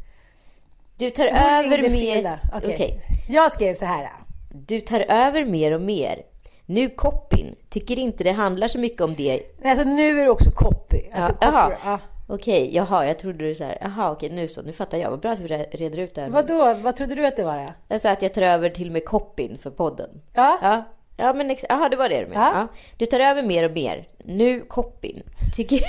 Du 0.98 1.10
tar 1.10 1.24
Hon 1.28 1.36
över 1.38 1.90
mer... 1.90 2.40
Okej. 2.54 2.74
Okej. 2.74 3.02
Jag 3.30 3.52
skrev 3.52 3.74
så 3.74 3.86
här. 3.86 4.10
Du 4.54 4.80
tar 4.82 5.00
över 5.00 5.46
mer 5.46 5.72
och 5.72 5.82
mer. 5.82 6.22
Nu 6.66 6.90
copyn. 6.90 7.56
Tycker 7.70 8.00
inte 8.00 8.24
det 8.24 8.32
handlar 8.32 8.68
så 8.68 8.80
mycket 8.80 9.02
om 9.02 9.16
det. 9.16 9.42
Nej, 9.62 9.72
Alltså 9.72 9.88
nu 9.88 10.20
är 10.20 10.24
det 10.26 10.32
också 10.32 10.52
copy. 10.52 11.02
Alltså, 11.14 11.36
Ja. 11.42 12.00
Okej, 12.28 12.76
jaha, 12.76 13.06
jag 13.08 13.20
trodde 13.20 13.46
du 13.48 13.56
så 13.56 13.64
här. 13.64 13.78
Jaha, 13.82 14.12
okej, 14.12 14.30
nu 14.30 14.48
så. 14.48 14.62
Nu 14.62 14.74
fattar 14.74 14.98
jag. 14.98 15.10
Vad 15.10 15.20
bra 15.20 15.32
att 15.32 15.40
vi 15.40 15.48
re- 15.48 15.68
reder 15.72 15.98
ut 15.98 16.16
det 16.16 16.22
här. 16.22 16.30
Vadå? 16.30 16.74
Vad 16.74 16.96
trodde 16.96 17.16
du 17.16 17.26
att 17.28 17.36
det 17.36 17.44
var? 17.44 17.70
Alltså 17.88 18.08
att 18.08 18.22
jag 18.22 18.34
tar 18.34 18.42
över 18.42 18.70
till 18.70 18.88
och 18.88 18.94
med 18.94 19.06
copyn 19.06 19.58
för 19.58 19.70
podden. 19.70 20.10
Ja. 20.34 20.60
Ja, 20.62 20.84
ja 21.18 21.34
men 21.34 21.52
ex- 21.52 21.66
aha, 21.70 21.90
det 21.90 21.96
var 21.98 22.10
det 22.10 22.22
du 22.22 22.28
menade. 22.28 22.58
Ja. 22.58 22.62
Ja. 22.62 22.68
Du 22.98 23.06
tar 23.06 23.20
över 23.20 23.44
mer 23.44 23.66
och 23.66 23.72
mer. 23.72 24.08
Nu 24.26 24.62
copyn. 24.62 25.24
Tycker 25.56 25.80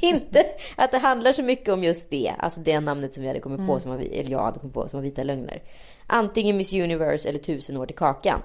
inte 0.04 0.44
att 0.76 0.90
det 0.90 0.98
handlar 0.98 1.32
så 1.32 1.42
mycket 1.42 1.68
om 1.68 1.84
just 1.84 2.10
det. 2.10 2.32
Alltså 2.38 2.60
det 2.60 2.80
namnet 2.80 3.14
som 3.14 3.22
vi 3.22 3.28
hade 3.28 3.40
kommit 3.40 3.58
Mm. 3.58 3.68
på, 3.68 3.80
som 3.80 3.90
var, 3.90 3.98
eller 3.98 4.30
jag 4.30 4.42
hade 4.42 4.58
kommit 4.58 4.74
på, 4.74 4.88
som 4.88 4.96
var 4.98 5.02
Vita 5.04 5.22
Lögner. 5.22 5.62
Antingen 6.06 6.56
Miss 6.56 6.72
Universe 6.72 7.28
eller 7.28 7.38
Tusen 7.38 7.76
år 7.76 7.86
till 7.86 7.96
Kakan. 7.96 8.42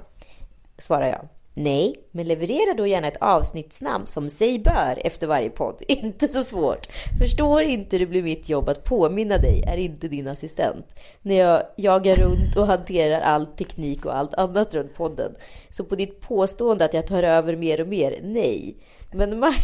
Svarar 0.77 1.07
jag. 1.07 1.27
Nej, 1.59 1.95
men 2.11 2.27
leverera 2.27 2.73
då 2.73 2.87
gärna 2.87 3.07
ett 3.07 3.21
avsnittsnamn 3.21 4.07
som 4.07 4.29
sig 4.29 4.59
bör 4.59 5.01
efter 5.03 5.27
varje 5.27 5.49
podd. 5.49 5.81
Inte 5.87 6.27
så 6.27 6.43
svårt. 6.43 6.87
Förstår 7.19 7.61
inte 7.61 7.97
det 7.97 8.05
blir 8.05 8.23
mitt 8.23 8.49
jobb 8.49 8.69
att 8.69 8.83
påminna 8.83 9.37
dig, 9.37 9.63
är 9.67 9.77
inte 9.77 10.07
din 10.07 10.27
assistent. 10.27 10.85
När 11.21 11.35
jag 11.35 11.63
jagar 11.75 12.15
runt 12.15 12.55
och 12.57 12.67
hanterar 12.67 13.21
all 13.21 13.45
teknik 13.45 14.05
och 14.05 14.15
allt 14.15 14.33
annat 14.33 14.75
runt 14.75 14.95
podden. 14.95 15.35
Så 15.69 15.83
på 15.83 15.95
ditt 15.95 16.21
påstående 16.21 16.85
att 16.85 16.93
jag 16.93 17.07
tar 17.07 17.23
över 17.23 17.55
mer 17.55 17.81
och 17.81 17.87
mer, 17.87 18.19
nej. 18.23 18.75
Men 19.13 19.39
Maj... 19.39 19.57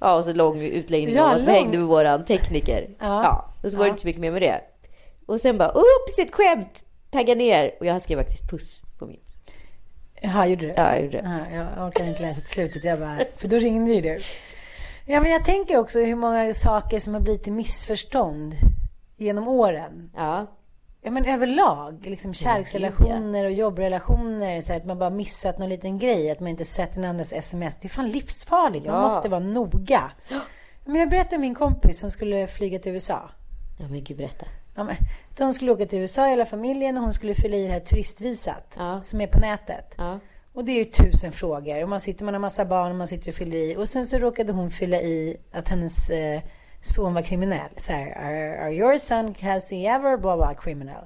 Ja, 0.00 0.16
och 0.16 0.24
så 0.24 0.32
lång 0.32 0.62
utläggning 0.62 1.14
Ja, 1.16 1.24
om 1.24 1.30
vad 1.30 1.40
som 1.40 1.48
hängde 1.48 1.78
med 1.78 1.86
våran 1.86 2.24
tekniker. 2.24 2.88
Ja. 2.98 3.22
Ja, 3.24 3.54
och 3.62 3.72
så 3.72 3.78
var 3.78 3.84
det 3.84 3.90
inte 3.90 4.00
så 4.00 4.06
mycket 4.06 4.20
mer 4.20 4.30
med 4.30 4.42
det. 4.42 4.60
Och 5.26 5.40
sen 5.40 5.58
bara, 5.58 5.72
oops, 5.72 6.18
ett 6.18 6.34
skämt! 6.34 6.84
Tagga 7.10 7.34
ner. 7.34 7.74
Och 7.80 7.86
jag 7.86 8.02
skrev 8.02 8.16
faktiskt 8.16 8.50
puss 8.50 8.80
Jaha, 10.22 10.46
gjorde 10.46 10.66
du? 10.66 10.72
Ja, 10.76 10.94
jag 10.94 11.02
gjorde 11.04 11.16
det. 11.22 11.46
Ja, 11.54 11.60
jag 11.76 11.86
orkar 11.88 12.04
inte 12.04 12.22
läsa 12.22 12.40
till 12.40 12.50
slutet. 12.50 12.84
Jag 12.84 12.98
bara, 13.00 13.18
för 13.36 13.48
då 13.48 13.56
ringde 13.56 13.92
ju 13.92 14.00
du. 14.00 14.20
Ja, 15.06 15.20
men 15.20 15.30
jag 15.32 15.44
tänker 15.44 15.76
också 15.78 16.00
hur 16.00 16.14
många 16.16 16.54
saker 16.54 17.00
som 17.00 17.14
har 17.14 17.20
blivit 17.20 17.42
till 17.44 17.52
missförstånd 17.52 18.54
genom 19.16 19.48
åren. 19.48 20.10
Ja. 20.16 20.46
Ja, 21.02 21.10
men 21.10 21.24
överlag. 21.24 22.06
Liksom 22.06 22.34
kärleksrelationer 22.34 23.44
och 23.44 23.50
jobbrelationer. 23.52 24.60
Så 24.60 24.72
att 24.72 24.84
man 24.84 24.98
bara 24.98 25.10
missat 25.10 25.58
någon 25.58 25.68
liten 25.68 25.98
grej. 25.98 26.30
Att 26.30 26.40
man 26.40 26.48
inte 26.48 26.64
sett 26.64 26.94
den 26.94 27.04
andras 27.04 27.32
sms. 27.32 27.76
Det 27.80 27.86
är 27.86 27.90
fan 27.90 28.08
livsfarligt. 28.08 28.86
Man 28.86 28.94
Ja. 28.94 29.02
måste 29.02 29.28
vara 29.28 29.40
noga. 29.40 30.10
Men 30.84 30.96
jag 30.96 31.10
berättade 31.10 31.36
om 31.36 31.40
min 31.40 31.54
kompis 31.54 32.00
som 32.00 32.10
skulle 32.10 32.46
flyga 32.46 32.78
till 32.78 32.92
USA. 32.92 33.30
Ja 33.80 33.88
men 33.88 34.04
gud 34.04 34.16
berätta. 34.16 34.46
Ja, 34.78 34.86
de 35.36 35.52
skulle 35.52 35.72
åka 35.72 35.86
till 35.86 35.98
USA 35.98 36.26
hela 36.26 36.44
familjen 36.46 36.96
och 36.96 37.02
hon 37.02 37.12
skulle 37.12 37.34
fylla 37.34 37.56
i 37.56 37.66
det 37.66 37.72
här 37.72 37.80
turistvisat. 37.80 38.74
Ja. 38.76 39.02
Som 39.02 39.20
är 39.20 39.26
på 39.26 39.38
nätet. 39.38 39.94
Ja. 39.98 40.18
Och 40.52 40.64
det 40.64 40.72
är 40.72 40.76
ju 40.78 40.84
tusen 40.84 41.32
frågor. 41.32 41.82
Och 41.82 41.88
man 41.88 42.00
sitter, 42.00 42.24
man 42.24 42.34
har 42.34 42.40
massa 42.40 42.64
barn 42.64 42.90
och 42.90 42.96
man 42.96 43.08
sitter 43.08 43.28
och 43.28 43.34
fyller 43.34 43.56
i. 43.58 43.76
Och 43.76 43.88
sen 43.88 44.06
så 44.06 44.18
råkade 44.18 44.52
hon 44.52 44.70
fylla 44.70 44.96
i 45.00 45.36
att 45.52 45.68
hennes 45.68 46.10
eh, 46.10 46.40
son 46.82 47.14
var 47.14 47.22
kriminell. 47.22 47.70
Så 47.76 47.92
här, 47.92 48.06
are, 48.18 48.60
are 48.64 48.72
your 48.74 48.98
son, 48.98 49.34
has 49.40 49.70
he 49.70 49.76
ever, 49.86 50.16
blah 50.16 50.36
blah, 50.36 50.54
criminal. 50.54 51.04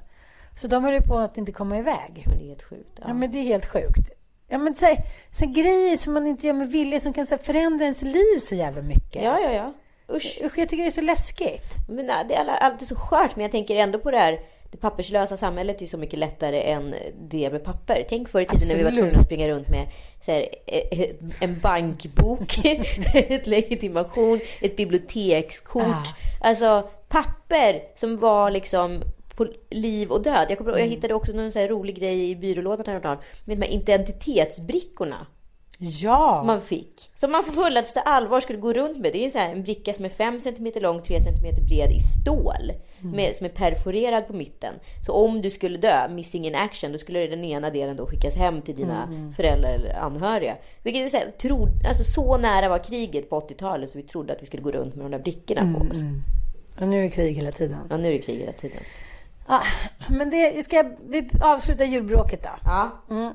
Så 0.57 0.67
de 0.69 0.85
höll 0.85 0.95
ju 0.95 1.01
på 1.03 1.19
att 1.19 1.39
inte 1.39 1.53
komma 1.53 1.79
iväg. 1.79 2.25
Men 2.27 2.39
det 2.39 2.45
är 2.45 2.49
helt 2.49 2.63
sjukt. 2.63 2.91
Ja, 2.97 3.05
Ja. 3.09 3.15
men 3.15 3.31
det 3.33 3.39
är 3.39 3.43
helt 3.43 3.67
sjukt. 3.67 4.11
Ja, 4.49 4.59
men 4.59 4.75
så, 4.75 4.85
här, 4.87 4.97
så 5.31 5.45
här, 5.45 5.53
grejer 5.53 5.97
som 5.97 6.13
man 6.15 6.27
inte 6.27 6.47
gör 6.47 6.55
med 6.55 6.69
vilja 6.71 7.01
som 7.01 7.13
kan 7.13 7.27
så 7.27 7.37
här, 7.37 7.43
förändra 7.43 7.85
ens 7.85 8.03
liv 8.03 8.39
så 8.41 8.55
jävla 8.55 8.83
mycket. 8.83 9.23
ja, 9.23 9.39
ja, 9.41 9.53
ja. 9.53 9.73
Usch. 10.13 10.39
Usch, 10.45 10.59
jag 10.59 10.69
tycker 10.69 10.83
det 10.83 10.89
är 10.89 10.91
så 10.91 11.01
läskigt. 11.01 11.65
Men 11.89 12.07
det 12.07 12.35
är 12.35 12.47
alltid 12.49 12.89
så 12.89 12.95
skört. 12.97 13.37
Men 13.37 13.43
jag 13.43 13.51
tänker 13.53 13.77
ändå 13.77 13.99
på 13.99 14.11
det 14.11 14.19
här. 14.19 14.41
Det 14.71 14.79
papperslösa 14.79 15.37
samhället 15.37 15.83
är 15.83 15.87
så 15.87 15.99
mycket 15.99 16.19
lättare 16.19 16.63
än 16.63 16.95
det 17.21 17.51
med 17.53 17.65
papper. 17.65 18.07
Tänk 18.09 18.29
förr 18.29 18.41
i 18.41 18.47
tiden 18.47 18.69
när 18.69 18.77
vi 18.77 18.83
var 18.83 18.89
Absolut. 18.91 19.05
tvungna 19.05 19.19
att 19.19 19.25
springa 19.25 19.49
runt 19.49 19.69
med 19.69 19.87
så 20.25 20.33
här, 20.33 20.49
eh, 20.67 21.07
en 21.41 21.61
bankbok, 21.61 22.59
ett 23.15 23.47
legitimation, 23.47 24.41
ett 24.61 24.77
bibliotekskort. 24.77 25.85
Ah. 25.87 26.05
Alltså 26.41 26.89
papper 27.09 27.83
som 27.95 28.19
var 28.19 28.51
liksom 28.51 29.03
på 29.37 29.47
liv 29.71 30.11
och 30.11 30.23
död. 30.23 30.47
Jag, 30.49 30.59
kommer, 30.59 30.71
ihåg- 30.71 30.79
jag 30.79 30.87
Mm. 30.87 30.95
hittade 30.97 31.15
också 31.15 31.33
någon 31.33 31.53
så 31.53 31.61
rolig 31.67 31.97
grej 31.99 32.31
i 32.31 32.37
byrålådan 32.37 32.87
häromdagen. 32.87 33.19
Med 33.45 33.59
de 33.59 33.67
här 33.67 33.73
identitetsbrickorna. 33.75 35.27
Ja. 35.83 36.43
man 36.47 36.61
fick. 36.61 37.11
Som 37.15 37.33
man 37.33 37.45
på 37.45 37.53
fullaste 37.53 38.01
allvar 38.01 38.41
skulle 38.41 38.59
gå 38.59 38.73
runt 38.73 38.99
med. 38.99 39.13
Det 39.13 39.25
är 39.25 39.31
så 39.31 39.39
här 39.39 39.53
en 39.53 39.63
bricka 39.63 39.95
som 39.95 40.05
är 40.05 40.09
5 40.09 40.41
cm 40.41 40.73
lång, 40.75 41.03
3 41.03 41.21
cm 41.21 41.67
bred 41.69 41.91
i 41.91 42.01
stål. 42.01 42.73
Med, 43.05 43.37
som 43.37 43.47
är 43.47 43.51
perforerad 43.51 44.27
på 44.27 44.33
mitten. 44.33 44.75
Så 45.07 45.13
om 45.13 45.43
du 45.43 45.51
skulle 45.51 45.79
dö, 45.79 46.09
missing 46.09 46.47
in 46.47 46.55
action, 46.55 46.93
då 46.93 46.99
skulle 46.99 47.27
den 47.27 47.45
ena 47.45 47.71
delen 47.71 47.97
då 47.97 48.07
skickas 48.07 48.37
hem 48.37 48.63
till 48.63 48.77
dina 48.77 49.33
föräldrar 49.37 49.75
eller 49.75 49.95
anhöriga. 49.95 50.57
Vilket 50.83 51.03
är 51.03 51.09
så, 51.09 51.17
här, 51.17 51.31
tro, 51.31 51.69
alltså 51.89 52.05
så 52.05 52.37
nära 52.37 52.69
var 52.69 52.79
kriget 52.79 53.31
på 53.31 53.41
80-talet 53.41 53.91
så 53.91 53.99
vi 53.99 54.05
trodde 54.05 54.33
att 54.33 54.43
vi 54.43 54.47
skulle 54.47 54.63
gå 54.63 54.71
runt 54.71 54.95
med 54.95 55.05
de 55.05 55.11
där 55.11 55.19
brickorna 55.19 55.75
på 55.79 55.85
oss. 55.91 55.99
Och 56.81 56.89
nu 56.89 56.99
är 56.99 57.03
det 57.03 57.11
krig 57.11 57.35
hela 57.35 57.53
tiden. 57.53 57.79
Ja, 57.91 57.97
nu 57.97 58.09
är 58.09 58.13
det 58.13 58.19
krig 58.19 58.39
hela 58.39 58.53
tiden. 58.53 58.79
Ja, 59.49 59.63
men 60.09 60.31
det, 60.31 60.63
ska 60.65 60.83
vi 61.09 61.31
avsluta 61.43 61.85
julbråket 61.85 62.43
då? 62.43 62.51
Ja. 62.65 63.03
Mm. 63.11 63.35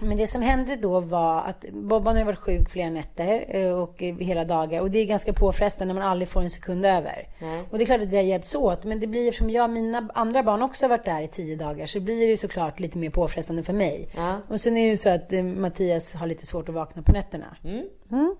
Men 0.00 0.16
det 0.16 0.26
som 0.26 0.42
hände 0.42 0.76
då 0.76 1.00
var 1.00 1.42
att 1.42 1.64
Bobban 1.72 2.16
har 2.16 2.24
varit 2.24 2.38
sjuk 2.38 2.70
flera 2.70 2.90
nätter 2.90 3.44
eh, 3.48 3.70
och 3.70 4.00
hela 4.00 4.44
dagar. 4.44 4.80
Och 4.80 4.90
det 4.90 4.98
är 4.98 5.04
ganska 5.04 5.32
påfrestande 5.32 5.94
när 5.94 6.00
man 6.00 6.10
aldrig 6.10 6.28
får 6.28 6.42
en 6.42 6.50
sekund 6.50 6.86
över. 6.86 7.28
Och 7.70 7.78
det 7.78 7.84
är 7.84 7.86
klart 7.86 8.00
att 8.00 8.08
vi 8.08 8.16
har 8.16 8.24
hjälpts 8.24 8.54
åt. 8.54 8.84
Men 8.84 9.00
det 9.00 9.06
blir 9.06 9.32
som 9.32 9.50
jag 9.50 9.64
och 9.64 9.70
mina 9.70 10.08
andra 10.14 10.42
barn 10.42 10.62
också 10.62 10.84
har 10.84 10.88
varit 10.88 11.04
där 11.04 11.22
i 11.22 11.28
tio 11.28 11.56
dagar. 11.56 11.86
Så 11.86 12.00
blir 12.00 12.28
det 12.28 12.36
såklart 12.36 12.80
lite 12.80 12.98
mer 12.98 13.10
påfrestande 13.10 13.62
för 13.62 13.72
mig. 13.72 14.08
Och 14.48 14.60
sen 14.60 14.76
är 14.76 14.82
det 14.82 14.88
ju 14.88 14.96
så 14.96 15.08
att 15.08 15.32
eh, 15.32 15.42
Mattias 15.42 16.14
har 16.14 16.26
lite 16.26 16.46
svårt 16.46 16.68
att 16.68 16.74
vakna 16.74 17.02
på 17.02 17.12
nätterna. 17.12 17.56
Mm. 17.64 18.36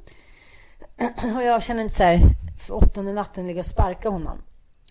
Och 1.36 1.42
jag 1.42 1.62
känner 1.62 1.82
inte 1.82 1.94
så 1.94 2.02
här, 2.02 2.20
för 2.66 2.74
åttonde 2.74 3.12
natten 3.12 3.46
ligga 3.46 3.60
och 3.60 3.66
sparka 3.66 4.08
honom. 4.08 4.38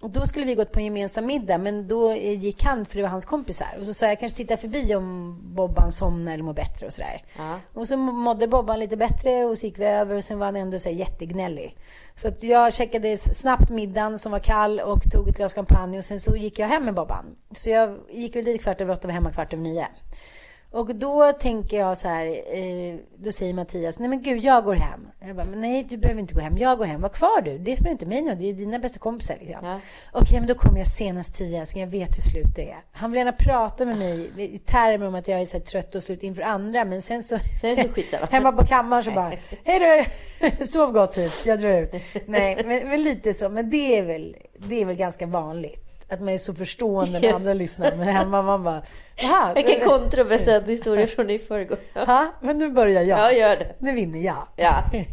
Och 0.06 0.12
då 0.12 0.26
skulle 0.26 0.46
vi 0.46 0.56
gått 0.56 0.72
på 0.72 0.80
en 0.80 0.86
gemensam 0.86 1.26
middag, 1.26 1.58
men 1.58 1.88
då 1.88 2.12
eh, 2.12 2.40
gick 2.40 2.64
han, 2.64 2.86
för 2.86 2.96
det 2.96 3.02
var 3.02 3.10
hans 3.10 3.26
kompisar. 3.26 3.78
Och 3.80 3.86
så 3.86 3.94
sa 3.94 4.06
jag, 4.06 4.20
kanske 4.20 4.38
tittar 4.38 4.58
förbi 4.58 4.96
om 4.96 5.40
Bobban 5.56 5.92
somnar 5.92 6.34
eller 6.34 6.44
mår 6.44 6.54
bättre 6.54 6.86
och 6.86 6.94
sådär. 6.94 7.22
Och 7.74 7.88
så 7.88 7.98
mådde 7.98 8.48
Bobban 8.48 8.80
lite 8.80 8.98
bättre 8.98 9.46
och 9.46 9.58
så 9.58 9.66
gick 9.66 9.80
vi 9.80 9.86
över 9.86 10.16
och 10.16 10.24
sen 10.24 10.40
var 10.40 10.46
han 10.46 10.56
ändå 10.56 10.80
så 10.80 10.90
här 10.90 10.96
jättegnällig. 10.96 11.78
Så 12.16 12.28
att 12.28 12.44
jag 12.44 12.74
checkade 12.74 13.18
snabbt 13.18 13.70
middagen 13.70 14.20
som 14.20 14.32
var 14.32 14.40
kall 14.40 14.80
och 14.80 15.12
tog 15.12 15.30
ett 15.30 15.38
glas 15.38 15.54
champagne 15.54 15.98
och 15.98 16.06
sen 16.06 16.20
så 16.20 16.36
gick 16.36 16.60
jag 16.60 16.68
hem 16.68 16.86
med 16.86 16.94
Bobban. 16.94 17.26
Så 17.52 17.70
jag 17.70 17.98
gick 18.10 18.36
väl 18.36 18.46
dit 18.46 18.62
kvart 18.62 18.82
över 18.82 18.94
åtta 18.94 19.02
och 19.02 19.06
var 19.06 19.14
hemma 19.14 19.32
kvart 19.32 19.54
över 19.54 19.64
nio. 19.64 19.88
Och 20.76 20.96
då 20.96 21.32
tänker 21.32 21.78
jag 21.78 21.98
så 21.98 22.08
här, 22.08 22.26
eh, 22.28 22.96
då 23.18 23.32
säger 23.32 23.54
Mattias, 23.54 24.00
nej 24.00 24.10
men 24.10 24.22
gud, 24.22 24.44
jag 24.44 24.64
går 24.64 24.74
hem. 24.74 25.08
Jag 25.20 25.36
bara, 25.36 25.46
men 25.46 25.62
nej, 25.62 25.84
du 25.90 25.98
behöver 25.98 26.22
inte 26.22 26.34
gå 26.34 26.40
hem, 26.40 26.58
jag 26.58 26.78
går 26.78 26.86
hem, 26.86 27.02
var 27.02 27.10
kvar 27.10 27.42
du. 27.42 27.58
Det 27.58 27.76
spelar 27.76 27.92
inte 27.92 28.06
mig 28.06 28.22
något, 28.22 28.40
det 28.40 28.50
är 28.50 28.54
dina 28.54 28.80
bästa 28.80 29.00
kompisar 29.00 29.38
liksom. 29.40 29.80
Okej, 30.12 30.40
men 30.40 30.48
då 30.48 30.56
kommer 30.56 30.78
jag 30.78 30.88
senast 30.88 31.36
tio, 31.36 31.62
älskling, 31.62 31.84
jag 31.84 31.92
vet 31.92 32.18
hur 32.18 32.22
slut 32.22 32.56
det 32.56 32.72
är. 32.72 32.84
Han 32.92 33.12
vill 33.12 33.18
gärna 33.18 33.32
prata 33.32 33.86
med 33.86 33.98
mig 33.98 34.32
i 34.38 34.60
termer 34.60 35.08
om 35.08 35.16
att 35.16 35.28
jag 35.28 35.42
är 35.42 35.46
så 35.46 35.60
trött 35.60 35.96
och 35.96 36.04
slut 36.04 36.24
inför 36.24 36.42
andra, 36.42 36.86
men 36.86 37.02
sen 37.02 37.24
så, 37.24 37.38
Sen 37.62 37.70
är 37.70 37.90
det 38.12 38.32
hemma 38.32 38.52
på 38.52 38.66
kammaren 38.66 39.04
så 39.04 39.12
bara, 39.12 39.32
hej 39.64 40.06
du, 40.60 40.66
sov 40.66 40.92
gott 40.92 41.14
typ, 41.14 41.32
jag 41.46 41.60
drar 41.60 41.82
ut. 41.82 41.94
Nej, 42.26 42.64
men, 42.66 42.90
men 42.90 43.04
lite 43.04 43.34
så, 43.34 43.50
men 43.50 43.70
det 43.70 43.98
är 43.98 44.04
väl, 44.04 44.38
det 44.58 44.82
är 44.82 44.86
väl 44.86 44.96
ganska 44.96 45.26
vanligt. 45.26 45.85
Att 46.10 46.20
man 46.20 46.30
är 46.30 46.38
så 46.38 46.54
förstående 46.54 47.20
när 47.20 47.34
andra 47.34 47.54
lyssnar, 47.54 47.96
men 47.96 48.08
hemma 48.08 48.42
man 48.42 48.64
bara, 48.64 48.82
jaha. 49.16 49.52
Jag 49.56 49.68
kan 49.68 49.90
kontra 49.90 50.22
och 50.22 50.28
berätta 50.28 50.56
en 50.56 50.66
historia 50.66 51.08
från 51.08 51.30
i 51.30 51.40
förrgår. 51.40 51.78
Ja. 51.94 52.04
Ja, 52.08 52.32
men 52.42 52.58
nu 52.58 52.70
börjar 52.70 53.02
jag. 53.02 53.20
Ja, 53.20 53.32
gör 53.32 53.56
det. 53.56 53.76
Nu 53.80 53.92
vinner 53.92 54.20
jag. 54.20 54.48
Ja. 54.56 54.84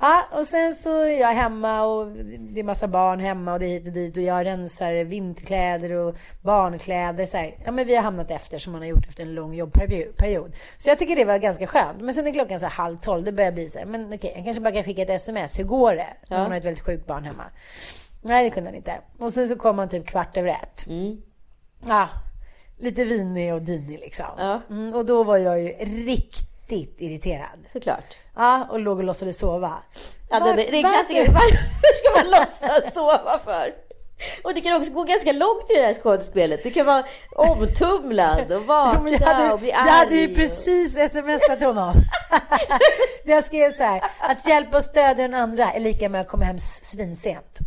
Ja, 0.00 0.22
och 0.32 0.46
sen 0.46 0.74
så 0.74 1.02
är 1.02 1.20
jag 1.20 1.28
hemma 1.28 1.82
och 1.82 2.06
det 2.38 2.60
är 2.60 2.64
massa 2.64 2.88
barn 2.88 3.20
hemma 3.20 3.52
och 3.52 3.60
det 3.60 3.66
är 3.66 3.68
hit 3.68 3.86
och 3.86 3.92
dit 3.92 4.16
och 4.16 4.22
jag 4.22 4.46
rensar 4.46 5.04
vinterkläder 5.04 5.92
och 5.92 6.16
barnkläder. 6.42 7.26
Så 7.26 7.36
här. 7.36 7.54
Ja, 7.64 7.70
men 7.70 7.86
vi 7.86 7.94
har 7.94 8.02
hamnat 8.02 8.30
efter 8.30 8.58
som 8.58 8.72
man 8.72 8.82
har 8.82 8.88
gjort 8.88 9.08
efter 9.08 9.22
en 9.22 9.34
lång 9.34 9.54
jobbperiod. 9.54 10.52
Så 10.76 10.90
jag 10.90 10.98
tycker 10.98 11.16
det 11.16 11.24
var 11.24 11.38
ganska 11.38 11.66
skönt. 11.66 12.00
Men 12.00 12.14
sen 12.14 12.26
är 12.26 12.32
klockan 12.32 12.60
så 12.60 12.66
här 12.66 12.72
halv 12.72 12.96
tolv, 12.98 13.24
det 13.24 13.32
börjar 13.32 13.52
bli 13.52 13.68
så 13.68 13.78
här, 13.78 13.86
men 13.86 14.12
okej, 14.14 14.32
jag 14.36 14.44
kanske 14.44 14.60
bara 14.60 14.72
kan 14.74 14.84
skicka 14.84 15.02
ett 15.02 15.10
sms. 15.10 15.58
Hur 15.58 15.64
går 15.64 15.94
det? 15.94 16.08
När 16.28 16.38
man 16.38 16.50
har 16.50 16.58
ett 16.58 16.64
väldigt 16.64 16.84
sjukt 16.84 17.06
barn 17.06 17.24
hemma. 17.24 17.44
Nej, 18.20 18.44
det 18.44 18.50
kunde 18.50 18.68
han 18.70 18.76
inte. 18.76 19.00
Och 19.18 19.32
sen 19.32 19.48
så 19.48 19.56
kom 19.56 19.78
han 19.78 19.88
typ 19.88 20.06
kvart 20.06 20.36
över 20.36 20.48
ett. 20.48 20.84
Ja, 21.86 22.08
lite 22.78 23.04
vinig 23.04 23.54
och 23.54 23.62
dinig 23.62 23.98
liksom. 23.98 24.26
Ja. 24.38 24.60
Mm, 24.70 24.94
och 24.94 25.04
då 25.04 25.24
var 25.24 25.36
jag 25.36 25.60
ju 25.60 25.68
riktigt 25.80 27.00
irriterad. 27.00 27.66
Såklart. 27.72 28.16
Ja, 28.36 28.66
och 28.70 28.80
låg 28.80 28.98
och 28.98 29.04
låtsades 29.04 29.38
sova. 29.38 29.72
Ja, 30.30 30.40
det, 30.40 30.52
det, 30.52 30.56
det 30.56 30.80
är 30.80 30.84
en 30.84 30.90
klassiker. 30.90 31.26
Varför 31.26 31.96
ska 31.96 32.22
man 32.22 32.30
låtsas 32.30 32.94
sova 32.94 33.38
för? 33.44 33.74
Och 34.44 34.54
det 34.54 34.60
kan 34.60 34.80
också 34.80 34.92
gå 34.92 35.04
ganska 35.04 35.32
långt 35.32 35.70
i 35.70 35.74
det 35.74 35.82
här 35.82 35.94
skådespelet. 35.94 36.62
Det 36.62 36.70
kan 36.70 36.86
vara 36.86 37.04
omtumlad 37.36 38.52
och 38.52 38.62
vakna 38.62 39.10
jag, 39.10 39.20
hade, 39.20 39.52
och 39.52 39.60
bli 39.60 39.70
jag 39.70 39.80
arg. 39.80 39.88
hade 39.90 40.14
ju 40.14 40.34
precis 40.34 40.92
smsat 40.92 41.60
honom. 41.60 41.94
Jag 43.24 43.44
skrev 43.44 43.70
så 43.70 43.82
här. 43.82 44.02
Att 44.18 44.48
hjälpa 44.48 44.76
och 44.76 44.84
stödja 44.84 45.14
den 45.14 45.34
andra 45.34 45.72
är 45.72 45.80
lika 45.80 46.08
med 46.08 46.20
att 46.20 46.28
komma 46.28 46.44
hem 46.44 46.58
svinsent. 46.58 47.58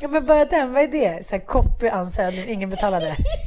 Ja, 0.00 0.08
men 0.08 0.26
bara 0.26 0.44
den, 0.44 0.72
vad 0.72 0.82
är 0.82 0.88
det? 0.88 1.26
Så 1.26 1.36
här, 1.36 1.42
copy-ansökning, 1.46 2.48
ingen 2.48 2.70
betalade. 2.70 3.16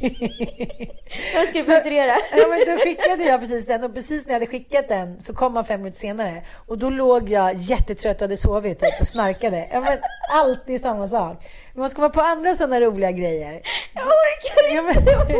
Jag 1.34 1.48
ska 1.48 1.62
fakturera. 1.62 2.16
Ja, 2.32 2.46
men 2.48 2.76
då 2.76 2.82
skickade 2.84 3.24
jag 3.24 3.40
precis 3.40 3.66
den 3.66 3.84
och 3.84 3.94
precis 3.94 4.26
när 4.26 4.32
jag 4.32 4.40
hade 4.40 4.50
skickat 4.50 4.88
den 4.88 5.20
så 5.20 5.34
kom 5.34 5.56
han 5.56 5.64
fem 5.64 5.80
minuter 5.80 5.98
senare 5.98 6.42
och 6.66 6.78
då 6.78 6.90
låg 6.90 7.28
jag 7.28 7.54
jättetrött 7.54 8.16
och 8.16 8.22
hade 8.22 8.36
sovit 8.36 8.80
typ, 8.80 9.00
och 9.00 9.08
snarkade. 9.08 9.68
Ja, 9.72 9.80
men 9.80 9.98
alltid 10.30 10.80
samma 10.80 11.08
sak. 11.08 11.44
Man 11.76 11.90
ska 11.90 12.00
vara 12.00 12.10
på 12.10 12.20
andra 12.20 12.54
sådana 12.54 12.80
roliga 12.80 13.10
grejer. 13.12 13.60
Jag 13.94 14.04
orkar 14.06 14.74
Ja, 14.76 14.82
men, 14.82 14.96
inte. 14.98 15.12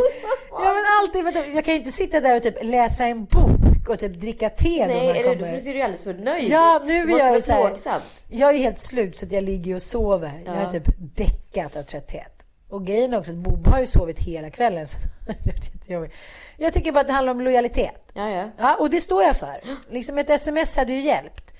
ja, 0.51 0.73
men 0.73 0.83
alltid. 1.01 1.23
Vänta, 1.23 1.47
jag 1.47 1.65
kan 1.65 1.73
ju 1.73 1.79
inte 1.79 1.91
sitta 1.91 2.19
där 2.19 2.35
och 2.35 2.43
typ 2.43 2.55
läsa 2.61 3.05
en 3.05 3.25
bok 3.25 3.89
och 3.89 3.99
typ 3.99 4.13
dricka 4.19 4.49
te 4.49 4.87
Nej, 4.87 5.09
eller 5.09 5.23
jag 5.23 5.37
du 5.37 5.43
kommer. 5.43 5.57
ser 5.59 5.73
ju 5.73 5.81
alldeles 5.81 6.03
för 6.03 6.13
nöjd 6.13 6.51
Ja, 6.51 6.81
nu 6.85 7.05
Du 7.05 7.13
är 7.15 7.19
jag 7.19 7.35
ju 7.35 7.41
så 7.41 7.51
här. 7.51 8.01
Jag 8.29 8.49
är 8.55 8.57
helt 8.57 8.79
slut 8.79 9.17
så 9.17 9.25
att 9.25 9.31
jag 9.31 9.43
ligger 9.43 9.75
och 9.75 9.81
sover. 9.81 10.41
Jag 10.45 10.55
Ja. 10.55 10.59
har 10.59 10.71
typ 10.71 10.83
däckat 10.97 11.75
av 11.77 11.81
trötthet. 11.83 12.31
Och 12.69 12.85
grejen 12.85 13.13
är 13.13 13.17
också 13.19 13.31
att 13.31 13.37
Bobo 13.37 13.69
har 13.69 13.79
ju 13.79 13.85
sovit 13.87 14.19
hela 14.19 14.49
kvällen. 14.49 14.85
Så 15.87 15.93
är 15.93 16.09
jag 16.57 16.73
tycker 16.73 16.91
bara 16.91 16.99
att 16.99 17.07
det 17.07 17.13
handlar 17.13 17.31
om 17.33 17.41
lojalitet. 17.41 18.11
Ja, 18.13 18.29
ja. 18.29 18.49
Ja, 18.57 18.75
och 18.75 18.89
det 18.89 19.01
står 19.01 19.23
jag 19.23 19.35
för. 19.35 19.61
Liksom 19.91 20.17
ett 20.17 20.29
sms 20.29 20.75
hade 20.77 20.93
ju 20.93 20.99
hjälpt. 20.99 21.51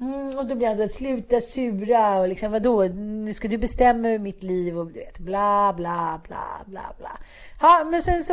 Mm, 0.00 0.38
och 0.38 0.46
då 0.46 0.54
blir 0.54 0.68
han 0.68 0.88
sluta 0.88 1.40
sura 1.40 2.18
och 2.18 2.28
liksom 2.28 2.52
vadå, 2.52 2.82
nu 2.94 3.32
ska 3.32 3.48
du 3.48 3.58
bestämma 3.58 4.08
över 4.08 4.18
mitt 4.18 4.42
liv 4.42 4.78
och 4.78 4.86
du 4.86 5.00
vet, 5.00 5.18
bla 5.18 5.74
bla 5.76 6.20
bla 6.28 6.62
bla 6.66 6.82
bla. 6.98 7.18
Ja, 7.60 7.84
men 7.90 8.02
sen 8.02 8.24
så, 8.24 8.32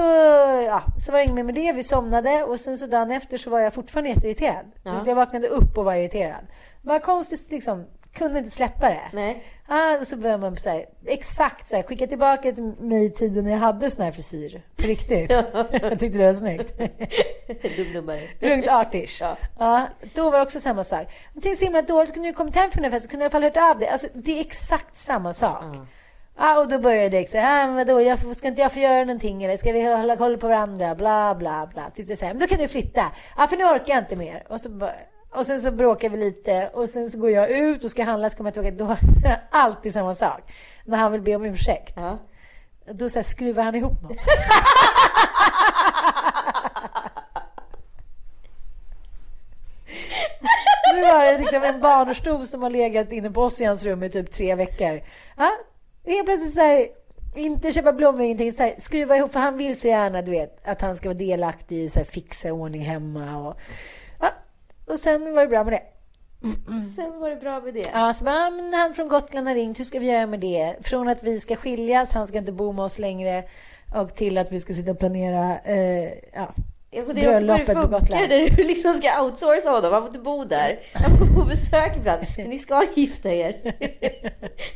ja, 0.68 0.84
så 1.06 1.12
var 1.12 1.20
det 1.20 1.24
inget 1.24 1.36
mer 1.36 1.44
med 1.44 1.56
det, 1.56 1.72
vi 1.72 1.84
somnade 1.84 2.44
och 2.44 2.60
sen 2.60 2.78
så 2.78 2.88
dagen 2.88 3.12
efter 3.12 3.38
så 3.38 3.50
var 3.50 3.60
jag 3.60 3.74
fortfarande 3.74 4.10
jätteirriterad. 4.10 4.66
Ja. 4.84 5.04
Jag 5.06 5.16
vaknade 5.16 5.48
upp 5.48 5.78
och 5.78 5.86
var 5.86 5.96
irriterad. 5.96 6.46
Bara 6.82 7.00
konstigt 7.00 7.52
liksom, 7.52 7.86
kunde 8.14 8.40
inte 8.40 8.52
släppa 8.52 8.90
det. 8.90 9.10
Nej. 9.14 9.44
Ah, 9.76 10.06
så 10.06 10.18
börjar 10.18 10.38
man 10.38 10.58
så 10.58 10.70
här, 10.70 10.86
exakt 11.06 11.68
så 11.68 11.76
här, 11.76 11.84
skicka 11.84 12.08
tillbaka 12.08 12.52
till 12.52 12.64
mig 12.64 13.14
tiden 13.14 13.44
när 13.44 13.52
jag 13.52 13.58
hade 13.58 13.90
sån 13.90 14.06
här 14.06 14.12
frisyr. 14.12 14.62
På 14.76 14.88
riktigt. 14.88 15.32
jag 15.72 16.00
tyckte 16.00 16.18
det 16.18 16.26
var 16.26 16.34
snyggt. 16.34 16.74
Dumdummare. 17.78 18.30
Lugnt 18.40 18.68
artish. 18.68 19.22
Ja. 19.22 19.38
Ja, 19.60 19.88
då 20.14 20.30
var 20.30 20.38
det 20.38 20.44
också 20.44 20.60
samma 20.60 20.84
sak. 20.84 21.08
Men 21.34 21.42
tänk 21.42 21.58
så 21.58 21.66
himla 21.66 21.82
dåligt, 21.82 22.14
kunde 22.14 22.30
du 22.30 22.34
kommit 22.34 22.56
hem 22.56 22.72
från 22.72 22.82
den 22.82 22.92
festen 22.92 23.08
så 23.08 23.12
kunde 23.12 23.24
i 23.24 23.26
alla 23.26 23.32
fall 23.32 23.44
hört 23.44 23.58
av 23.58 23.80
dig. 23.80 23.88
Alltså, 23.88 24.08
det 24.14 24.38
är 24.38 24.42
exakt 24.42 24.96
samma 24.96 25.34
sak. 25.34 25.64
Ja, 26.38 26.60
och 26.60 26.68
då 26.68 26.80
började 26.80 27.10
det 27.10 27.32
så 27.32 27.38
här, 27.38 27.70
ah, 27.70 27.74
vadå, 27.74 28.02
jag, 28.02 28.36
ska 28.36 28.48
inte 28.48 28.62
jag 28.62 28.74
få 28.74 28.80
göra 28.80 29.00
någonting 29.00 29.44
eller 29.44 29.58
ska 29.58 29.72
vi 29.72 29.96
hålla 29.96 30.18
koll 30.18 30.38
på 30.38 30.48
varandra, 30.48 30.96
bla 30.96 31.36
bla 31.36 31.70
bla. 31.74 31.90
Tills 31.90 32.10
jag 32.10 32.18
säger, 32.18 32.34
men 32.34 32.42
då 32.42 32.48
kan 32.48 32.58
du 32.58 32.68
flytta. 32.68 33.12
Ja, 33.38 33.48
för 33.48 33.58
nu 33.58 33.64
orkar 33.64 33.94
jag 33.94 34.04
inte 34.04 34.16
mer. 34.16 34.44
Och 34.50 34.62
så 34.62 34.70
bara, 34.70 34.96
och 35.36 35.46
sen 35.46 35.62
så 35.62 35.72
bråkar 35.72 36.10
vi 36.10 36.18
lite 36.18 36.70
och 36.74 36.90
sen 36.90 37.12
så 37.12 37.18
går 37.18 37.30
jag 37.30 37.50
ut 37.50 37.84
och 37.84 37.92
ska 37.92 38.04
handla 38.04 38.30
så 38.30 38.38
kommer 38.38 38.52
jag 38.56 38.66
tillbaka. 38.66 39.00
Då 39.22 39.28
är 39.28 39.44
alltid 39.52 39.94
samma 39.94 40.16
sak. 40.16 40.42
När 40.86 40.98
han 40.98 41.12
vill 41.12 41.22
be 41.22 41.36
om 41.36 41.46
ursäkt. 41.46 41.94
Ja. 41.96 42.20
Då 42.94 43.10
så 43.10 43.20
här, 43.20 43.24
skruvar 43.24 43.64
han 43.64 43.76
ihop 43.76 44.02
något. 44.02 44.18
Nu 50.96 51.02
var 51.02 51.26
det 51.26 51.38
liksom 51.38 51.64
en 51.64 51.82
barnstol 51.82 52.48
som 52.48 52.64
har 52.64 52.70
legat 52.70 53.12
inne 53.12 53.32
på 53.32 53.42
oss 53.42 53.62
i 53.62 53.66
hans 53.66 53.86
rum 53.86 54.04
i 54.04 54.10
typ 54.10 54.32
tre 54.32 54.56
veckor. 54.56 55.02
Ja, 55.38 55.52
helt 56.06 56.26
plötsligt 56.26 56.54
så 56.54 56.60
här, 56.60 56.88
inte 57.36 57.72
köpa 57.72 57.94
blommor, 57.94 58.22
ingenting. 58.22 58.54
Så 58.54 58.64
här, 58.64 58.76
skruva 58.78 59.18
ihop, 59.18 59.32
för 59.32 59.40
han 59.40 59.58
vill 59.58 59.80
så 59.80 59.88
gärna, 59.88 60.22
du 60.22 60.32
vet, 60.32 60.68
att 60.68 60.82
han 60.82 60.96
ska 60.96 61.10
vara 61.10 61.18
delaktig 61.18 61.84
i 61.84 61.90
så 61.90 62.00
här, 62.00 62.06
fixa 62.06 62.52
ordning 62.52 62.82
hemma. 62.82 63.38
Och, 63.38 63.58
och 64.88 65.00
sen 65.00 65.34
var 65.34 65.42
det 65.42 65.48
bra 65.48 65.64
med 65.64 65.74
det. 65.74 65.84
Sen 66.96 67.20
var 67.20 67.30
det 67.30 67.36
bra 67.36 67.62
med 67.62 67.74
det. 67.74 67.90
Ja, 67.94 68.14
så 68.14 68.24
bara, 68.26 68.36
"Ja, 68.36 68.50
men 68.50 68.74
han 68.74 68.94
från 68.94 69.08
Gotland 69.08 69.48
har 69.48 69.56
ringt, 69.56 69.80
hur 69.80 69.84
ska 69.86 70.00
vi 70.00 70.12
göra 70.12 70.28
med 70.28 70.40
det? 70.40 70.76
Från 70.82 71.08
att 71.08 71.24
vi 71.24 71.40
ska 71.40 71.56
skiljas, 71.56 72.12
han 72.14 72.28
ska 72.28 72.38
inte 72.38 72.52
bo 72.52 72.72
med 72.72 72.86
oss 72.86 73.00
längre, 73.00 73.44
och 73.96 74.16
till 74.16 74.38
att 74.38 74.52
vi 74.52 74.60
ska 74.60 74.74
sitta 74.74 74.92
och 74.92 75.00
planera 75.00 75.60
eh, 75.60 76.10
ja, 76.34 76.54
Jag 76.96 77.06
funderar 77.06 77.34
också 77.34 77.46
på 77.48 77.52
hur 77.54 77.60
det 77.60 77.66
bröllopet 77.66 78.00
funkar 78.00 78.28
när 78.28 78.50
du 78.50 78.64
liksom 78.64 78.94
ska 78.94 79.22
outsourca 79.24 79.70
honom. 79.70 79.94
Han 79.94 80.02
får 80.02 80.08
inte 80.08 80.20
bo 80.20 80.44
där. 80.44 80.80
Han 80.94 81.18
får 81.18 81.42
på 81.42 81.46
besök 81.46 81.98
ibland. 81.98 82.22
Men 82.38 82.50
ni 82.50 82.60
ska 82.60 82.84
gifta 82.96 83.32
er. 83.32 83.62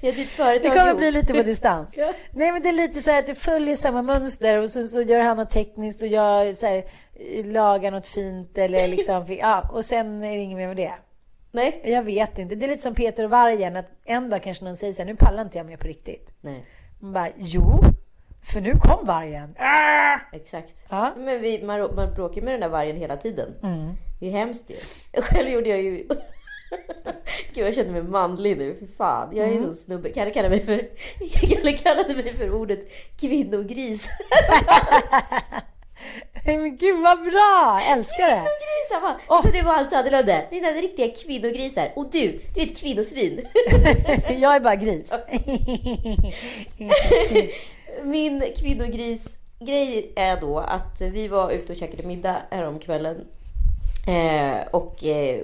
Har 0.01 0.11
typ 0.53 0.63
Det 0.63 0.69
kommer 0.69 0.87
ihop. 0.87 0.97
bli 0.97 1.11
lite 1.11 1.33
på 1.33 1.41
distans. 1.43 1.95
Ja. 1.97 2.13
Nej 2.31 2.51
men 2.51 2.61
det 2.61 2.69
är 2.69 2.73
lite 2.73 3.01
så 3.01 3.11
här 3.11 3.19
att 3.19 3.27
det 3.27 3.35
följer 3.35 3.75
samma 3.75 4.01
mönster 4.01 4.61
och 4.61 4.69
sen 4.69 4.87
så 4.87 5.01
gör 5.01 5.19
han 5.19 5.37
något 5.37 5.49
tekniskt 5.49 6.01
och 6.01 6.07
jag 6.07 6.57
så 6.57 6.65
här, 6.65 6.83
lagar 7.43 7.91
något 7.91 8.07
fint 8.07 8.57
eller 8.57 8.87
liksom, 8.87 9.25
ja, 9.39 9.69
och 9.73 9.85
sen 9.85 10.23
är 10.23 10.35
det 10.35 10.41
inget 10.41 10.57
mer 10.57 10.67
med 10.67 10.77
det. 10.77 10.93
Nej. 11.51 11.81
Jag 11.85 12.03
vet 12.03 12.37
inte. 12.37 12.55
Det 12.55 12.65
är 12.65 12.67
lite 12.67 12.83
som 12.83 12.95
Peter 12.95 13.23
och 13.23 13.29
vargen, 13.29 13.75
att 13.75 13.89
en 14.05 14.29
dag 14.29 14.43
kanske 14.43 14.65
någon 14.65 14.77
säger 14.77 14.93
så 14.93 15.01
här, 15.01 15.07
nu 15.07 15.15
pallar 15.15 15.41
inte 15.41 15.57
jag 15.57 15.65
mer 15.67 15.77
på 15.77 15.87
riktigt. 15.87 16.29
Nej. 16.41 16.65
Man 16.99 17.13
bara, 17.13 17.29
jo, 17.37 17.79
för 18.51 18.61
nu 18.61 18.71
kom 18.79 19.05
vargen. 19.05 19.55
Ah! 19.59 20.19
Exakt. 20.31 20.73
Ja. 20.89 21.13
Men 21.17 21.41
vi, 21.41 21.63
man, 21.63 21.95
man 21.95 22.13
bråkar 22.13 22.41
med 22.41 22.53
den 22.53 22.61
där 22.61 22.69
vargen 22.69 22.95
hela 22.97 23.17
tiden. 23.17 23.53
Mm. 23.63 23.93
Det 24.19 24.27
är 24.27 24.31
hemskt 24.31 24.69
ju. 24.69 24.75
Själv 25.21 25.49
gjorde 25.49 25.69
jag 25.69 25.81
ju... 25.81 26.07
Gud, 27.53 27.65
jag 27.67 27.75
känner 27.75 27.91
mig 27.91 28.03
manlig 28.03 28.57
nu. 28.57 28.75
För 28.75 28.87
fan. 28.97 29.29
Jag 29.35 29.47
är 29.47 29.51
Mm. 29.51 29.63
en 29.63 29.75
snubbe. 29.75 30.09
Kalle 30.09 30.31
kallade 30.31 30.55
mig 30.55 30.65
för, 30.65 30.81
Kalle 31.55 31.73
kallade 31.73 32.15
mig 32.15 32.33
för 32.33 32.51
ordet 32.53 32.79
kvinnogris. 33.19 34.09
Men 36.45 36.77
gud 36.77 36.99
vad 37.03 37.23
bra! 37.23 37.81
Älskar 37.91 38.27
det! 38.27 38.35
Kvinnogrisar 38.35 39.01
va? 39.01 39.19
Åh. 39.29 39.41
Så 39.41 39.47
det 39.51 39.61
var 39.61 39.73
han 39.73 39.85
Söderlunde. 39.85 40.45
Det 40.49 40.57
är 40.59 40.81
riktiga 40.81 41.07
kvinnogrisar. 41.09 41.91
Och 41.95 42.11
du, 42.11 42.41
du 42.55 42.61
är 42.61 42.65
ett 42.65 42.77
kvinnosvin. 42.77 43.41
Jag 44.29 44.55
är 44.55 44.59
bara 44.59 44.75
gris. 44.75 45.11
Min 48.07 48.43
kvinnogris-grej 48.57 50.13
är 50.15 50.41
då 50.41 50.59
att 50.59 51.01
vi 51.01 51.27
var 51.27 51.51
ute 51.51 51.71
och 51.71 51.77
käkade 51.77 52.03
middag 52.03 52.35
häromkvällen. 52.51 53.27
Eh, 54.07 54.67
och 54.71 55.03
eh, 55.05 55.43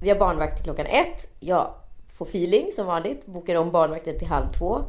vi 0.00 0.10
har 0.10 0.18
barnvakt 0.18 0.56
till 0.56 0.64
klockan 0.64 0.86
ett. 0.86 1.26
Jag 1.40 1.74
får 2.16 2.26
feeling 2.26 2.72
som 2.72 2.86
vanligt. 2.86 3.26
Bokar 3.26 3.54
om 3.54 3.70
barnvakten 3.70 4.18
till 4.18 4.28
halv 4.28 4.52
två. 4.52 4.80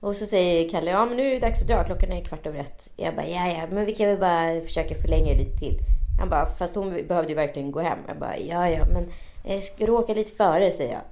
Och 0.00 0.16
så 0.16 0.26
säger 0.26 0.70
Kalle, 0.70 0.90
ja 0.90 1.06
men 1.06 1.16
nu 1.16 1.26
är 1.26 1.30
det 1.30 1.38
dags 1.38 1.62
att 1.62 1.68
dra. 1.68 1.84
Klockan 1.84 2.12
är 2.12 2.24
kvart 2.24 2.46
över 2.46 2.58
ett. 2.58 2.90
Jag 2.96 3.14
bara, 3.14 3.26
ja 3.26 3.48
ja, 3.48 3.66
men 3.70 3.84
vi 3.84 3.94
kan 3.94 4.06
väl 4.06 4.18
bara 4.18 4.60
försöka 4.60 4.94
förlänga 4.94 5.32
det 5.32 5.38
lite 5.38 5.58
till. 5.58 5.78
Han 6.20 6.28
bara, 6.28 6.46
fast 6.46 6.74
hon 6.74 6.90
behövde 7.08 7.28
ju 7.28 7.34
verkligen 7.34 7.72
gå 7.72 7.80
hem. 7.80 7.98
Jag 8.08 8.18
bara, 8.18 8.38
ja 8.38 8.70
ja, 8.70 8.84
men 8.86 9.08
eh, 9.44 9.60
ska 9.60 9.86
du 9.86 9.92
åka 9.92 10.14
lite 10.14 10.36
före, 10.36 10.70
säger 10.70 10.92
jag. 10.92 11.02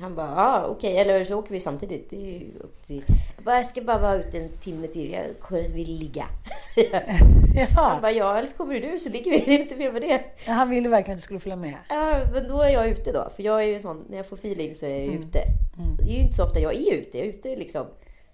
Han 0.00 0.14
bara, 0.14 0.26
ja 0.36 0.66
okej, 0.66 0.98
eller 0.98 1.24
så 1.24 1.38
åker 1.38 1.50
vi 1.52 1.60
samtidigt. 1.60 2.10
Det 2.10 2.16
är 2.16 2.20
ju 2.40 2.46
upp 2.60 2.86
till... 2.86 3.02
Jag 3.36 3.44
bara, 3.44 3.56
jag 3.56 3.66
ska 3.66 3.80
bara 3.82 3.98
vara 3.98 4.14
ute 4.14 4.38
en 4.38 4.48
timme 4.48 4.86
till. 4.86 5.12
Jag 5.12 5.24
kommer 5.40 5.68
vill 5.68 5.94
ligga. 5.94 6.24
Han 6.92 7.66
Ja, 7.76 7.98
bara, 8.02 8.12
ja 8.12 8.38
eller 8.38 8.48
så 8.48 8.54
kommer 8.56 8.80
du 8.80 8.98
så 8.98 9.08
ligger 9.08 9.30
vi. 9.30 9.38
Det 9.40 9.54
är 9.54 9.58
inte 9.58 9.76
mer 9.76 9.92
med 9.92 10.02
det. 10.02 10.20
han 10.52 10.70
ville 10.70 10.88
verkligen 10.88 11.12
att 11.16 11.18
du 11.18 11.22
skulle 11.22 11.40
följa 11.40 11.56
med. 11.56 11.74
Ja, 11.88 12.20
men 12.32 12.48
då 12.48 12.62
är 12.62 12.68
jag 12.70 12.88
ute 12.88 13.12
då. 13.12 13.28
För 13.36 13.42
jag 13.42 13.62
är 13.62 13.66
ju 13.66 13.80
sån, 13.80 14.04
när 14.10 14.16
jag 14.16 14.26
får 14.26 14.36
feeling 14.36 14.74
så 14.74 14.86
är 14.86 14.90
jag 14.90 15.04
Mm. 15.06 15.22
ute. 15.22 15.38
Det 16.02 16.12
är 16.12 16.16
ju 16.16 16.22
inte 16.22 16.34
så 16.34 16.44
ofta 16.44 16.60
jag 16.60 16.74
är 16.74 16.92
ute. 16.94 17.18
Jag 17.18 17.26
är 17.26 17.30
ute 17.30 17.56
liksom. 17.56 17.86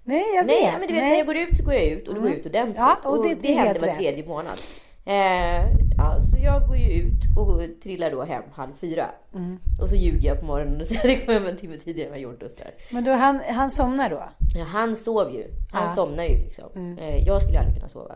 Nej, 0.05 0.25
jag 0.37 0.47
Nej, 0.47 0.63
vet. 0.65 0.73
men 0.79 0.89
du 0.89 0.95
vet 0.95 1.03
Nej. 1.03 1.11
när 1.11 1.19
jag 1.19 1.27
går 1.27 1.37
ut 1.37 1.57
så 1.57 1.65
går 1.65 1.75
jag 1.75 1.85
ut 1.85 2.09
och 2.09 2.15
då 2.15 2.21
går 2.21 2.31
jag 2.31 2.39
ut 2.39 2.47
ordentligt. 2.47 2.77
Ja, 2.79 2.97
och 3.05 3.29
det- 3.29 3.35
det 3.35 3.53
är 3.53 3.57
händer 3.57 3.81
var 3.81 3.95
tredje 3.95 4.27
månad. 4.27 4.59
Eh, 5.05 5.64
ja, 5.96 6.18
så 6.20 6.44
jag 6.44 6.66
går 6.66 6.76
ju 6.76 6.90
ut 6.90 7.22
och 7.36 7.80
trillar 7.82 8.11
då 8.11 8.22
hem 8.24 8.42
halv 8.55 8.72
fyra. 8.80 9.07
Mm. 9.34 9.59
Och 9.80 9.88
så 9.88 9.94
ljuger 9.94 10.28
jag 10.28 10.40
på 10.40 10.46
morgonen 10.46 10.80
och 10.80 10.86
säger 10.86 11.00
att 11.00 11.09
jag 11.11 11.26
kommer 11.26 11.38
hem 11.40 11.48
en 11.48 11.57
timme 11.57 11.76
tidigare 11.76 12.09
än 12.09 12.12
jag 12.14 12.22
gjort 12.22 12.42
och. 12.42 12.50
Men 12.90 13.05
då, 13.05 13.11
han, 13.12 13.40
han 13.48 13.70
somnar 13.70 14.11
då? 14.11 14.22
Ja, 14.55 14.64
han 14.64 14.96
sov 14.96 15.30
ju. 15.34 15.42
Han 15.72 15.82
Ja. 15.82 15.82
Mm. 15.82 15.94
somnar 15.94 16.24
ju 16.24 16.36
liksom. 16.36 16.96
Eh, 16.98 17.16
jag 17.26 17.42
skulle 17.42 17.59
aldrig 17.59 17.76
kunna 17.76 17.88
sova. 17.88 18.14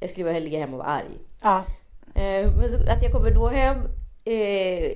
Jag 0.00 0.10
skulle 0.10 0.24
bara 0.32 0.38
ligga 0.38 0.58
hemma 0.58 0.72
och 0.72 0.78
vara 0.78 0.88
arg. 0.88 1.18
Ja. 1.42 1.64
Eh, 2.14 2.50
men 2.56 2.88
att 2.88 3.02
jag 3.02 3.12
kommer 3.12 3.30
då 3.30 3.48
hem 3.48 3.76
eh, 4.24 4.92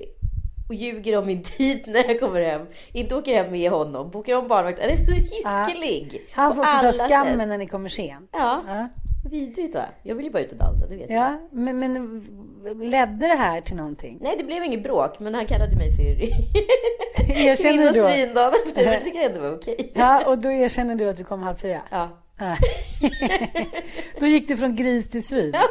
och 0.69 0.75
ljuger 0.75 1.17
om 1.17 1.25
min 1.27 1.43
tid 1.43 1.83
när 1.87 2.07
jag 2.07 2.19
kommer 2.19 2.41
hem. 2.41 2.61
Inte 2.91 3.15
åker 3.15 3.43
hem 3.43 3.51
med 3.51 3.71
honom, 3.71 4.11
bokar 4.11 4.35
om 4.35 4.47
barnvakt. 4.47 4.79
Han 4.81 4.89
är 4.89 4.95
så 4.97 5.11
hiskelig. 5.11 6.21
Han 6.31 6.49
på 6.49 6.55
får 6.55 6.61
också 6.61 6.99
ta 6.99 7.07
skammen 7.07 7.37
sätt. 7.39 7.47
när 7.47 7.57
ni 7.57 7.67
kommer 7.67 7.89
sent. 7.89 8.29
Ja, 8.33 8.63
Ja. 8.67 8.87
Vidrigt 9.29 9.75
va? 9.75 9.85
Jag 10.03 10.15
vill 10.15 10.25
ju 10.25 10.31
bara 10.31 10.43
ut 10.43 10.51
och 10.51 10.57
dansa, 10.57 10.87
det 10.87 10.95
vet 10.95 11.09
jag. 11.09 11.19
Ja, 11.19 11.39
men, 11.51 11.79
men 11.79 12.89
ledde 12.89 13.27
det 13.27 13.35
här 13.35 13.61
till 13.61 13.75
någonting? 13.75 14.17
Nej, 14.21 14.35
det 14.37 14.43
blev 14.43 14.63
inget 14.63 14.83
bråk, 14.83 15.19
men 15.19 15.35
han 15.35 15.45
kallade 15.45 15.75
mig 15.75 15.95
för 15.95 16.01
Erkänner 17.31 17.77
du 17.77 17.85
då? 17.85 17.91
kvinnosvin 17.93 18.33
dagen 18.33 18.53
efter. 18.67 18.85
Men 18.85 19.03
det 19.03 19.11
kan 19.11 19.21
ändå 19.21 19.39
vara 19.39 19.53
okej. 19.53 19.91
Ja, 19.93 20.23
och 20.27 20.37
då 20.37 20.51
erkänner 20.51 20.95
du 20.95 21.09
att 21.09 21.17
du 21.17 21.23
kom 21.23 21.41
halv 21.43 21.55
fyra? 21.55 21.81
Ja. 21.91 22.09
Ja. 22.39 22.57
då 24.19 24.27
gick 24.27 24.47
du 24.47 24.57
från 24.57 24.75
gris 24.75 25.09
till 25.09 25.23
svin? 25.27 25.51
Ja. 25.53 25.63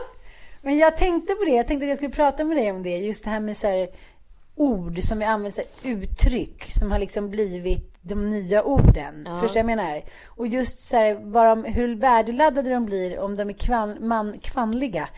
Men 0.63 0.79
jag 0.79 0.97
tänkte 0.97 1.35
på 1.35 1.45
det, 1.45 1.51
jag 1.51 1.67
tänkte 1.67 1.85
att 1.85 1.89
jag 1.89 1.97
skulle 1.97 2.13
prata 2.13 2.45
med 2.45 2.57
dig 2.57 2.71
om 2.71 2.83
det. 2.83 2.97
Just 2.97 3.25
det 3.25 3.31
här 3.31 3.41
med 3.41 3.57
så 3.57 3.67
här, 3.67 3.89
ord 4.55 5.03
som 5.03 5.19
vi 5.19 5.25
använder, 5.25 5.65
uttryck 5.85 6.65
som 6.71 6.91
har 6.91 6.99
liksom 6.99 7.31
blivit 7.31 7.91
de 8.03 8.31
nya 8.31 8.63
orden. 8.63 9.23
Ja. 9.27 9.39
Förstår 9.41 9.59
jag 9.59 9.67
menar? 9.67 10.03
Och 10.27 10.47
just 10.47 10.81
så 10.81 10.97
här, 10.97 11.15
vad 11.23 11.47
de, 11.47 11.65
hur 11.65 11.95
värdeladdade 11.95 12.71
de 12.71 12.87
blir 12.87 13.19
om 13.19 13.37
de 13.37 13.49
är 13.49 13.53
kvan, 13.53 13.97
man, 14.01 14.39
kvanliga. 14.43 15.09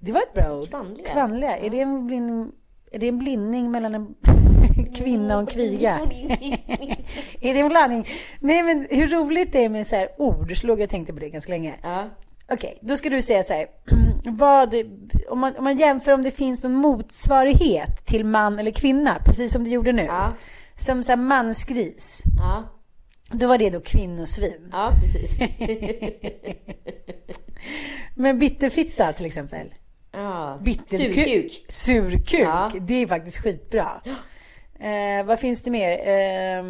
Det 0.00 0.12
var 0.12 0.20
ett 0.20 0.34
bra 0.34 0.58
ord. 0.58 0.68
Kvanliga? 0.68 1.12
Kvanliga. 1.12 1.58
Är, 1.58 1.70
det 1.70 1.80
en 1.80 2.06
blindning, 2.06 2.52
är 2.92 2.98
det 2.98 3.08
en 3.08 3.18
blindning 3.18 3.70
mellan 3.70 3.94
en 3.94 4.14
kvinna 4.94 5.34
och 5.34 5.40
en 5.40 5.46
kviga? 5.46 5.98
är 7.40 7.54
det 7.54 7.60
en 7.60 7.68
blandning? 7.68 8.06
Nej, 8.40 8.62
men 8.62 8.86
hur 8.90 9.06
roligt 9.06 9.52
det 9.52 9.64
är 9.64 9.68
med 9.68 9.86
så 9.86 9.96
här 9.96 10.08
ord. 10.18 10.60
Så 10.60 10.66
låg 10.66 10.80
jag 10.80 10.84
och 10.84 10.90
tänkte 10.90 11.12
på 11.12 11.20
det 11.20 11.28
ganska 11.28 11.52
länge. 11.52 11.74
Ja. 11.82 12.08
Okej, 12.48 12.78
då 12.82 12.96
ska 12.96 13.10
du 13.10 13.22
säga 13.22 13.44
så 13.44 13.52
här. 13.52 13.66
Vad, 14.24 14.74
om, 15.28 15.38
man, 15.38 15.56
om 15.56 15.64
man 15.64 15.78
jämför 15.78 16.12
om 16.12 16.22
det 16.22 16.30
finns 16.30 16.62
någon 16.62 16.74
motsvarighet 16.74 18.06
till 18.06 18.24
man 18.24 18.58
eller 18.58 18.70
kvinna, 18.70 19.18
precis 19.24 19.52
som 19.52 19.64
du 19.64 19.70
gjorde 19.70 19.92
nu. 19.92 20.02
Ja. 20.02 20.32
Som 20.78 21.02
så 21.02 21.12
här 21.12 21.16
mansgris. 21.16 22.22
Ja. 22.38 22.64
Då 23.30 23.48
var 23.48 23.58
det 23.58 23.70
då 23.70 23.80
kvinnosvin. 23.80 24.68
ja, 24.72 24.92
precis. 25.02 25.38
Men 28.14 28.38
bitterfitta 28.38 29.12
till 29.12 29.26
exempel. 29.26 29.74
Ja. 30.12 30.60
Bitterkuk. 30.64 31.14
Surkuk. 31.14 31.64
Surkuk. 31.68 32.40
Ja. 32.40 32.70
Det 32.80 32.94
är 32.94 33.06
faktiskt 33.06 33.38
skitbra. 33.38 34.02
Eh, 34.80 35.26
vad 35.26 35.38
finns 35.40 35.62
det 35.62 35.70
mer? 35.70 35.90
Eh, 35.90 36.64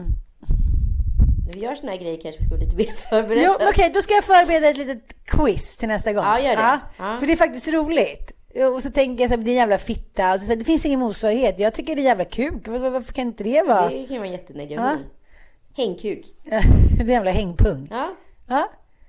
När 1.47 1.53
vi 1.55 1.61
gör 1.61 1.75
såna 1.75 1.93
här 1.93 1.99
grejer 1.99 2.21
kanske 2.23 2.39
vi 2.41 2.45
ska 2.47 2.55
vara 2.55 2.65
lite 2.65 2.77
mer 2.77 2.93
förberedda. 3.11 3.43
jo, 3.61 3.69
okej, 3.71 3.91
då 3.95 4.03
ska 4.03 4.15
jag 4.15 4.25
förbereda 4.25 4.69
ett 4.69 4.77
litet 4.77 5.25
quiz 5.25 5.77
till 5.77 5.89
nästa 5.89 6.13
gång. 6.13 6.25
Ja, 6.25 6.41
gör 6.41 6.57
det. 6.57 6.81
Ja. 6.99 7.17
För 7.21 7.27
det 7.27 7.33
är 7.33 7.37
faktiskt 7.37 7.69
roligt. 7.69 8.33
Och 8.75 8.83
så 8.83 8.91
tänker 8.91 9.25
jag 9.25 9.31
så 9.31 9.37
här, 9.37 9.43
det 9.45 9.51
är 9.51 9.53
en 9.53 9.57
jävla 9.59 9.79
fitta. 9.79 10.33
Och 10.33 10.41
så 10.41 10.47
säger 10.47 10.59
det 10.59 10.65
finns 10.65 10.87
ingen 10.87 11.01
motsvarighet. 11.01 11.59
Jag 11.59 11.75
tycker 11.75 11.97
det 11.97 12.03
är 12.03 12.05
jävla 12.05 12.25
kuk. 12.25 12.69
Var- 12.69 12.91
Varför 12.91 13.13
kan 13.13 13.27
inte 13.27 13.45
det 13.45 13.63
vara? 13.63 13.89
Det 13.89 14.07
kan 14.07 14.15
ju 14.15 14.19
vara 14.19 14.27
en 14.27 14.33
jättenegation. 14.33 15.05
Hängkuk. 15.77 16.27
det 16.45 17.03
är 17.03 17.09
jävla 17.09 17.31
hängpung. 17.31 17.89
Ja, 17.91 18.15
Ja, 18.49 18.69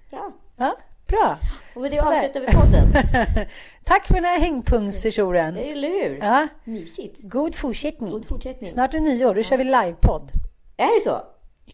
bra. 0.10 0.32
ja, 0.58 0.78
bra. 1.08 1.38
Och 1.76 1.82
med 1.82 1.92
det 1.92 1.98
Sådär. 1.98 2.18
avslutar 2.18 2.40
vi 2.40 2.46
podden. 2.48 2.88
Tack 3.84 4.08
för 4.08 4.14
den 4.16 4.26
här 4.26 4.40
hängpungssessionen. 4.40 5.58
Eller 5.58 5.90
hur? 5.90 6.18
Ja, 6.22 6.48
Mysigt. 6.64 7.20
god 7.22 7.56
fortsättning. 7.56 8.12
God 8.12 8.28
fortsättning. 8.28 8.70
Snart 8.70 8.94
är 8.94 9.00
nyår, 9.00 9.36
då 9.36 9.44
kör 9.44 9.58
vi 9.58 9.64
livepodd. 9.64 10.32
Är 10.78 10.96
det 10.96 11.02
så? 11.04 11.22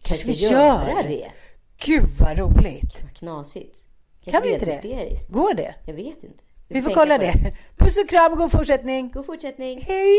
Kanske 0.02 0.26
vi 0.26 0.34
ska 0.34 0.52
gör 0.54 0.60
göra 0.88 1.02
det. 1.02 1.30
Gud 1.84 2.04
vad 2.20 2.38
roligt. 2.38 3.02
Vad 3.02 3.12
knasigt. 3.14 3.84
Kan 4.24 4.32
Kanske 4.32 4.50
vi 4.50 4.58
blir 4.58 4.68
inte 4.68 4.86
det? 4.88 4.94
hysteriskt. 4.94 5.28
Går 5.28 5.54
det? 5.54 5.74
Jag 5.86 5.94
vet 5.94 6.24
inte. 6.24 6.44
Vi 6.68 6.82
får 6.82 6.88
tänka 6.90 7.00
kolla 7.00 7.18
på 7.18 7.24
det. 7.24 7.56
Puss 7.76 7.98
och 7.98 8.08
kram, 8.08 8.36
god 8.36 8.52
fortsättning. 8.52 9.10
God 9.10 9.26
fortsättning. 9.26 9.80
Hej! 9.86 10.18